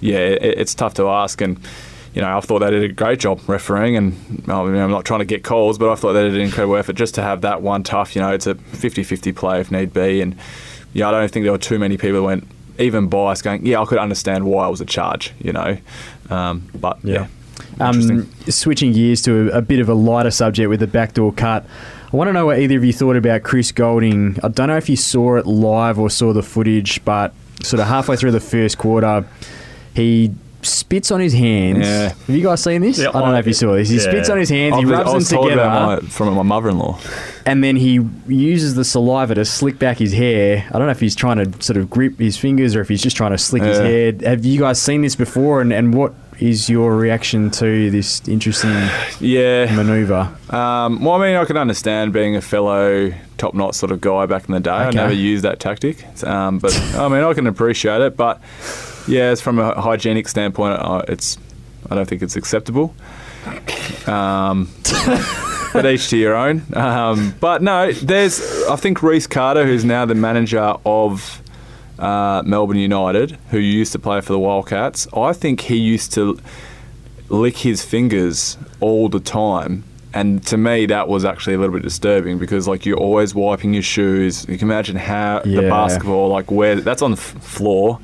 yeah, 0.00 0.18
it, 0.18 0.58
it's 0.58 0.74
tough 0.74 0.94
to 0.94 1.08
ask, 1.08 1.40
and 1.40 1.58
you 2.14 2.22
know, 2.22 2.36
I 2.36 2.40
thought 2.40 2.60
they 2.60 2.70
did 2.70 2.82
a 2.82 2.88
great 2.88 3.20
job 3.20 3.40
refereeing, 3.46 3.96
and 3.96 4.12
I 4.48 4.64
mean, 4.64 4.76
I'm 4.76 4.90
not 4.90 5.04
trying 5.04 5.20
to 5.20 5.26
get 5.26 5.44
calls, 5.44 5.78
but 5.78 5.90
I 5.90 5.94
thought 5.94 6.14
they 6.14 6.22
did 6.22 6.34
an 6.34 6.40
incredible 6.40 6.76
effort 6.76 6.94
just 6.94 7.14
to 7.16 7.22
have 7.22 7.42
that 7.42 7.62
one 7.62 7.82
tough. 7.82 8.16
You 8.16 8.22
know, 8.22 8.32
it's 8.32 8.46
a 8.46 8.54
50-50 8.54 9.34
play 9.36 9.60
if 9.60 9.70
need 9.70 9.92
be, 9.92 10.20
and 10.20 10.36
yeah, 10.92 11.08
I 11.08 11.10
don't 11.10 11.30
think 11.30 11.44
there 11.44 11.52
were 11.52 11.58
too 11.58 11.78
many 11.78 11.96
people 11.96 12.18
who 12.18 12.24
went 12.24 12.46
even 12.78 13.08
biased, 13.08 13.44
going, 13.44 13.64
yeah, 13.66 13.80
I 13.80 13.84
could 13.84 13.98
understand 13.98 14.46
why 14.46 14.66
it 14.66 14.70
was 14.70 14.80
a 14.80 14.86
charge. 14.86 15.32
You 15.40 15.52
know, 15.52 15.78
um, 16.30 16.68
but 16.74 16.98
yeah. 17.04 17.26
Interesting. 17.80 18.20
Um, 18.20 18.30
switching 18.48 18.92
gears 18.92 19.22
to 19.22 19.52
a, 19.52 19.58
a 19.58 19.62
bit 19.62 19.80
of 19.80 19.88
a 19.88 19.94
lighter 19.94 20.30
subject 20.30 20.68
with 20.68 20.80
the 20.80 20.86
backdoor 20.86 21.32
cut. 21.32 21.64
I 22.12 22.16
want 22.16 22.28
to 22.28 22.32
know 22.32 22.46
what 22.46 22.58
either 22.58 22.76
of 22.76 22.84
you 22.84 22.92
thought 22.92 23.16
about 23.16 23.42
Chris 23.42 23.70
Goulding. 23.70 24.38
I 24.42 24.48
don't 24.48 24.68
know 24.68 24.76
if 24.76 24.88
you 24.88 24.96
saw 24.96 25.36
it 25.36 25.46
live 25.46 25.98
or 25.98 26.08
saw 26.08 26.32
the 26.32 26.42
footage, 26.42 27.04
but 27.04 27.34
sort 27.62 27.80
of 27.80 27.86
halfway 27.86 28.16
through 28.16 28.32
the 28.32 28.40
first 28.40 28.78
quarter, 28.78 29.26
he 29.94 30.32
spits 30.62 31.10
on 31.12 31.20
his 31.20 31.32
hands. 31.32 31.86
Yeah. 31.86 32.08
Have 32.08 32.30
you 32.30 32.42
guys 32.42 32.62
seen 32.62 32.82
this? 32.82 32.98
Yeah, 32.98 33.10
I 33.10 33.20
don't 33.20 33.30
know 33.32 33.38
if 33.38 33.46
you 33.46 33.52
saw 33.52 33.74
this. 33.74 33.88
He 33.88 33.96
yeah. 33.96 34.02
spits 34.02 34.28
on 34.28 34.38
his 34.38 34.48
hands, 34.48 34.74
he 34.76 34.82
I've- 34.82 34.90
rubs 34.90 35.32
I 35.32 35.36
them 35.36 35.42
together, 35.44 35.64
my, 35.68 36.00
from 36.00 36.34
my 36.34 36.42
mother-in-law. 36.42 36.98
and 37.46 37.62
then 37.62 37.76
he 37.76 38.00
uses 38.26 38.74
the 38.74 38.84
saliva 38.84 39.34
to 39.36 39.44
slick 39.44 39.78
back 39.78 39.98
his 39.98 40.12
hair. 40.12 40.66
I 40.68 40.72
don't 40.78 40.86
know 40.86 40.90
if 40.90 41.00
he's 41.00 41.14
trying 41.16 41.38
to 41.38 41.62
sort 41.62 41.76
of 41.76 41.88
grip 41.88 42.18
his 42.18 42.36
fingers 42.36 42.74
or 42.74 42.80
if 42.80 42.88
he's 42.88 43.02
just 43.02 43.16
trying 43.16 43.30
to 43.32 43.38
slick 43.38 43.62
his 43.62 43.78
hair. 43.78 44.12
Have 44.22 44.44
you 44.44 44.58
guys 44.58 44.80
seen 44.82 45.02
this 45.02 45.14
before? 45.14 45.60
And, 45.60 45.72
and 45.72 45.94
what 45.94 46.12
is 46.40 46.68
your 46.70 46.96
reaction 46.96 47.50
to 47.50 47.90
this 47.90 48.26
interesting 48.28 48.70
Yeah. 49.20 49.74
maneuver? 49.74 50.32
Um, 50.50 51.02
well, 51.04 51.14
I 51.20 51.26
mean, 51.26 51.36
I 51.36 51.44
can 51.44 51.56
understand 51.56 52.12
being 52.12 52.36
a 52.36 52.40
fellow 52.40 53.12
top 53.38 53.54
knot 53.54 53.74
sort 53.74 53.92
of 53.92 54.00
guy 54.00 54.26
back 54.26 54.48
in 54.48 54.54
the 54.54 54.60
day. 54.60 54.70
I 54.70 54.90
never 54.90 55.12
used 55.12 55.44
that 55.44 55.60
tactic, 55.60 56.04
um, 56.24 56.58
but 56.58 56.74
I 56.94 57.08
mean, 57.08 57.22
I 57.24 57.32
can 57.34 57.46
appreciate 57.46 58.00
it. 58.00 58.16
But 58.16 58.40
yeah, 59.06 59.32
it's 59.32 59.40
from 59.40 59.58
a 59.58 59.80
hygienic 59.80 60.28
standpoint, 60.28 60.80
it's 61.08 61.38
I 61.90 61.94
don't 61.94 62.08
think 62.08 62.22
it's 62.22 62.36
acceptable. 62.36 62.94
Um, 64.06 64.68
but 65.72 65.86
each 65.86 66.08
to 66.10 66.16
your 66.16 66.34
own. 66.34 66.62
Um, 66.74 67.34
but 67.40 67.62
no, 67.62 67.92
there's 67.92 68.40
I 68.68 68.76
think 68.76 69.02
Rhys 69.02 69.26
Carter, 69.26 69.64
who's 69.64 69.84
now 69.84 70.04
the 70.04 70.14
manager 70.14 70.74
of 70.84 71.42
uh, 71.98 72.42
Melbourne 72.44 72.76
United, 72.78 73.38
who 73.50 73.58
used 73.58 73.92
to 73.92 73.98
play 73.98 74.20
for 74.20 74.32
the 74.32 74.38
Wildcats. 74.38 75.06
I 75.14 75.32
think 75.32 75.62
he 75.62 75.76
used 75.76 76.12
to 76.14 76.38
lick 77.28 77.58
his 77.58 77.84
fingers 77.84 78.56
all 78.80 79.08
the 79.08 79.20
time. 79.20 79.84
And 80.14 80.44
to 80.46 80.56
me, 80.56 80.86
that 80.86 81.06
was 81.08 81.24
actually 81.24 81.54
a 81.54 81.58
little 81.58 81.74
bit 81.74 81.82
disturbing 81.82 82.38
because, 82.38 82.66
like, 82.66 82.86
you're 82.86 82.96
always 82.98 83.34
wiping 83.34 83.74
your 83.74 83.82
shoes. 83.82 84.46
You 84.48 84.56
can 84.56 84.68
imagine 84.68 84.96
how 84.96 85.40
the 85.40 85.68
basketball, 85.68 86.28
like, 86.30 86.50
where 86.50 86.76
that's 86.76 87.02
on 87.02 87.10
the 87.10 87.18
f- 87.18 87.42
floor. 87.42 88.00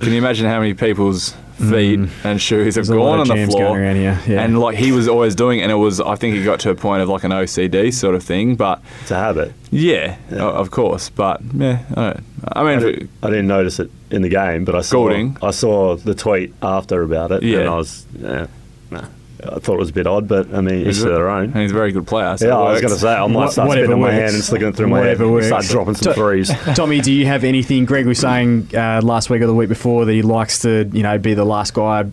Can 0.00 0.12
you 0.12 0.18
imagine 0.18 0.46
how 0.46 0.60
many 0.60 0.74
people's 0.74 1.34
feet 1.56 2.00
and 2.24 2.40
shoes 2.40 2.76
have 2.76 2.84
Mm. 2.84 2.88
There's 2.88 2.88
a 2.90 2.94
lot 2.96 3.16
gone 3.16 3.30
on 3.30 3.38
the 3.38 3.46
floor? 3.46 3.60
going 3.68 3.80
around 3.82 3.96
here, 3.96 4.20
yeah. 4.26 4.42
And 4.42 4.58
like 4.60 4.76
he 4.76 4.92
was 4.92 5.08
always 5.08 5.34
doing, 5.34 5.60
and 5.62 5.72
it 5.72 5.76
was. 5.76 6.00
I 6.00 6.14
think 6.16 6.36
he 6.36 6.44
got 6.44 6.60
to 6.60 6.70
a 6.70 6.74
point 6.74 7.02
of 7.02 7.08
like 7.08 7.24
an 7.24 7.32
OCD 7.32 7.92
sort 7.92 8.14
of 8.14 8.22
thing. 8.22 8.56
But 8.56 8.80
It's 9.02 9.10
a 9.10 9.16
habit. 9.16 9.52
yeah, 9.70 10.16
o- 10.32 10.48
of 10.50 10.70
course. 10.70 11.08
But 11.10 11.40
yeah, 11.54 11.80
I, 11.96 12.02
don't, 12.02 12.24
I 12.52 12.60
I 12.60 12.64
mean, 12.64 12.78
didn't, 12.84 13.10
I 13.22 13.28
didn't 13.30 13.46
notice 13.48 13.80
it 13.80 13.90
in 14.10 14.22
the 14.22 14.28
game, 14.28 14.64
but 14.64 14.74
I 14.74 14.80
saw 14.82 15.06
Goulding. 15.08 15.36
I 15.42 15.50
saw 15.50 15.96
the 15.96 16.14
tweet 16.14 16.52
after 16.62 17.02
about 17.02 17.32
it, 17.32 17.42
Yeah. 17.42 17.60
and 17.60 17.68
I 17.68 17.76
was, 17.76 18.06
yeah, 18.20 18.46
nah. 18.90 19.04
I 19.44 19.58
thought 19.58 19.74
it 19.74 19.78
was 19.78 19.90
a 19.90 19.92
bit 19.92 20.06
odd, 20.06 20.26
but 20.28 20.52
I 20.54 20.60
mean, 20.60 20.86
each 20.86 20.96
to 21.00 21.04
their 21.10 21.28
own. 21.28 21.44
and 21.52 21.56
he's 21.56 21.70
a 21.70 21.74
very 21.74 21.92
good 21.92 22.06
player. 22.06 22.36
So 22.36 22.46
Yeah, 22.48 22.56
I 22.58 22.72
was 22.72 22.80
going 22.80 22.92
to 22.94 22.98
say 22.98 23.12
I 23.14 23.26
might 23.26 23.34
Wha- 23.34 23.46
start 23.48 23.70
spitting 23.70 23.92
on 23.92 24.00
my 24.00 24.10
hand 24.12 24.34
and 24.34 24.42
slicking 24.44 24.68
it 24.68 24.76
through 24.76 24.88
my 24.88 25.00
Whatever 25.00 25.24
head. 25.24 25.32
works. 25.32 25.46
Start 25.48 25.64
dropping 25.66 25.94
some 25.94 26.12
To- 26.12 26.14
threes. 26.14 26.50
Tommy, 26.74 27.00
do 27.00 27.12
you 27.12 27.26
have 27.26 27.44
anything? 27.44 27.84
Greg 27.84 28.06
was 28.06 28.18
saying 28.18 28.70
uh, 28.74 29.00
last 29.02 29.28
week 29.30 29.42
or 29.42 29.46
the 29.46 29.54
week 29.54 29.68
before 29.68 30.04
that 30.06 30.12
he 30.12 30.22
likes 30.22 30.60
to, 30.60 30.88
you 30.92 31.02
know, 31.02 31.18
be 31.18 31.34
the 31.34 31.44
last 31.44 31.74
guy 31.74 32.06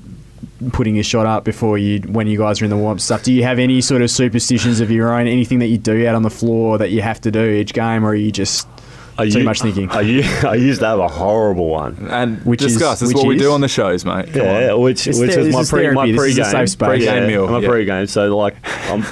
putting 0.71 0.95
his 0.95 1.05
shot 1.05 1.25
up 1.25 1.43
before 1.43 1.77
you 1.77 1.99
when 2.01 2.25
you 2.27 2.37
guys 2.37 2.61
are 2.61 2.65
in 2.65 2.69
the 2.69 2.77
warm 2.77 2.99
stuff. 2.99 3.23
Do 3.23 3.33
you 3.33 3.43
have 3.43 3.59
any 3.59 3.81
sort 3.81 4.01
of 4.01 4.09
superstitions 4.11 4.79
of 4.81 4.91
your 4.91 5.13
own? 5.13 5.27
Anything 5.27 5.59
that 5.59 5.67
you 5.67 5.77
do 5.77 6.07
out 6.07 6.15
on 6.15 6.23
the 6.23 6.29
floor 6.29 6.77
that 6.77 6.89
you 6.91 7.01
have 7.01 7.19
to 7.21 7.31
do 7.31 7.43
each 7.43 7.73
game, 7.73 8.05
or 8.05 8.09
are 8.09 8.15
you 8.15 8.31
just 8.31 8.67
I 9.17 9.29
too 9.29 9.39
u- 9.39 9.45
much 9.45 9.61
thinking? 9.61 9.89
I, 9.91 10.01
u- 10.01 10.23
I 10.47 10.55
used 10.55 10.79
to 10.81 10.87
have 10.87 10.99
a 10.99 11.07
horrible 11.07 11.67
one. 11.67 12.07
and 12.09 12.43
Which 12.45 12.61
is- 12.61 12.73
discuss. 12.73 12.99
This 12.99 13.09
is 13.09 13.15
which 13.15 13.23
what 13.23 13.27
we 13.29 13.37
do 13.37 13.51
on 13.51 13.61
the 13.61 13.67
shows, 13.67 14.05
mate. 14.05 14.33
Come 14.33 14.41
Yeah, 14.43 14.71
on. 14.73 14.81
which 14.81 15.07
It's 15.07 15.19
which 15.19 15.33
the- 15.35 15.41
is 15.41 15.53
my 15.53 15.63
pre 15.63 15.91
my 15.91 16.05
therapy. 16.05 16.11
This 16.13 16.21
is 16.21 16.37
a 16.37 16.41
pre-game 16.43 16.51
safe 16.51 16.69
space. 16.69 16.87
Pre-game 16.87 17.21
Yeah, 17.23 17.27
meal, 17.27 17.47
I'm 17.47 17.55
a 17.55 17.61
yeah. 17.61 17.69
pre-game, 17.69 18.07
so 18.07 18.35
like 18.37 18.55
I'm, 18.89 19.03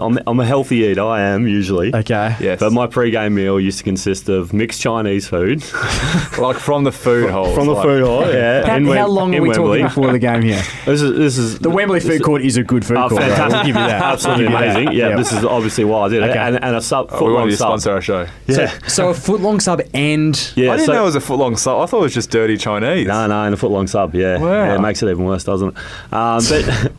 I'm 0.00 0.18
I'm 0.26 0.40
a 0.40 0.44
healthy 0.46 0.76
eater. 0.78 1.02
I 1.02 1.22
am 1.22 1.46
usually. 1.46 1.94
okay? 1.94 2.36
Yes. 2.40 2.60
But 2.60 2.72
my 2.72 2.86
pre-game 2.86 3.34
meal 3.34 3.58
used 3.60 3.78
to 3.78 3.84
consist 3.84 4.28
of 4.28 4.52
mixed 4.52 4.80
Chinese 4.80 5.26
food 5.28 5.62
like 6.38 6.56
from 6.56 6.84
the 6.84 6.92
food 6.92 7.30
hall. 7.30 7.52
from 7.54 7.66
the 7.66 7.72
like, 7.72 7.84
food 7.84 8.04
hall. 8.04 8.26
Yeah, 8.32 8.66
How, 8.66 8.76
in 8.76 8.86
how 8.86 9.06
long 9.08 9.34
are 9.34 9.40
we 9.42 9.48
Wembley. 9.48 9.78
talking 9.80 9.84
before 9.86 10.12
the 10.12 10.18
game 10.18 10.42
here? 10.42 10.62
This 10.86 11.00
is 11.02 11.16
this 11.16 11.38
is 11.38 11.58
The 11.58 11.70
Wembley 11.70 12.00
food 12.00 12.22
court 12.22 12.42
is 12.42 12.56
a 12.56 12.62
good 12.62 12.84
food 12.84 12.96
Oh, 12.96 13.08
court. 13.08 13.20
though. 13.22 13.28
fantastic. 13.28 13.52
We'll 13.52 13.64
give 13.64 13.76
you 13.76 13.86
that. 13.86 14.02
Absolutely 14.02 14.44
We'll 14.48 14.52
give 14.52 14.60
you 14.60 14.66
that. 14.66 14.76
amazing. 14.76 14.98
Yeah, 14.98 15.16
this 15.16 15.32
is 15.32 15.44
obviously 15.44 15.84
why 15.84 16.06
I 16.06 16.08
did 16.08 16.22
it. 16.22 16.36
And, 16.36 16.62
and 16.64 16.76
a 16.76 16.80
sub, 16.82 17.10
we 17.20 17.32
want 17.32 17.46
you 17.46 17.50
to 17.52 17.56
sponsor 17.56 17.92
our 17.92 18.00
show. 18.00 18.26
Yeah. 18.46 18.76
So 18.88 19.10
a 19.10 19.14
foot 19.14 19.40
long 19.42 19.60
sub 19.60 19.80
and 19.92 20.34
yeah. 20.56 20.70
I 20.72 20.76
didn't 20.76 20.86
so- 20.86 20.92
know 20.94 21.02
it 21.02 21.06
was 21.06 21.14
a 21.16 21.20
foot 21.20 21.38
long 21.38 21.56
sub. 21.56 21.80
I 21.82 21.86
thought 21.86 21.98
it 22.00 22.02
was 22.02 22.14
just 22.14 22.30
dirty 22.30 22.56
Chinese. 22.56 23.06
No, 23.06 23.26
no, 23.26 23.44
and 23.44 23.52
a 23.54 23.56
foot 23.56 23.70
long 23.70 23.86
sub. 23.86 24.14
Yeah, 24.14 24.38
Wow. 24.38 24.48
yeah, 24.52 24.74
it 24.76 24.80
makes 24.80 25.02
it 25.02 25.10
even 25.10 25.24
worse, 25.24 25.44
doesn't 25.44 25.68
it? 25.76 26.12
Um, 26.12 26.40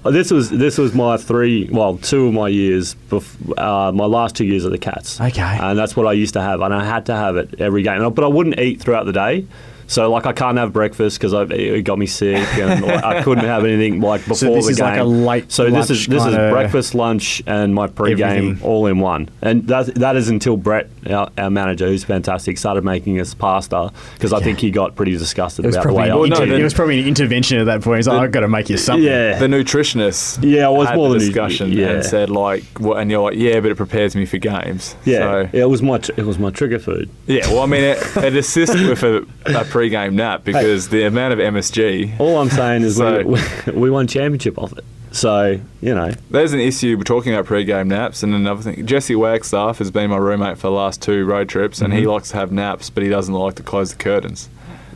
but 0.03 0.11
this 0.13 0.29
was 0.31 0.49
this 0.49 0.77
was 0.77 0.93
my 0.93 1.17
three, 1.17 1.69
well, 1.71 1.97
two 1.97 2.27
of 2.27 2.33
my 2.33 2.47
years, 2.49 2.95
bef- 3.09 3.57
uh, 3.57 3.91
my 3.91 4.05
last 4.05 4.35
two 4.35 4.45
years 4.45 4.65
at 4.65 4.71
the 4.71 4.77
Cats. 4.77 5.19
Okay. 5.19 5.41
and 5.41 5.77
that's 5.79 5.95
what 5.95 6.05
I 6.07 6.13
used 6.13 6.33
to 6.35 6.41
have, 6.41 6.61
and 6.61 6.73
I 6.73 6.83
had 6.85 7.05
to 7.07 7.15
have 7.15 7.35
it 7.37 7.59
every 7.59 7.83
game. 7.83 7.95
And 7.95 8.05
I- 8.05 8.09
But 8.09 8.23
I 8.25 8.27
wouldn't 8.27 8.59
eat 8.59 8.79
throughout 8.81 9.05
the 9.05 9.13
day. 9.13 9.45
So 9.93 10.11
like 10.11 10.25
I 10.25 10.33
can't 10.33 10.57
have 10.57 10.73
breakfast 10.73 11.19
because 11.19 11.33
it 11.51 11.83
got 11.83 11.97
me 11.99 12.05
sick, 12.07 12.37
and 12.57 12.83
like, 12.85 13.03
I 13.03 13.21
couldn't 13.25 13.45
have 13.45 13.63
anything 13.65 14.01
like 14.01 14.21
before 14.21 14.35
So 14.35 14.53
this 14.53 14.65
the 14.65 14.71
is 14.71 14.77
game. 14.77 14.85
like 14.87 14.99
a 14.99 15.03
late 15.03 15.51
So 15.51 15.69
this 15.69 15.89
is 15.89 16.07
this 16.07 16.25
is 16.25 16.35
breakfast, 16.35 16.95
lunch, 16.95 17.41
and 17.47 17.73
my 17.73 17.87
pre-game 17.87 18.21
Everything. 18.23 18.63
all 18.67 18.87
in 18.87 18.99
one. 18.99 19.29
And 19.41 19.67
that 19.67 19.93
that 19.95 20.15
is 20.15 20.29
until 20.29 20.57
Brett, 20.57 20.89
our, 21.09 21.29
our 21.37 21.49
manager, 21.49 21.87
who's 21.87 22.03
fantastic, 22.03 22.57
started 22.57 22.83
making 22.83 23.19
us 23.19 23.33
pasta 23.33 23.91
because 24.15 24.33
I 24.33 24.39
think 24.41 24.59
he 24.59 24.71
got 24.71 24.95
pretty 24.95 25.11
disgusted 25.17 25.65
It 25.65 25.67
was, 25.69 25.75
about 25.75 25.87
the 25.87 25.93
way 25.93 26.03
an 26.05 26.11
I 26.11 26.15
Well, 26.15 26.27
no, 26.27 26.35
inter- 26.37 26.45
then- 26.51 26.59
it 26.61 26.63
was 26.63 26.73
probably 26.73 26.99
an 27.01 27.07
intervention 27.07 27.59
at 27.59 27.65
that 27.65 27.81
point. 27.81 27.97
He's 27.97 28.07
like, 28.07 28.19
I've 28.19 28.31
got 28.31 28.41
to 28.41 28.47
make 28.47 28.69
you 28.69 28.77
something. 28.77 29.03
Yeah. 29.03 29.37
The 29.39 29.47
nutritionist 29.47 30.39
Yeah, 30.43 30.69
it 30.69 30.71
was 30.73 30.87
had 30.89 30.95
more 30.97 31.09
the 31.09 31.19
than 31.19 31.27
discussion 31.27 31.71
yeah. 31.71 31.87
and 31.89 32.05
said 32.05 32.29
like, 32.29 32.63
what, 32.79 32.99
and 32.99 33.11
you're 33.11 33.21
like, 33.21 33.35
yeah, 33.37 33.59
but 33.59 33.71
it 33.71 33.75
prepares 33.77 34.15
me 34.15 34.25
for 34.25 34.37
games. 34.37 34.95
Yeah, 35.05 35.19
So, 35.19 35.49
it 35.53 35.69
was 35.69 35.81
my 35.81 35.97
tr- 35.99 36.11
it 36.17 36.25
was 36.25 36.39
my 36.39 36.49
trigger 36.49 36.79
food. 36.79 37.09
yeah. 37.27 37.47
Well, 37.47 37.61
I 37.61 37.65
mean, 37.65 37.83
it, 37.83 37.97
it 38.17 38.35
assists 38.35 38.75
with 38.75 39.03
a, 39.03 39.25
a 39.45 39.65
pre-game 39.83 40.15
nap 40.15 40.43
because 40.45 40.87
the 40.89 41.03
amount 41.03 41.33
of 41.33 41.39
MSG. 41.39 42.17
All 42.19 42.37
I'm 42.39 42.49
saying 42.49 42.83
is 42.83 42.95
So- 42.97 43.23
we, 43.23 43.39
we, 43.67 43.71
we 43.73 43.89
won 43.91 44.07
championship 44.07 44.57
off 44.57 44.71
it. 44.77 44.85
So 45.11 45.59
you 45.81 45.93
know, 45.93 46.11
There's 46.31 46.53
an 46.53 46.59
issue. 46.59 46.97
We're 46.97 47.03
talking 47.03 47.33
about 47.33 47.45
pre-game 47.45 47.87
naps, 47.89 48.23
and 48.23 48.33
another 48.33 48.63
thing. 48.63 48.85
Jesse 48.87 49.15
Wagstaff 49.15 49.77
has 49.77 49.91
been 49.91 50.09
my 50.09 50.17
roommate 50.17 50.57
for 50.57 50.67
the 50.67 50.71
last 50.71 51.01
two 51.03 51.23
road 51.25 51.49
trips, 51.49 51.81
and 51.81 51.91
Mm-hmm. 51.93 51.99
he 52.01 52.07
likes 52.07 52.29
to 52.31 52.37
have 52.37 52.51
naps, 52.51 52.89
but 52.89 53.03
he 53.03 53.09
doesn't 53.09 53.33
like 53.33 53.55
to 53.55 53.63
close 53.63 53.91
the 53.93 54.01
curtains. 54.03 54.49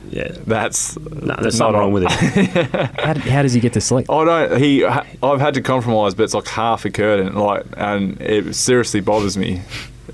yeah, 0.10 0.32
That's 0.47 0.97
no, 0.97 1.36
there's 1.39 1.56
something 1.58 1.80
wrong 1.80 1.91
with 1.91 2.06
it. 2.08 2.12
How, 3.00 3.13
how 3.13 3.41
does 3.43 3.54
he 3.54 3.60
get 3.60 3.73
to 3.73 3.82
sleep? 3.82 4.10
I 4.10 4.26
don't. 4.26 4.58
He. 4.60 4.84
I've 4.86 5.39
had 5.39 5.54
to 5.54 5.62
compromise, 5.62 6.15
but 6.15 6.23
it's 6.23 6.34
like 6.34 6.47
half 6.47 6.86
a 6.86 6.89
curtain, 6.89 7.36
like, 7.36 7.65
and 7.76 8.19
it 8.19 8.56
seriously 8.56 9.02
bothers 9.02 9.38
me. 9.38 9.62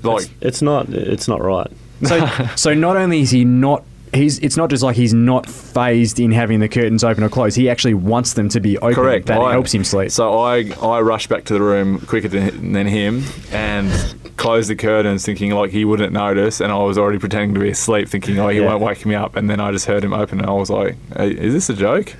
Like, 0.02 0.26
It's 0.42 0.60
not 0.60 0.90
it's 0.90 1.28
not 1.28 1.40
right. 1.40 1.70
So, 2.04 2.26
so 2.56 2.74
not 2.74 2.98
only 2.98 3.20
is 3.22 3.30
he 3.30 3.46
not, 3.46 3.84
he's. 4.14 4.38
It's 4.38 4.56
not 4.56 4.70
just 4.70 4.82
like 4.82 4.96
he's 4.96 5.12
not 5.14 5.48
phased 5.48 6.18
in 6.20 6.32
having 6.32 6.60
the 6.60 6.68
curtains 6.68 7.04
open 7.04 7.22
or 7.24 7.28
closed. 7.28 7.56
He 7.56 7.68
actually 7.68 7.94
wants 7.94 8.34
them 8.34 8.48
to 8.50 8.60
be 8.60 8.78
open. 8.78 8.94
correct. 8.94 9.26
That 9.26 9.40
I- 9.40 9.52
helps 9.52 9.72
him 9.74 9.84
sleep. 9.84 10.10
So 10.10 10.38
I 10.40 10.70
I 10.82 11.00
rush 11.00 11.26
back 11.26 11.44
to 11.44 11.54
the 11.54 11.60
room 11.62 12.00
quicker 12.00 12.28
than, 12.28 12.72
than 12.72 12.86
him 12.86 13.24
and 13.52 13.90
close 14.36 14.66
the 14.68 14.76
curtains, 14.76 15.24
thinking 15.24 15.52
like 15.52 15.70
he 15.70 15.84
wouldn't 15.84 16.12
notice, 16.12 16.60
and 16.60 16.72
I 16.72 16.78
was 16.78 16.98
already 16.98 17.18
pretending 17.18 17.54
to 17.54 17.60
be 17.60 17.70
asleep, 17.70 18.08
thinking 18.08 18.38
oh 18.38 18.48
he 18.48 18.60
Yeah. 18.60 18.66
won't 18.66 18.82
wake 18.82 19.06
me 19.06 19.14
up, 19.14 19.36
and 19.36 19.48
then 19.48 19.60
I 19.60 19.70
just 19.72 19.86
heard 19.86 20.02
him 20.04 20.12
open, 20.12 20.40
and 20.40 20.48
I 20.48 20.52
was 20.52 20.70
like, 20.70 20.96
"Hey, 21.16 21.30
is 21.30 21.52
this 21.54 21.68
a 21.70 21.74
joke? 21.74 22.14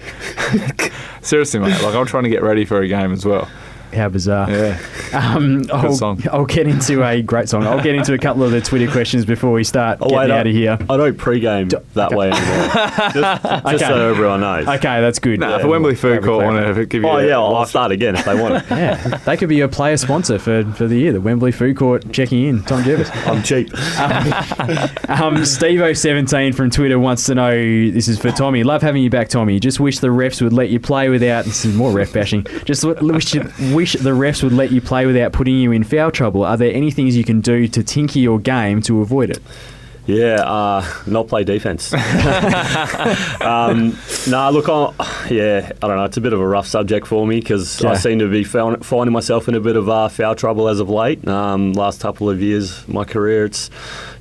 Seriously, 1.22 1.58
mate. 1.60 1.80
Like 1.82 1.94
I'm 1.94 2.06
trying 2.06 2.24
to 2.24 2.30
get 2.30 2.42
ready 2.42 2.64
for 2.64 2.80
a 2.80 2.88
game 2.88 3.12
as 3.12 3.24
well. 3.24 3.48
How 3.94 4.08
bizarre. 4.08 4.50
Yeah. 4.50 4.78
Um, 5.14 5.62
I'll, 5.72 5.92
song. 5.94 6.20
I'll 6.32 6.44
get 6.44 6.66
into 6.66 7.04
a 7.04 7.22
great 7.22 7.48
song. 7.48 7.64
I'll 7.68 7.80
get 7.80 7.94
into 7.94 8.14
a 8.14 8.18
couple 8.18 8.42
of 8.42 8.50
the 8.50 8.60
Twitter 8.60 8.90
questions 8.90 9.24
before 9.24 9.52
we 9.52 9.62
start 9.62 9.98
Oh, 10.00 10.08
getting 10.08 10.18
wait, 10.18 10.30
out 10.32 10.46
of 10.48 10.52
here. 10.52 10.76
I 10.90 10.96
don't 10.96 11.16
pre-game 11.16 11.68
that 11.92 12.10
way 12.10 12.32
anymore. 12.32 12.66
just 13.12 13.14
just 13.14 13.64
Okay. 13.66 13.78
so 13.78 14.10
everyone 14.10 14.40
knows. 14.40 14.66
Okay, 14.66 15.00
that's 15.00 15.20
good. 15.20 15.38
Nah, 15.38 15.60
for 15.60 15.68
Wembley 15.68 15.94
Food 15.94 16.24
Court, 16.24 16.44
want 16.44 16.74
to 16.76 16.86
give 16.86 17.02
you. 17.02 17.08
Oh 17.08 17.18
yeah, 17.18 17.36
I'll, 17.38 17.54
I'll 17.54 17.64
start 17.64 17.92
again 17.92 18.16
if 18.16 18.24
they 18.24 18.34
want 18.34 18.56
it. 18.56 18.64
Yeah, 18.70 18.96
they 19.18 19.36
could 19.36 19.48
be 19.48 19.60
a 19.60 19.68
player 19.68 19.96
sponsor 19.96 20.36
for, 20.40 20.64
for 20.72 20.88
the 20.88 20.96
year. 20.98 21.12
The 21.12 21.20
Wembley 21.20 21.52
Food 21.52 21.76
Court 21.76 22.12
checking 22.12 22.42
in. 22.44 22.64
Tom 22.64 22.82
Jervis. 22.82 23.08
I'm 23.24 23.40
cheap. 23.44 23.68
Um, 25.08 25.36
Stevo17 25.42 26.54
from 26.54 26.70
Twitter 26.70 26.98
wants 26.98 27.24
to 27.26 27.34
know 27.34 27.52
this 27.52 28.08
is 28.08 28.18
for 28.18 28.30
Tommy. 28.32 28.64
Love 28.64 28.82
having 28.82 29.02
you 29.02 29.10
back, 29.10 29.28
Tommy. 29.28 29.60
Just 29.60 29.78
wish 29.80 29.98
the 30.00 30.08
refs 30.08 30.42
would 30.42 30.52
let 30.52 30.70
you 30.70 30.80
play 30.80 31.08
without. 31.08 31.44
This 31.44 31.64
is 31.64 31.74
more 31.74 31.92
ref 31.92 32.12
bashing. 32.12 32.44
Just 32.64 32.82
w- 32.82 33.12
wish, 33.12 33.34
wish 33.84 33.92
the 33.92 34.12
refs 34.12 34.42
would 34.42 34.54
let 34.54 34.72
you 34.72 34.80
play 34.80 35.04
without 35.04 35.30
putting 35.34 35.56
you 35.56 35.70
in 35.70 35.84
foul 35.84 36.10
trouble. 36.10 36.42
Are 36.42 36.56
there 36.56 36.72
any 36.72 36.90
things 36.90 37.18
you 37.18 37.22
can 37.22 37.42
do 37.42 37.68
to 37.68 37.82
tinker 37.82 38.18
your 38.18 38.38
game 38.38 38.80
to 38.82 39.02
avoid 39.02 39.28
it? 39.28 39.42
Yeah, 40.06 40.36
uh, 40.36 40.86
not 41.06 41.28
play 41.28 41.44
defense. 41.44 41.92
um, 43.42 43.94
nah, 44.26 44.48
look, 44.48 44.70
I, 44.70 45.28
yeah, 45.30 45.70
I 45.82 45.86
don't 45.86 45.98
know. 45.98 46.04
It's 46.04 46.16
a 46.16 46.22
bit 46.22 46.32
of 46.32 46.40
a 46.40 46.46
rough 46.46 46.66
subject 46.66 47.06
for 47.06 47.26
me 47.26 47.40
because 47.40 47.84
I 47.84 47.96
seem 47.96 48.20
to 48.20 48.30
be 48.30 48.42
found, 48.42 48.86
finding 48.86 49.12
myself 49.12 49.48
in 49.48 49.54
a 49.54 49.60
bit 49.60 49.76
of 49.76 49.90
uh, 49.90 50.08
foul 50.08 50.34
trouble 50.34 50.70
as 50.70 50.80
of 50.80 50.88
late. 50.88 51.28
Um, 51.28 51.74
last 51.74 52.00
couple 52.00 52.30
of 52.30 52.40
years, 52.40 52.88
my 52.88 53.04
career, 53.04 53.44
it's 53.44 53.68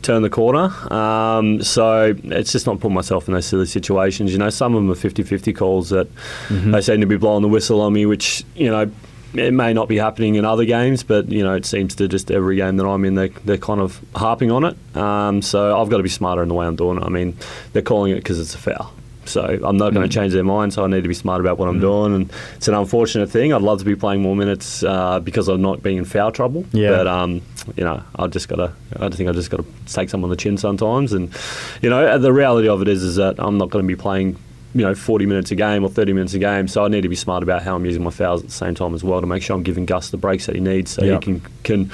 turned 0.02 0.26
the 0.26 0.30
corner. 0.30 0.74
Um, 0.94 1.64
so 1.64 2.14
it's 2.22 2.52
just 2.52 2.68
not 2.68 2.82
putting 2.82 2.96
myself 2.96 3.30
in 3.30 3.34
those 3.34 3.46
silly 3.46 3.66
situations. 3.66 4.34
You 4.34 4.40
know, 4.40 4.50
some 4.50 4.76
of 4.76 4.82
them 4.82 4.92
are 4.92 4.96
50-50 4.96 5.56
calls 5.56 5.90
that 5.92 6.10
they 6.50 6.82
seem 6.82 7.00
to 7.00 7.08
be 7.08 7.16
blowing 7.16 7.44
the 7.44 7.48
whistle 7.48 7.80
on 7.80 7.94
me, 7.94 8.06
which 8.06 8.44
you 8.56 8.70
know. 8.70 8.92
It 9.34 9.54
may 9.54 9.74
not 9.74 9.88
be 9.88 9.98
happening 9.98 10.36
in 10.36 10.46
other 10.46 10.66
games, 10.66 11.02
but 11.04 11.30
you 11.32 11.44
know 11.44 11.56
it 11.56 11.66
seems 11.66 11.96
to 11.96 12.08
just 12.08 12.30
every 12.30 12.56
game 12.58 12.78
that 12.78 12.86
I'm 12.86 13.04
in, 13.06 13.16
they 13.16 13.30
they're 13.30 13.58
kind 13.58 13.82
of 13.82 14.00
harping 14.16 14.52
on 14.52 14.64
it. 14.66 14.78
Um, 14.96 15.42
so 15.42 15.80
I've 15.80 15.90
got 15.90 15.98
to 15.98 16.04
be 16.04 16.10
smarter 16.10 16.44
in 16.44 16.50
the 16.50 16.56
way 16.56 16.66
I'm 16.68 16.76
doing 16.76 16.98
it. 16.98 17.04
I 17.04 17.10
mean, 17.10 17.36
they're 17.74 17.82
calling 17.82 18.12
it 18.12 18.16
because 18.18 18.40
it's 18.40 18.54
a 18.54 18.58
foul. 18.60 18.92
So 19.26 19.42
I'm 19.42 19.78
not 19.78 19.92
Mm. 19.92 19.96
going 19.96 20.10
to 20.10 20.14
change 20.14 20.34
their 20.34 20.44
mind. 20.44 20.74
So 20.74 20.84
I 20.84 20.88
need 20.88 21.02
to 21.04 21.08
be 21.08 21.14
smart 21.14 21.40
about 21.40 21.58
what 21.58 21.70
I'm 21.70 21.80
doing, 21.80 22.14
and 22.14 22.32
it's 22.58 22.68
an 22.68 22.74
unfortunate 22.74 23.30
thing. 23.30 23.54
I'd 23.54 23.62
love 23.62 23.80
to 23.80 23.86
be 23.86 23.96
playing 23.96 24.22
more 24.22 24.36
minutes 24.36 24.84
uh, 24.84 25.22
because 25.22 25.48
I'm 25.48 25.62
not 25.62 25.82
being 25.82 25.98
in 25.98 26.04
foul 26.06 26.32
trouble. 26.34 26.66
Yeah. 26.74 26.90
But 26.90 27.08
um, 27.08 27.42
you 27.78 27.86
know, 27.86 28.04
I 28.18 28.28
just 28.28 28.50
got 28.50 28.58
to. 28.58 28.74
I 29.00 29.08
think 29.10 29.30
I 29.30 29.32
just 29.32 29.50
got 29.50 29.62
to 29.62 29.66
take 29.94 30.10
some 30.10 30.24
on 30.26 30.30
the 30.30 30.36
chin 30.36 30.58
sometimes, 30.58 31.14
and 31.14 31.34
you 31.82 31.90
know, 31.90 32.18
the 32.20 32.34
reality 32.34 32.68
of 32.68 32.82
it 32.82 32.88
is, 32.90 33.02
is 33.02 33.16
that 33.16 33.36
I'm 33.40 33.58
not 33.58 33.70
going 33.70 33.84
to 33.84 33.88
be 33.88 33.96
playing. 34.00 34.36
You 34.76 34.82
know, 34.82 34.96
40 34.96 35.26
minutes 35.28 35.52
a 35.52 35.56
game 35.56 35.84
or 35.84 35.90
30 35.90 36.14
minutes 36.14 36.34
a 36.34 36.40
game. 36.40 36.68
So 36.68 36.84
I 36.84 36.88
need 36.88 37.02
to 37.02 37.10
be 37.10 37.16
smart 37.16 37.44
about 37.44 37.62
how 37.62 37.76
I'm 37.76 37.86
using 37.86 38.04
my 38.04 38.10
fouls 38.10 38.42
at 38.42 38.48
the 38.48 38.54
same 38.54 38.74
time 38.74 38.96
as 38.96 39.04
well 39.04 39.22
to 39.22 39.28
make 39.28 39.44
sure 39.44 39.56
I'm 39.56 39.62
giving 39.64 39.86
Gus 39.86 40.10
the 40.10 40.18
breaks 40.18 40.48
that 40.48 40.56
he 40.56 40.62
needs 40.62 40.92
so 40.92 41.04
Yep. 41.04 41.24
he 41.24 41.26
can 41.40 41.42
can 41.64 41.86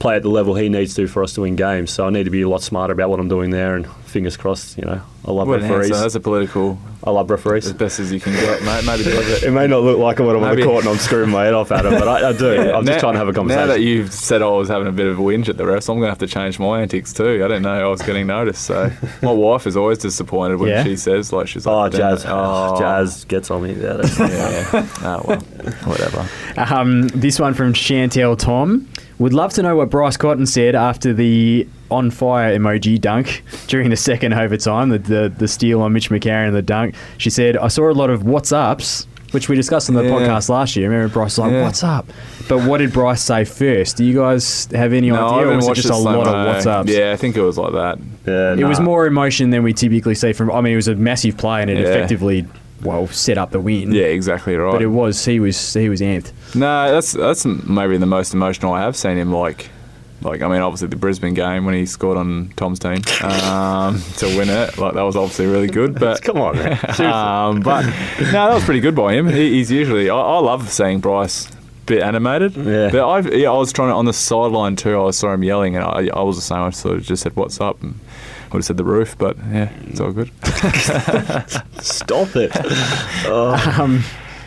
play 0.00 0.16
at 0.16 0.22
the 0.22 0.28
level 0.30 0.54
he 0.54 0.68
needs 0.68 0.94
to 0.96 1.06
for 1.06 1.22
us 1.22 1.32
to 1.34 1.42
win 1.42 1.54
games. 1.56 1.92
So 1.92 2.06
I 2.06 2.10
need 2.10 2.24
to 2.24 2.30
be 2.30 2.42
a 2.42 2.48
lot 2.48 2.62
smarter 2.62 2.92
about 2.92 3.08
what 3.10 3.20
I'm 3.20 3.28
doing 3.28 3.50
there. 3.50 3.76
And 3.76 3.86
fingers 4.14 4.36
crossed, 4.38 4.78
you 4.78 4.84
know, 4.84 5.02
I 5.26 5.30
love 5.32 5.48
What 5.48 5.60
referees. 5.60 5.90
answer. 5.90 6.00
That's 6.02 6.14
a 6.14 6.20
political, 6.20 6.78
I 7.02 7.10
love 7.10 7.28
referees. 7.28 7.66
as 7.66 7.72
best 7.72 7.98
as 8.00 8.12
you 8.12 8.20
can 8.20 8.32
get, 8.32 8.62
mate. 8.62 8.84
Maybe 8.86 9.02
it. 9.04 9.42
It 9.42 9.50
may 9.50 9.66
not 9.66 9.82
look 9.82 9.98
like 9.98 10.20
it 10.20 10.22
when 10.22 10.36
I'm 10.36 10.42
on 10.44 10.50
Maybe- 10.50 10.62
the 10.62 10.68
court 10.68 10.84
and 10.84 10.92
I'm 10.92 10.98
screwing 10.98 11.30
my 11.30 11.44
head 11.44 11.52
off 11.54 11.72
at 11.72 11.84
him, 11.84 11.92
but 11.98 12.06
I, 12.08 12.30
I 12.30 12.32
do. 12.32 12.54
I'm 12.72 12.84
Now- 12.84 12.92
just 12.92 13.00
trying 13.00 13.14
to 13.14 13.18
have 13.18 13.28
a 13.28 13.32
conversation. 13.32 13.66
Now 13.68 13.74
that 13.74 13.80
you've 13.80 14.12
said 14.12 14.40
I 14.40 14.46
was 14.48 14.68
having 14.68 14.86
a 14.88 14.92
bit 14.92 15.06
of 15.06 15.18
a 15.18 15.22
whinge 15.22 15.48
at 15.48 15.56
the 15.56 15.64
refs, 15.64 15.88
I'm 15.88 15.96
going 15.96 16.06
to 16.06 16.08
have 16.10 16.18
to 16.18 16.26
change 16.26 16.58
my 16.58 16.80
antics 16.80 17.12
too. 17.12 17.42
I 17.44 17.48
didn't 17.48 17.62
know 17.62 17.86
I 17.86 17.90
was 17.90 18.00
getting 18.02 18.26
noticed. 18.28 18.62
So 18.64 18.90
my 19.20 19.32
wife 19.46 19.66
is 19.66 19.76
always 19.76 19.98
disappointed 19.98 20.58
when 20.60 20.70
Yeah? 20.70 20.84
she 20.84 20.96
says 20.96 21.32
like 21.32 21.48
she's 21.48 21.66
oh, 21.66 21.76
like, 21.76 21.92
"Damn 21.92 22.00
Jazz. 22.16 22.24
Oh, 22.26 22.76
Jazz 22.80 23.24
gets 23.24 23.50
on 23.50 23.62
me 23.64 23.72
about 23.72 24.00
it. 24.04 24.18
Yeah. 24.18 24.88
oh 25.02 25.22
well, 25.26 25.40
whatever. 25.84 26.26
Um, 26.56 27.08
this 27.08 27.40
one 27.40 27.52
from 27.54 27.72
Chantel 27.72 28.38
Tom. 28.38 28.88
Would 29.18 29.32
love 29.32 29.52
to 29.54 29.62
know 29.62 29.76
what 29.76 29.90
Bryce 29.90 30.16
Cotton 30.16 30.44
said 30.46 30.74
after 30.74 31.12
the 31.12 31.68
on 31.90 32.10
fire 32.10 32.56
emoji 32.58 33.00
dunk 33.00 33.42
during 33.66 33.90
the 33.90 33.96
second 33.96 34.32
overtime, 34.34 34.88
the, 34.88 34.98
the, 34.98 35.34
the 35.38 35.48
steal 35.48 35.82
on 35.82 35.92
Mitch 35.92 36.10
McCarron 36.10 36.48
and 36.48 36.56
the 36.56 36.62
dunk. 36.62 36.94
She 37.18 37.30
said, 37.30 37.56
I 37.56 37.68
saw 37.68 37.90
a 37.90 37.92
lot 37.92 38.10
of 38.10 38.22
what's 38.24 38.52
ups, 38.52 39.06
which 39.32 39.48
we 39.48 39.56
discussed 39.56 39.88
on 39.90 39.96
the 39.96 40.04
Yeah. 40.04 40.10
podcast 40.10 40.48
last 40.48 40.76
year. 40.76 40.88
Remember, 40.88 41.12
Bryce 41.12 41.36
was 41.36 41.38
like, 41.38 41.52
Yeah. 41.52 41.62
what's 41.62 41.82
up? 41.82 42.06
But 42.48 42.64
what 42.68 42.78
did 42.78 42.92
Bryce 42.92 43.22
say 43.22 43.44
first? 43.44 43.96
Do 43.96 44.04
you 44.04 44.14
guys 44.14 44.66
have 44.72 44.92
any 44.92 45.10
No, 45.10 45.26
idea? 45.28 45.48
Or 45.52 45.56
was 45.56 45.68
it 45.68 45.74
just 45.74 45.90
a 45.90 45.96
lot 45.96 46.26
of 46.26 46.46
what's 46.46 46.66
ups? 46.66 46.90
Yeah, 46.90 47.12
I 47.12 47.16
think 47.16 47.36
it 47.36 47.42
was 47.42 47.58
like 47.58 47.72
that. 47.72 47.98
Yeah, 48.26 48.54
It 48.54 48.68
was 48.68 48.80
more 48.80 49.06
emotion 49.06 49.50
than 49.50 49.62
we 49.62 49.72
typically 49.72 50.14
see 50.14 50.32
from. 50.32 50.50
I 50.50 50.60
mean, 50.60 50.72
it 50.74 50.76
was 50.76 50.88
a 50.88 50.94
massive 50.94 51.36
play 51.36 51.62
and 51.62 51.70
it 51.70 51.78
Yeah. 51.78 51.88
effectively, 51.88 52.46
well, 52.82 53.06
set 53.08 53.36
up 53.38 53.50
the 53.50 53.60
win. 53.60 53.92
Yeah, 53.92 54.04
exactly 54.04 54.54
right. 54.56 54.72
But 54.72 54.82
it 54.82 54.86
was 54.86 55.24
he 55.24 55.40
was 55.40 55.74
he 55.74 55.88
was 55.88 56.00
amped. 56.00 56.32
No, 56.54 56.92
that's 56.92 57.12
that's 57.12 57.44
maybe 57.44 57.96
the 57.96 58.06
most 58.06 58.34
emotional 58.34 58.72
I 58.72 58.80
have 58.82 58.94
seen 58.96 59.16
him. 59.16 59.32
Like, 59.32 59.68
like 60.24 60.42
I 60.42 60.48
mean, 60.48 60.62
obviously 60.62 60.88
the 60.88 60.96
Brisbane 60.96 61.34
game 61.34 61.64
when 61.64 61.74
he 61.74 61.86
scored 61.86 62.16
on 62.16 62.52
Tom's 62.56 62.78
team 62.78 63.02
um, 63.22 64.00
to 64.16 64.26
win 64.36 64.48
it, 64.48 64.78
like 64.78 64.94
that 64.94 65.02
was 65.02 65.16
obviously 65.16 65.46
really 65.46 65.68
good. 65.68 65.98
But 66.04 66.22
Come 66.22 66.38
on, 66.38 66.56
man. 66.56 66.72
um, 67.00 67.60
but 67.60 67.82
no, 67.82 68.32
that 68.32 68.54
was 68.54 68.64
pretty 68.64 68.80
good 68.80 68.94
by 68.94 69.14
him. 69.14 69.28
He, 69.28 69.50
he's 69.50 69.70
usually 69.70 70.10
I, 70.10 70.16
I 70.16 70.38
love 70.38 70.68
seeing 70.70 71.00
Bryce 71.00 71.48
a 71.50 71.56
bit 71.86 72.02
animated. 72.02 72.56
Yeah. 72.56 72.90
But 72.90 73.08
I 73.08 73.20
yeah, 73.34 73.50
I 73.50 73.56
was 73.56 73.72
trying 73.72 73.90
to 73.90 73.94
on 73.94 74.06
the 74.06 74.12
sideline 74.12 74.76
too. 74.76 75.00
I 75.00 75.10
saw 75.12 75.32
him 75.32 75.42
yelling, 75.42 75.76
and 75.76 75.84
I, 75.84 76.08
I 76.14 76.22
was 76.22 76.36
the 76.36 76.42
same. 76.42 76.58
I 76.58 76.70
sort 76.70 76.96
of 76.96 77.04
just 77.04 77.22
said, 77.22 77.36
"What's 77.36 77.60
up?" 77.60 77.82
and 77.82 77.98
would 78.54 78.60
have 78.60 78.66
said 78.66 78.76
the 78.76 78.84
roof, 78.84 79.18
but 79.18 79.36
yeah, 79.50 79.68
it's 79.86 80.00
all 80.00 80.12
good. 80.12 80.30
Stop 81.80 82.28
it. 82.36 82.54
Um, 83.26 84.04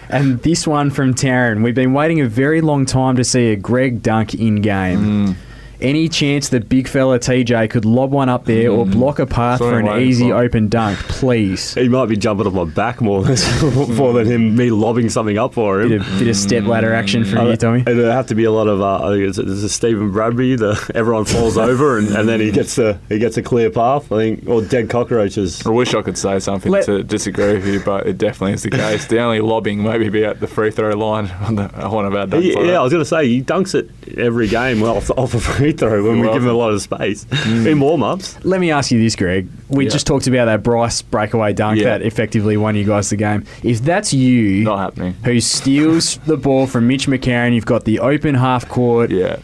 and 0.10 0.42
this 0.44 0.66
one 0.66 0.90
from 0.92 1.14
Taryn. 1.14 1.62
We've 1.62 1.76
been 1.76 1.94
waiting 1.94 2.22
a 2.22 2.28
very 2.28 2.62
long 2.62 2.86
time 2.86 3.18
to 3.18 3.26
see 3.26 3.52
a 3.52 3.58
Greg 3.58 4.02
dunk 4.02 4.34
in 4.34 4.62
game. 4.62 5.00
Mm. 5.28 5.36
Any 5.80 6.10
chance 6.10 6.50
that 6.50 6.68
big 6.70 6.88
fella 6.88 7.20
TJ 7.20 7.70
could 7.70 7.86
lob 7.86 8.12
one 8.12 8.30
up 8.30 8.46
there 8.46 8.72
or 8.72 8.86
block 8.86 9.20
a 9.20 9.26
path 9.28 9.60
That's 9.60 9.72
what 9.72 9.84
for 9.86 9.92
an 9.98 10.02
easy 10.02 10.30
for. 10.30 10.38
open 10.38 10.70
dunk, 10.70 10.98
please? 11.00 11.74
He 11.88 11.88
might 11.90 12.08
be 12.08 12.18
jumping 12.18 12.48
off 12.48 12.54
my 12.54 12.66
back 12.66 13.00
more 13.02 13.24
than, 13.24 13.38
more 13.96 14.12
than 14.14 14.26
him 14.26 14.56
me 14.56 14.72
lobbing 14.72 15.10
something 15.10 15.38
up 15.38 15.54
for 15.54 15.82
him. 15.82 15.90
Bit 15.90 16.02
of, 16.02 16.20
bit 16.20 16.28
of 16.28 16.36
step 16.36 16.64
ladder 16.66 16.94
action 16.94 17.24
from 17.24 17.48
you, 17.48 17.56
Tommy. 17.56 17.82
It'd 17.82 17.98
have 18.06 18.28
to 18.28 18.36
be 18.36 18.44
a 18.46 18.52
lot 18.52 18.68
of. 18.68 18.82
Uh, 18.82 19.06
I 19.08 19.10
think 19.12 19.30
it's, 19.30 19.38
it's 19.38 19.64
a 19.64 19.70
Steven 19.70 20.12
Bradbury. 20.12 20.56
The 20.56 20.92
everyone 20.96 21.26
falls 21.26 21.58
over 21.58 21.98
and, 22.00 22.10
and 22.10 22.28
then 22.28 22.40
he 22.40 22.52
gets 22.52 22.78
a 22.78 23.00
he 23.10 23.20
gets 23.20 23.38
a 23.38 23.44
clear 23.44 23.70
path. 23.70 24.12
I 24.12 24.18
think 24.18 24.50
or 24.50 24.62
dead 24.64 24.90
cockroaches. 24.90 25.66
I 25.66 25.70
wish 25.70 25.94
I 25.94 26.02
could 26.02 26.18
say 26.18 26.40
something 26.40 26.72
Let- 26.72 26.86
to 26.86 27.04
disagree 27.04 27.54
with 27.54 27.68
you, 27.68 27.80
but 27.80 28.08
it 28.08 28.18
definitely 28.18 28.54
is 28.54 28.64
the 28.64 28.72
case. 28.72 29.06
The 29.06 29.20
only 29.20 29.40
lobbing 29.42 29.84
maybe 29.84 30.10
be 30.10 30.26
at 30.26 30.40
the 30.40 30.48
free 30.48 30.72
throw 30.72 30.96
line 30.98 31.28
on, 31.42 31.56
the, 31.56 31.72
on 31.84 31.92
one 31.92 32.06
of 32.06 32.16
our 32.16 32.26
dunks. 32.26 32.42
He- 32.42 32.56
like 32.56 32.66
yeah, 32.66 32.72
that. 32.72 32.78
I 32.80 32.84
was 32.84 32.92
going 32.92 33.02
to 33.02 33.06
say 33.10 33.28
he 33.28 33.42
dunks 33.44 33.76
it. 33.76 33.90
every 34.18 34.48
game 34.48 34.80
well 34.82 34.98
off, 34.98 35.12
off 35.12 35.34
a 35.36 35.40
free 35.68 35.78
throw 35.78 36.04
when 36.04 36.18
You're 36.18 36.28
we 36.28 36.34
give 36.34 36.44
him 36.44 36.50
a 36.50 36.54
lot 36.54 36.72
of 36.72 36.82
space 36.82 37.26
mm. 37.26 37.66
in 37.68 37.80
warm 37.80 38.04
ups. 38.04 38.38
Let 38.44 38.60
me 38.60 38.72
ask 38.72 38.92
you 38.92 39.02
this, 39.02 39.16
Greg. 39.16 39.48
We 39.70 39.86
Yeah. 39.86 39.90
just 39.90 40.08
talked 40.08 40.28
about 40.28 40.46
that 40.46 40.64
Bryce 40.64 41.02
breakaway 41.02 41.54
dunk 41.54 41.80
Yeah. 41.80 41.86
that 41.98 42.02
effectively 42.02 42.58
won 42.58 42.76
you 42.76 42.84
guys 42.84 43.10
the 43.10 43.16
game. 43.16 43.44
If 43.64 43.84
that's 43.84 44.14
you 44.14 44.64
Not 44.64 44.80
happening. 44.80 45.16
who 45.24 45.40
steals 45.40 46.20
the 46.26 46.38
ball 46.38 46.68
from 46.68 46.88
Mitch 46.88 47.08
McCarron, 47.08 47.54
you've 47.54 47.66
got 47.66 47.86
the 47.86 48.00
open 48.00 48.36
half 48.36 48.68
court, 48.70 49.12
Yeah. 49.12 49.38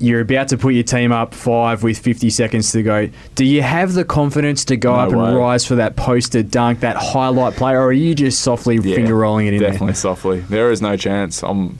you're 0.00 0.20
about 0.20 0.48
to 0.48 0.56
put 0.56 0.74
your 0.74 0.84
team 0.84 1.12
up 1.12 1.34
five 1.34 1.82
with 1.82 1.98
50 1.98 2.30
seconds 2.30 2.72
to 2.72 2.82
go. 2.82 3.08
Do 3.34 3.44
you 3.44 3.62
have 3.62 3.94
the 3.94 4.04
confidence 4.04 4.64
to 4.66 4.76
go 4.76 4.92
No 4.92 4.98
up 5.00 5.12
and 5.12 5.36
rise 5.36 5.64
for 5.64 5.76
that 5.76 5.96
poster 5.96 6.42
dunk, 6.42 6.80
that 6.80 6.96
highlight 6.96 7.54
play, 7.56 7.72
or 7.72 7.86
are 7.86 7.92
you 7.92 8.14
just 8.14 8.40
softly 8.40 8.76
Yeah, 8.76 8.94
finger 8.96 9.14
rolling 9.14 9.46
it 9.46 9.54
in 9.54 9.60
Definitely 9.60 9.94
softly. 9.94 10.40
There 10.48 10.70
is 10.70 10.82
no 10.82 10.96
chance. 10.96 11.42
I'm. 11.42 11.78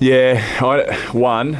Yeah, 0.00 0.40
I, 0.60 0.94
one. 1.12 1.58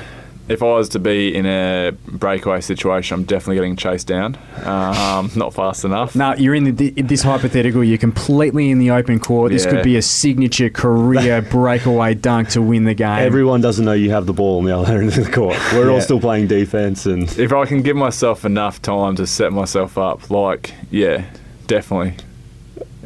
If 0.48 0.62
I 0.62 0.66
was 0.66 0.88
to 0.90 0.98
be 0.98 1.34
in 1.34 1.44
a 1.46 1.92
breakaway 2.06 2.60
situation, 2.60 3.14
I'm 3.14 3.24
definitely 3.24 3.56
getting 3.56 3.76
chased 3.76 4.06
down. 4.06 4.36
Um, 4.64 5.30
not 5.36 5.52
fast 5.54 5.84
enough. 5.84 6.14
there? 6.14 6.30
No, 6.30 6.36
you're 6.36 6.54
in 6.54 6.74
the, 6.74 6.90
this 7.02 7.22
hypothetical. 7.22 7.84
You're 7.84 7.98
completely 7.98 8.70
in 8.70 8.78
the 8.78 8.90
open 8.90 9.20
court. 9.20 9.52
This 9.52 9.64
Yeah. 9.64 9.72
could 9.72 9.84
be 9.84 9.96
a 9.96 10.02
signature 10.02 10.70
career 10.70 11.42
breakaway 11.50 12.14
dunk 12.14 12.48
to 12.50 12.62
win 12.62 12.84
the 12.84 12.94
game. 12.94 13.18
Everyone 13.18 13.60
doesn't 13.60 13.84
know 13.84 13.92
you 13.92 14.10
have 14.10 14.26
the 14.26 14.32
ball 14.32 14.58
on 14.58 14.64
the 14.64 14.76
other 14.76 14.98
end 14.98 15.08
of 15.08 15.24
the 15.24 15.30
court. 15.30 15.56
We're 15.72 15.86
Yeah. 15.88 15.92
all 15.94 16.00
still 16.00 16.20
playing 16.20 16.46
defense, 16.46 17.04
and 17.06 17.24
If 17.38 17.52
I 17.52 17.66
can 17.66 17.82
give 17.82 17.96
myself 17.96 18.44
enough 18.44 18.80
time 18.80 19.16
to 19.16 19.26
set 19.26 19.52
myself 19.52 19.98
up, 19.98 20.30
like, 20.30 20.72
yeah, 20.90 21.24
definitely. 21.66 22.14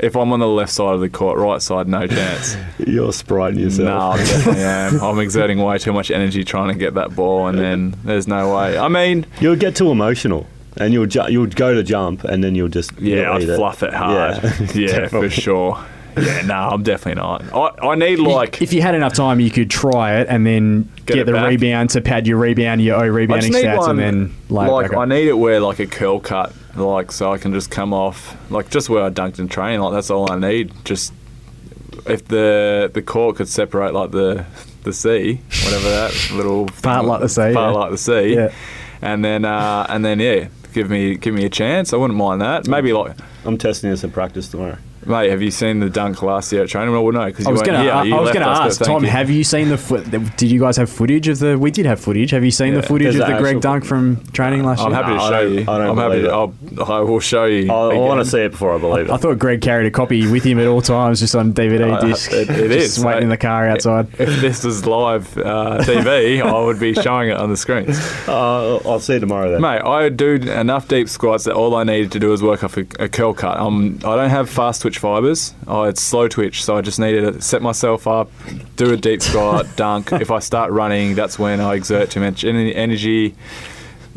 If 0.03 0.17
I'm 0.17 0.33
on 0.33 0.41
the 0.41 0.49
left 0.49 0.73
side 0.73 0.95
of 0.95 1.01
the 1.01 1.09
court, 1.09 1.39
right 1.39 1.63
side, 1.63 1.87
no 1.89 2.07
chance. 2.07 2.57
you're 2.87 3.13
spriting 3.13 3.61
yourself. 3.61 3.87
no. 3.87 3.99
I 4.11 4.17
definitely 4.19 4.63
am. 4.65 5.01
I'm 5.01 5.19
exerting 5.21 5.59
way 5.59 5.79
too 5.79 5.93
much 5.93 6.11
energy 6.11 6.43
trying 6.45 6.73
to 6.73 6.79
get 6.79 6.95
that 6.95 7.15
ball, 7.15 7.47
and 7.47 7.57
then 7.59 7.95
there's 8.05 8.27
no 8.27 8.55
way. 8.57 8.77
I 8.77 8.89
mean, 8.89 9.27
You'll 9.41 9.57
get 9.57 9.77
too 9.77 9.91
emotional, 9.93 10.47
and 10.77 10.93
you'll 10.93 11.07
ju- 11.07 11.27
you'll 11.31 11.47
go 11.47 11.73
to 11.75 11.83
jump, 11.85 12.25
and 12.25 12.43
then 12.43 12.55
you'll 12.57 12.69
just 12.69 12.93
Yeah, 13.01 13.23
you'll 13.23 13.33
I'd 13.35 13.43
eat 13.43 13.55
fluff 13.57 13.83
it 13.85 13.95
hard. 13.95 14.43
Yeah, 14.43 14.67
Yeah, 14.75 15.09
for 15.09 15.31
sure. 15.31 15.85
Yeah, 16.15 16.43
no, 16.43 16.55
I'm 16.55 16.83
definitely 16.83 17.23
not. 17.23 17.43
I, 17.55 17.89
I 17.89 17.95
need 17.95 18.19
like 18.19 18.61
if 18.61 18.73
you 18.75 18.83
had 18.83 18.95
enough 18.95 19.15
time, 19.15 19.41
you 19.41 19.51
could 19.51 19.71
try 19.71 20.17
it 20.21 20.27
and 20.29 20.45
then 20.45 20.91
Get 21.07 21.15
get, 21.15 21.27
the 21.27 21.33
back. 21.33 21.49
rebound 21.49 21.89
to 21.91 22.03
pad 22.03 22.27
your 22.27 22.37
rebound, 22.37 22.83
your 22.83 22.97
O 22.97 23.01
I 23.01 23.05
rebounding 23.05 23.51
stats, 23.53 23.79
one, 23.79 23.99
and 23.99 23.99
then 24.29 24.35
lay 24.51 24.67
like 24.69 24.93
I 24.95 25.07
need 25.07 25.29
it 25.29 25.39
where 25.39 25.59
like 25.61 25.79
a 25.79 25.87
curl 25.87 26.21
cut, 26.21 26.53
like 26.77 27.13
so 27.13 27.33
I 27.33 27.39
can 27.39 27.53
just 27.53 27.71
come 27.71 27.93
off 27.93 28.37
like 28.51 28.71
just 28.71 28.89
where 28.89 29.03
I 29.05 29.11
dunked 29.11 29.39
and 29.39 29.51
train. 29.51 29.81
Like 29.81 29.93
that's 29.93 30.11
all 30.11 30.31
I 30.31 30.39
need. 30.39 30.73
Just 30.85 31.13
if 32.07 32.27
the 32.29 32.91
the 32.93 33.03
court 33.03 33.37
could 33.37 33.49
separate 33.49 33.93
like 33.95 34.11
the 34.11 34.45
the 34.85 34.93
sea, 34.93 35.41
whatever 35.65 35.89
that 35.91 36.31
little 36.33 36.67
Part 36.83 37.05
like 37.05 37.21
the 37.21 37.29
sea, 37.29 37.53
part 37.53 37.55
yeah. 37.55 37.81
like 37.81 37.91
the 37.93 37.99
sea, 37.99 38.35
Yeah. 38.35 38.53
and 39.01 39.25
then 39.25 39.45
uh, 39.45 39.87
and 39.89 40.05
then 40.05 40.19
yeah, 40.19 40.49
give 40.73 40.91
me 40.91 41.15
give 41.17 41.35
me 41.35 41.45
a 41.45 41.51
chance. 41.51 41.93
I 41.93 41.97
wouldn't 41.97 42.19
mind 42.19 42.41
that. 42.41 42.67
Maybe 42.67 42.93
like. 42.93 43.17
I'm 43.45 43.59
testing 43.59 43.91
this 43.91 44.05
in 44.05 44.11
practice 44.13 44.49
tomorrow. 44.49 44.79
Mate, 45.05 45.31
have 45.31 45.43
you 45.43 45.51
seen 45.51 45.81
the 45.81 45.91
dunk 45.91 46.23
last 46.23 46.53
year 46.53 46.63
at 46.63 46.69
training? 46.69 46.93
Well, 46.93 47.11
no, 47.13 47.27
because 47.27 47.47
I 47.47 47.51
was 47.51 47.63
going 47.63 47.79
to. 47.79 47.85
You 47.85 47.91
I 48.17 48.21
was 48.21 48.31
going 48.31 48.43
to 48.45 48.49
us, 48.51 48.79
but 48.79 48.83
ask 48.87 48.91
Tom. 48.91 49.05
you. 49.05 49.11
Have 49.11 49.31
you 49.31 49.43
seen 49.45 49.69
the 49.69 49.77
foot? 49.79 50.09
Did 50.11 50.43
you 50.51 50.61
guys 50.61 50.77
have 50.77 50.89
footage 50.91 51.27
of 51.29 51.39
the? 51.41 51.59
We 51.59 51.71
did 51.71 51.87
have 51.87 51.99
footage. 52.01 52.31
Have 52.31 52.45
you 52.45 52.51
seen 52.51 52.75
the 52.75 52.83
footage 52.83 53.09
of 53.09 53.15
the 53.15 53.21
the 53.33 53.39
Greg 53.39 53.57
actual 53.57 53.61
dunk 53.61 53.85
from 53.85 54.25
training 54.33 54.65
last 54.65 54.79
year? 54.79 54.89
I'm 54.89 54.93
happy 54.95 55.09
to 55.11 55.17
No, 55.17 55.23
show 55.29 55.31
don't- 55.45 55.53
you. 55.55 55.61
I 55.63 55.65
don't 55.79 55.81
I'm 55.91 55.97
happy 55.97 56.09
believe 56.23 56.77
to. 56.77 56.83
I'll, 56.87 56.93
I 56.93 57.01
will 57.01 57.21
show 57.21 57.45
you. 57.47 57.73
I, 57.73 57.95
I 57.95 57.99
want 57.99 58.25
to 58.25 58.31
see 58.31 58.41
it 58.41 58.53
before 58.53 58.75
I 58.75 58.79
believe 58.79 59.07
it. 59.07 59.11
I 59.13 59.17
thought 59.17 59.39
Greg 59.39 59.61
carried 59.61 59.87
a 59.87 59.91
copy 59.91 60.27
with 60.31 60.45
him 60.45 60.59
at 60.61 60.67
all 60.67 60.81
times, 60.83 61.21
just 61.21 61.35
on 61.35 61.53
DVD 61.53 61.93
Uh, 61.93 62.01
disc. 62.07 62.33
it- 62.33 62.49
it 62.51 62.69
just 62.69 62.99
is, 62.99 63.05
waiting 63.05 63.19
mate. 63.21 63.23
in 63.25 63.29
the 63.31 63.37
car 63.37 63.69
outside. 63.69 64.07
If 64.21 64.41
this 64.41 64.63
was 64.65 64.87
live 64.87 65.37
uh, 65.39 65.79
TV, 65.83 66.41
I 66.45 66.65
would 66.65 66.79
be 66.79 66.95
showing 66.95 67.31
it 67.31 67.37
on 67.37 67.51
the 67.51 67.57
screens. 67.57 67.99
Uh, 68.29 68.77
I'll 68.89 69.01
see 69.01 69.15
you 69.15 69.21
tomorrow 69.21 69.51
then. 69.51 69.61
Mate, 69.61 69.83
I 69.83 70.09
do 70.11 70.35
enough 70.35 70.87
deep 70.89 71.09
squats 71.09 71.45
that 71.45 71.55
all 71.55 71.75
I 71.75 71.83
needed 71.85 72.13
to 72.13 72.19
do 72.21 72.29
was 72.31 72.43
work 72.43 72.63
off 72.63 72.77
a, 72.77 72.87
a 73.01 73.09
curl 73.09 73.35
cut. 73.35 73.59
Um, 73.59 73.99
I 74.05 74.15
don't 74.17 74.31
have 74.31 74.49
fast 74.49 74.83
twitch 74.83 74.92
fibers. 74.99 75.55
Oh, 75.67 75.85
it's 75.85 76.01
slow 76.03 76.29
twitch, 76.29 76.65
so 76.65 76.77
I 76.77 76.81
just 76.81 76.99
needed 76.99 77.35
to 77.35 77.41
set 77.41 77.63
myself 77.63 78.07
up, 78.07 78.31
do 78.77 78.93
a 78.93 78.97
deep 78.97 79.23
squat, 79.23 79.67
dunk. 79.77 80.13
If 80.13 80.31
I 80.31 80.39
start 80.39 80.71
running, 80.71 81.15
that's 81.15 81.39
when 81.39 81.61
I 81.61 81.75
exert 81.75 82.11
too 82.11 82.21
much 82.21 82.45
energy. 82.45 83.35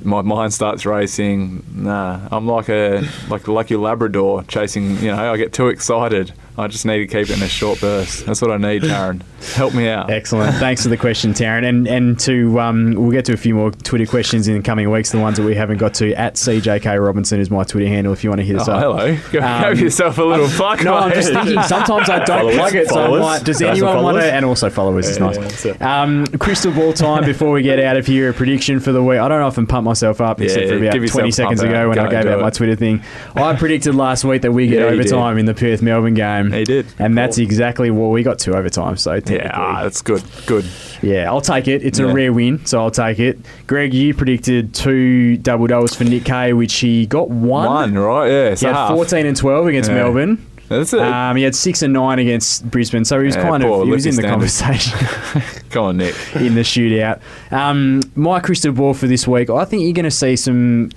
My 0.03 0.21
mind 0.21 0.53
starts 0.53 0.85
racing. 0.85 1.63
Nah, 1.73 2.27
I'm 2.31 2.47
like 2.47 2.69
a 2.69 3.07
like 3.29 3.47
like 3.47 3.69
your 3.69 3.79
Labrador 3.79 4.43
chasing. 4.43 4.97
You 4.97 5.11
know, 5.11 5.33
I 5.33 5.37
get 5.37 5.53
too 5.53 5.69
excited. 5.69 6.33
I 6.57 6.67
just 6.67 6.85
need 6.85 6.99
to 6.99 7.07
keep 7.07 7.29
it 7.29 7.37
in 7.37 7.43
a 7.43 7.49
short 7.49 7.81
burst. 7.81 8.25
That's 8.25 8.41
what 8.41 8.49
I 8.51 8.57
need, 8.57 8.83
Taryn. 8.83 9.21
Help 9.55 9.73
me 9.73 9.89
out. 9.89 10.09
Excellent. 10.09 10.55
Thanks 10.55 10.83
for 10.83 10.89
the 10.89 10.95
question, 10.97 11.33
Taryn. 11.33 11.67
And 11.67 11.85
and 11.87 12.17
to 12.21 12.59
um, 12.61 12.93
we'll 12.93 13.11
get 13.11 13.25
to 13.25 13.33
a 13.33 13.37
few 13.37 13.53
more 13.55 13.71
Twitter 13.71 14.05
questions 14.05 14.47
in 14.47 14.55
the 14.55 14.63
coming 14.63 14.89
weeks. 14.89 15.11
The 15.11 15.19
ones 15.19 15.37
that 15.37 15.43
we 15.43 15.53
haven't 15.53 15.79
got 15.79 15.93
to 15.95 16.13
at 16.13 16.35
CJK 16.35 17.03
Robinson 17.05 17.41
is 17.41 17.51
my 17.51 17.63
Twitter 17.65 17.89
handle. 17.89 18.13
If 18.13 18.23
you 18.23 18.29
want 18.29 18.39
to 18.39 18.45
hit 18.45 18.55
us 18.55 18.69
Oh, 18.69 18.73
up. 18.73 18.79
hello. 18.81 19.17
Go, 19.33 19.39
Um, 19.41 19.73
give 19.73 19.81
yourself 19.81 20.17
a 20.17 20.23
little 20.23 20.47
fuck. 20.47 20.81
No, 20.85 20.93
I'm 20.95 21.09
mate. 21.09 21.15
just 21.15 21.33
thinking. 21.33 21.61
Sometimes 21.63 22.09
I 22.09 22.23
don't 22.23 22.27
Followers, 22.39 22.55
plug 22.55 22.75
it, 22.75 22.87
so 22.87 22.99
I'm 22.99 23.05
followers. 23.07 23.21
like, 23.23 23.43
does 23.43 23.59
Guys 23.59 23.69
anyone 23.71 24.03
want 24.03 24.17
to? 24.19 24.33
And 24.33 24.45
also 24.45 24.69
followers 24.69 25.09
is 25.09 25.19
nice. 25.19 25.65
yeah. 25.65 26.01
Um, 26.01 26.25
crystal 26.27 26.71
ball 26.71 26.93
time 26.93 27.25
before 27.25 27.51
we 27.51 27.63
get 27.63 27.79
out 27.79 27.97
of 27.97 28.05
here. 28.07 28.29
A 28.29 28.33
prediction 28.33 28.79
for 28.79 28.91
the 28.93 29.03
week. 29.03 29.19
I 29.19 29.27
don't 29.27 29.41
often 29.41 29.67
pump 29.67 29.83
myself 29.85 30.21
up, 30.21 30.39
except 30.41 30.69
for 30.69 30.77
about 30.77 30.93
20 31.07 31.31
seconds 31.31 31.61
ago 31.61 31.75
out. 31.83 31.87
when 31.89 31.95
Go 31.97 32.05
I 32.05 32.09
gave 32.09 32.23
do 32.23 32.29
out 32.29 32.41
my. 32.41 32.49
Twitter 32.49 32.75
thing. 32.75 33.01
I 33.35 33.53
predicted 33.55 33.95
last 33.95 34.23
week 34.23 34.41
that 34.43 34.51
we 34.53 34.67
get 34.67 34.79
Yeah, 34.79 34.85
overtime 34.85 35.37
in 35.37 35.45
the 35.45 35.53
Perth 35.53 35.81
Melbourne 35.81 36.13
game. 36.13 36.44
He 36.51 36.63
did. 36.63 36.85
And 36.99 37.17
that's 37.17 37.37
exactly 37.37 37.91
what 37.91 38.07
we 38.11 38.23
got 38.23 38.39
to 38.39 38.55
overtime. 38.57 38.97
So 38.97 39.19
Yeah, 39.25 39.51
ah, 39.53 39.83
that's 39.83 40.01
good. 40.01 40.23
Good. 40.45 40.65
yeah, 41.01 41.29
I'll 41.29 41.41
take 41.41 41.67
it. 41.67 41.83
It's 41.83 41.99
a 41.99 42.07
rare 42.07 42.31
win, 42.33 42.65
so 42.65 42.79
I'll 42.81 42.91
take 42.91 43.19
it. 43.19 43.37
Greg, 43.67 43.93
you 43.93 44.13
predicted 44.13 44.73
two 44.73 45.37
double 45.37 45.67
doubles 45.67 45.95
for 45.95 46.03
Nick 46.03 46.25
Kay, 46.25 46.53
which 46.53 46.73
he 46.75 47.05
got 47.05 47.29
one. 47.29 47.67
One, 47.67 47.93
right? 47.95 48.29
Yeah. 48.29 48.55
He 48.55 48.65
had 48.65 48.87
14 48.89 49.25
and 49.25 49.37
12 49.37 49.67
against 49.67 49.89
Yeah. 49.89 49.95
Melbourne. 49.95 50.45
That's 50.67 50.93
it. 50.93 50.99
Um, 51.01 51.35
he 51.37 51.43
had 51.43 51.53
six 51.53 51.83
and 51.83 51.93
nine 51.93 52.17
against 52.17 52.69
Brisbane, 52.71 53.05
so 53.05 53.19
he 53.19 53.27
was 53.27 53.35
Yeah, 53.35 53.43
kind 53.43 53.63
of 53.63 53.83
he 53.85 53.91
was 53.91 54.07
in 54.07 54.15
the 54.15 54.23
Liffey 54.23 54.31
conversation 54.31 54.97
Come 55.69 55.83
on, 55.83 55.97
Nick. 55.97 56.15
in 56.37 56.55
the 56.55 56.61
shootout. 56.61 57.21
Um, 57.51 58.01
my 58.15 58.39
crystal 58.39 58.71
ball 58.71 58.95
for 58.95 59.05
this 59.05 59.27
week, 59.27 59.51
I 59.51 59.63
think 59.65 59.83
you're 59.83 59.93
going 59.93 60.05
to 60.05 60.09
see 60.11 60.35
some 60.35 60.89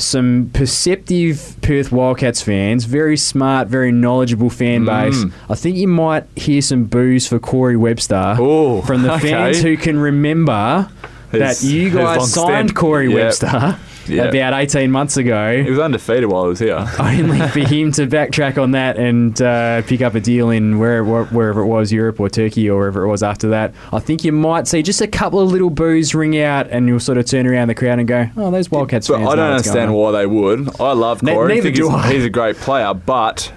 some 0.00 0.50
perceptive 0.52 1.56
Perth 1.62 1.92
Wildcats 1.92 2.42
fans, 2.42 2.84
very 2.84 3.16
smart, 3.16 3.68
very 3.68 3.92
knowledgeable 3.92 4.50
fan 4.50 4.84
base. 4.84 5.16
Mm. 5.24 5.32
I 5.48 5.54
think 5.54 5.76
you 5.76 5.88
might 5.88 6.24
hear 6.36 6.62
some 6.62 6.84
boos 6.84 7.26
for 7.26 7.38
Corey 7.38 7.76
Webster 7.76 8.36
Ooh, 8.40 8.82
from 8.82 9.02
the 9.02 9.14
okay. 9.16 9.30
fans 9.30 9.62
who 9.62 9.76
can 9.76 9.98
remember 9.98 10.88
His- 11.32 11.40
that 11.62 11.66
you 11.66 11.90
guys 11.90 12.32
signed. 12.32 12.74
Corey. 12.74 13.08
Webster 13.08 13.78
Yep. 14.16 14.30
about 14.34 14.52
18 14.54 14.90
months 14.90 15.16
ago 15.16 15.62
He 15.62 15.70
was 15.70 15.78
undefeated 15.78 16.26
while 16.30 16.44
he 16.44 16.48
was 16.50 16.58
here. 16.58 16.76
only 16.98 17.38
for 17.48 17.60
him 17.60 17.92
to 17.92 18.06
backtrack 18.06 18.60
on 18.62 18.72
that 18.72 18.96
and 18.98 19.40
uh, 19.40 19.82
pick 19.82 20.00
up 20.02 20.14
a 20.14 20.20
deal 20.20 20.50
in 20.50 20.78
where, 20.78 21.02
wherever 21.04 21.60
it 21.60 21.66
was, 21.66 21.92
Europe 21.92 22.18
or 22.20 22.28
Turkey 22.28 22.68
or 22.68 22.78
wherever 22.78 23.04
it 23.04 23.08
was 23.08 23.22
after 23.22 23.48
that. 23.50 23.72
I 23.92 23.98
think 24.00 24.24
you 24.24 24.32
might 24.32 24.66
see 24.68 24.82
just 24.82 25.00
a 25.00 25.06
couple 25.06 25.40
of 25.40 25.50
little 25.52 25.70
boos 25.70 26.14
ring 26.14 26.38
out 26.38 26.68
and 26.70 26.86
you'll 26.88 27.00
sort 27.00 27.18
of 27.18 27.26
turn 27.26 27.46
around 27.46 27.68
the 27.68 27.74
crowd 27.74 27.98
and 27.98 28.08
go, 28.08 28.28
oh, 28.36 28.50
those 28.50 28.70
Wildcats 28.70 29.08
But 29.08 29.18
fans. 29.18 29.28
I 29.28 29.34
don't 29.36 29.50
understand 29.50 29.94
why 29.94 30.12
they 30.12 30.26
would. 30.26 30.80
I 30.80 30.92
love 30.92 31.22
Ne- 31.22 31.32
Corey. 31.34 31.52
I 31.52 31.54
neither 31.56 31.62
think 31.64 31.76
do 31.76 31.88
he's, 31.90 31.94
I. 31.94 32.12
he's 32.12 32.24
a 32.24 32.30
great 32.30 32.56
player, 32.56 32.92
but 32.94 33.52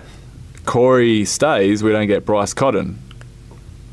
Corey 0.66 1.26
stays, 1.26 1.84
we 1.84 1.92
don't 1.92 2.08
get 2.08 2.26
Bryce 2.26 2.54
Cotton. 2.54 3.00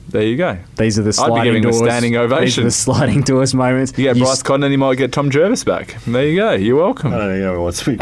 There 0.09 0.23
you 0.23 0.37
go. 0.37 0.59
These 0.77 0.99
are 0.99 1.03
the 1.03 1.13
sliding 1.13 1.35
I'd 1.35 1.37
be 1.37 1.37
sliding 1.37 1.45
giving 1.45 1.63
him 1.63 1.69
a 1.69 1.73
doors. 1.73 1.89
standing 1.91 2.13
These 2.41 2.59
are 2.59 2.63
the 2.65 2.71
sliding 2.73 3.21
doors 3.23 3.55
moments. 3.55 3.93
You 3.97 4.05
get 4.05 4.17
You 4.17 4.25
Bryce 4.25 4.39
s- 4.39 4.43
Cotton 4.43 4.65
and 4.65 4.73
you 4.73 4.79
might 4.79 4.97
get 4.97 5.13
Tom 5.13 5.31
Jervis 5.31 5.63
back. 5.65 5.97
There 6.05 6.27
you 6.27 6.37
go. 6.41 6.53
You're 6.53 6.77
welcome. 6.77 7.13
I 7.15 7.19
don't 7.19 7.29
think 7.29 7.43
anyone 7.45 7.61
wants 7.63 7.79
to 7.79 7.85
speak. 7.85 8.01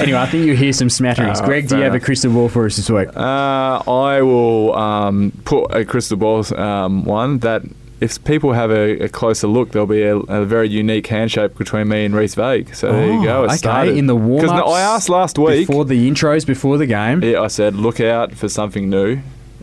anyway, 0.00 0.18
I 0.18 0.26
think 0.26 0.46
you 0.46 0.54
hear 0.54 0.72
some 0.72 0.88
smatterings. 0.88 1.40
Oh, 1.40 1.44
Greg, 1.44 1.68
do 1.68 1.74
you 1.76 1.80
fair 1.82 1.90
have 1.90 1.94
a 1.94 2.04
crystal 2.04 2.32
ball 2.32 2.48
for 2.48 2.64
us 2.66 2.76
this 2.76 2.88
week? 2.90 3.08
Uh, 3.14 3.82
I 3.86 4.22
will 4.22 4.74
um, 4.74 5.32
put 5.44 5.74
a 5.74 5.84
crystal 5.84 6.16
ball 6.16 6.42
um, 6.58 7.04
one 7.04 7.38
that 7.40 7.62
if 8.02 8.22
people 8.24 8.52
have 8.52 8.70
a, 8.70 9.04
a 9.04 9.08
closer 9.08 9.46
look, 9.46 9.70
there'll 9.70 9.86
be 9.86 10.02
a, 10.02 10.16
a 10.16 10.44
very 10.44 10.68
unique 10.68 11.06
handshake 11.06 11.56
between 11.56 11.88
me 11.88 12.04
and 12.04 12.14
Rhys 12.14 12.34
Vague. 12.34 12.74
So 12.74 12.92
there 12.92 13.06
you 13.12 13.22
go. 13.22 13.44
It 13.44 13.46
Oh, 13.46 13.50
okay, 13.50 13.56
started. 13.56 13.96
in 13.96 14.06
the 14.06 14.16
warm 14.16 14.42
Because 14.42 14.60
I 14.60 14.80
asked 14.80 15.08
last 15.08 15.38
week. 15.38 15.66
Before 15.68 15.84
the 15.84 16.10
intros, 16.10 16.46
before 16.46 16.78
the 16.78 16.86
game. 16.86 17.22
yeah, 17.22 17.40
I 17.40 17.46
said 17.46 17.74
look 17.76 18.00
out 18.00 18.32
for 18.34 18.48
something 18.48 18.90
new. 18.90 19.20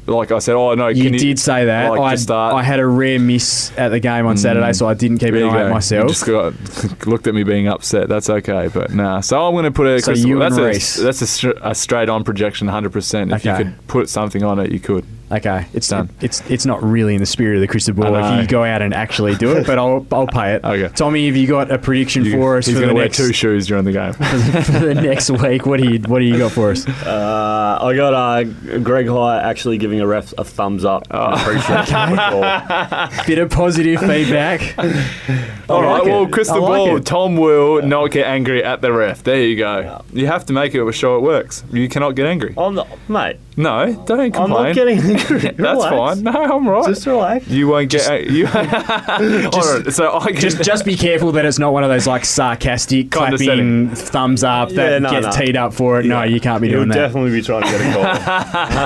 Like 0.07 0.31
I 0.31 0.39
said, 0.39 0.55
oh 0.55 0.73
no, 0.73 0.87
You 0.87 1.11
did 1.11 1.37
say 1.37 1.65
that. 1.65 1.91
like, 1.91 1.99
I, 1.99 2.15
start? 2.15 2.55
I 2.55 2.63
had 2.63 2.79
a 2.79 2.87
rare 2.87 3.19
miss 3.19 3.71
at 3.77 3.89
the 3.89 3.99
game 3.99 4.25
on 4.25 4.35
mm. 4.37 4.39
Saturday, 4.39 4.73
so 4.73 4.87
I 4.87 4.95
didn't 4.95 5.19
keep 5.19 5.33
There 5.33 5.43
an 5.45 5.53
eye 5.53 5.61
out 5.63 5.67
You 5.67 5.73
myself. 5.73 6.07
just 6.07 6.25
got, 6.25 7.05
looked 7.05 7.27
at 7.27 7.35
me 7.35 7.43
being 7.43 7.67
upset. 7.67 8.09
That's 8.09 8.27
okay, 8.27 8.69
but 8.73 8.91
nah. 8.91 9.19
So 9.19 9.45
I'm 9.45 9.53
going 9.53 9.65
to 9.65 9.71
put 9.71 9.85
a 9.85 9.99
So 9.99 10.05
crystal. 10.13 10.27
you 10.29 10.41
and 10.41 10.51
that's 10.55 10.59
Rhys. 10.59 10.97
a, 10.99 11.03
that's 11.03 11.43
a, 11.43 11.53
a 11.61 11.75
straight 11.75 12.09
on 12.09 12.23
projection, 12.23 12.65
100. 12.67 12.91
percent 12.91 13.31
If 13.31 13.45
you 13.45 13.53
could 13.53 13.87
put 13.87 14.09
something 14.09 14.43
on 14.43 14.57
it, 14.57 14.71
you 14.71 14.79
could. 14.79 15.05
Okay, 15.31 15.67
it's 15.73 15.87
Done. 15.87 16.09
It's 16.21 16.41
it's 16.49 16.65
not 16.65 16.81
really 16.83 17.13
in 17.13 17.19
the 17.19 17.25
spirit 17.27 17.55
of 17.55 17.61
the 17.61 17.67
crystal 17.67 17.93
ball 17.93 18.15
if 18.15 18.41
you 18.41 18.47
go 18.47 18.63
out 18.63 18.81
and 18.81 18.93
actually 18.95 19.35
do 19.35 19.55
it, 19.57 19.67
but 19.67 19.77
I'll 19.77 20.05
I'll 20.11 20.25
pay 20.25 20.55
it. 20.55 20.63
Okay. 20.63 20.91
Tommy, 20.95 21.27
have 21.27 21.35
you 21.35 21.45
got 21.45 21.69
a 21.71 21.77
prediction 21.77 22.25
You- 22.25 22.31
for 22.31 22.57
us 22.57 22.65
He's 22.65 22.75
for 22.75 22.81
going 22.81 22.87
the 22.87 22.93
to 22.93 22.95
wear 22.95 23.05
next 23.05 23.17
two 23.17 23.31
shoes 23.33 23.67
during 23.67 23.85
the 23.85 23.91
game. 23.91 24.13
for 24.13 24.79
the 24.79 24.95
next 24.95 25.29
week? 25.29 25.67
What 25.67 25.79
do 25.79 25.87
you 25.87 25.99
what 25.99 26.17
do 26.19 26.25
you 26.25 26.37
got 26.39 26.51
for 26.51 26.71
us? 26.71 26.87
Uh, 26.87 27.77
I 27.81 27.95
got 27.95 28.13
uh, 28.15 28.43
Greg 28.79 29.07
Hire 29.07 29.45
actually 29.45 29.77
giving 29.77 30.01
a 30.01 30.07
ref 30.07 30.33
a 30.37 30.43
thumbs 30.43 30.83
up. 30.83 31.05
Oh. 31.11 31.33
in 31.33 31.39
appreciation 31.39 32.19
of. 32.19 33.27
Bit 33.27 33.37
of 33.39 33.51
positive 33.51 33.99
feedback. 33.99 34.75
All 35.69 35.83
right, 35.83 35.99
like 35.99 36.05
well, 36.05 36.23
it. 36.23 36.31
crystal 36.31 36.61
like 36.63 36.69
ball. 36.69 36.97
it. 36.97 37.05
Tom 37.05 37.37
will 37.37 37.83
not 37.83 38.07
get 38.09 38.25
angry 38.25 38.63
at 38.63 38.81
the 38.81 38.91
ref. 38.91 39.21
There 39.23 39.39
you 39.43 39.55
go. 39.57 40.03
You 40.11 40.25
have 40.25 40.47
to 40.47 40.53
make 40.53 40.73
it 40.73 40.81
a 40.83 40.91
show 40.91 41.17
it 41.17 41.21
works. 41.21 41.63
You 41.71 41.87
cannot 41.87 42.15
get 42.15 42.25
angry. 42.25 42.55
I'm 42.57 42.73
not, 42.73 42.87
mate. 43.07 43.37
No, 43.55 43.93
don't 44.07 44.19
I'm 44.19 44.31
complain. 44.31 44.63
not 44.63 44.73
getting 44.75 44.97
angry. 44.99 45.18
That's 45.29 45.59
Relax. 45.59 45.89
fine. 45.89 46.23
No, 46.23 46.31
I'm 46.31 46.67
right. 46.67 46.85
Just 46.87 47.05
relax. 47.05 47.47
you 47.47 47.67
won't 47.67 47.89
get 47.89 48.09
ang- 48.09 48.29
you. 48.33 48.45
Hold 48.47 49.55
on, 49.55 49.91
so 49.91 50.17
I 50.19 50.31
can 50.31 50.39
Just 50.41 50.61
just 50.63 50.85
be 50.85 50.95
careful 50.95 51.31
that 51.33 51.45
it's 51.45 51.59
not 51.59 51.73
one 51.73 51.83
of 51.83 51.89
those 51.89 52.07
like 52.07 52.25
sarcastic 52.25 53.11
clapping 53.11 53.89
thumbs 53.89 54.43
up 54.43 54.69
that 54.69 54.91
Yeah, 54.93 54.99
no, 54.99 55.09
gets 55.11 55.25
no. 55.37 55.45
teed 55.45 55.55
up 55.57 55.73
for 55.73 55.99
it. 55.99 56.05
No, 56.05 56.23
you 56.23 56.39
can't 56.39 56.61
be 56.61 56.67
You'll 56.69 56.79
doing 56.79 56.89
that. 56.89 56.95
definitely 56.95 57.31
be 57.31 57.41
trying 57.41 57.63
to 57.63 57.69
get 57.69 57.81
a 57.81 57.93
call. 57.93 58.03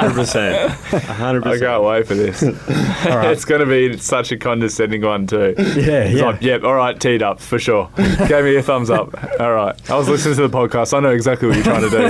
100%. 0.10 0.68
100%. 0.68 1.46
I 1.46 1.60
can't 1.60 1.84
wait 1.84 2.08
for 2.08 2.16
this. 2.16 2.44
It's 2.44 3.46
going 3.46 3.62
to 3.62 3.68
be 3.68 3.98
such 3.98 4.32
a 4.32 4.38
condescending 4.38 5.02
one 5.02 5.28
too. 5.28 5.54
Yeah, 5.58 5.64
It's 6.04 6.16
yeah. 6.20 6.26
like, 6.26 6.42
yep, 6.42 6.64
all 6.64 6.76
right, 6.76 7.00
teed 7.00 7.22
up 7.24 7.40
for 7.40 7.60
sure. 7.60 7.90
Gave 8.28 8.44
me 8.46 8.56
a 8.56 8.64
thumbs 8.64 8.90
up. 8.90 9.14
All 9.40 9.54
right, 9.54 9.76
I 9.90 9.96
was 9.98 10.08
listening 10.10 10.36
to 10.36 10.48
the 10.48 10.56
podcast. 10.58 10.96
I 10.96 11.00
know 11.00 11.10
exactly 11.10 11.48
what 11.48 11.56
you're 11.58 11.64
trying 11.66 11.82
to 11.82 11.90
do. 11.90 12.06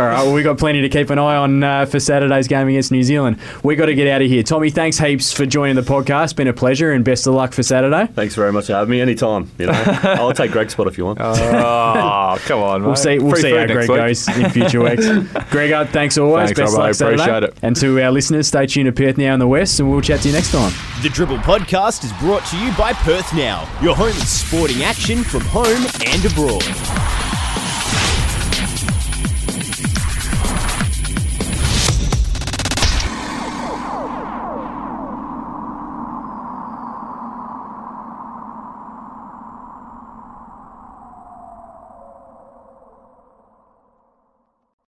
All 0.00 0.06
right, 0.06 0.22
well, 0.22 0.32
we've 0.32 0.44
got 0.44 0.58
plenty 0.58 0.80
to 0.82 0.88
keep 0.88 1.10
an 1.10 1.18
eye 1.18 1.36
on 1.36 1.62
uh, 1.62 1.86
for 1.86 1.98
Saturday's 2.00 2.48
game 2.48 2.68
against 2.78 2.92
New 2.92 3.02
Zealand. 3.02 3.38
we 3.64 3.74
got 3.74 3.86
to 3.86 3.94
get 3.94 4.06
out 4.06 4.22
of 4.22 4.28
here. 4.28 4.44
Tommy, 4.44 4.70
thanks 4.70 4.98
heaps 4.98 5.32
for 5.32 5.44
joining 5.44 5.74
the 5.74 5.82
podcast. 5.82 6.36
Been 6.36 6.46
a 6.46 6.52
pleasure 6.52 6.92
and 6.92 7.04
best 7.04 7.26
of 7.26 7.34
luck 7.34 7.52
for 7.52 7.64
Saturday. 7.64 8.06
Thanks 8.12 8.36
very 8.36 8.52
much 8.52 8.66
for 8.66 8.74
having 8.74 8.90
me. 8.90 9.00
Anytime. 9.00 9.50
You 9.58 9.66
know, 9.66 9.72
I'll 10.04 10.32
take 10.32 10.52
Greg's 10.52 10.74
spot 10.74 10.86
if 10.86 10.96
you 10.96 11.04
want. 11.04 11.18
Oh, 11.20 12.38
come 12.42 12.60
on, 12.62 12.82
We'll 12.82 12.90
mate. 12.92 12.98
see. 12.98 13.18
We'll 13.18 13.32
Free 13.32 13.40
see 13.42 13.50
how 13.56 13.66
Greg 13.66 13.88
week. 13.88 13.98
goes 13.98 14.28
in 14.28 14.50
future 14.50 14.80
weeks. 14.82 15.06
Greg, 15.50 15.88
thanks 15.88 16.16
always. 16.18 16.52
Thanks, 16.52 16.60
best 16.60 16.72
of 16.74 16.78
luck 16.78 16.94
Saturday. 16.94 17.22
Appreciate 17.22 17.42
it. 17.42 17.54
And 17.62 17.74
to 17.76 18.00
our 18.00 18.12
listeners, 18.12 18.46
stay 18.46 18.66
tuned 18.66 18.86
to 18.86 18.92
Perth 18.92 19.18
Now 19.18 19.34
in 19.34 19.40
the 19.40 19.48
West, 19.48 19.80
and 19.80 19.90
we'll 19.90 20.00
chat 20.00 20.20
to 20.20 20.28
you 20.28 20.34
next 20.34 20.52
time. 20.52 20.72
The 21.02 21.08
Dribble 21.08 21.38
podcast 21.38 22.04
is 22.04 22.12
brought 22.14 22.44
to 22.46 22.56
you 22.58 22.72
by 22.76 22.92
Perth 22.92 23.34
Now, 23.34 23.68
your 23.82 23.96
home 23.96 24.08
of 24.08 24.14
sporting 24.28 24.84
action 24.84 25.24
from 25.24 25.40
home 25.42 25.84
and 26.06 26.24
abroad. 26.24 27.17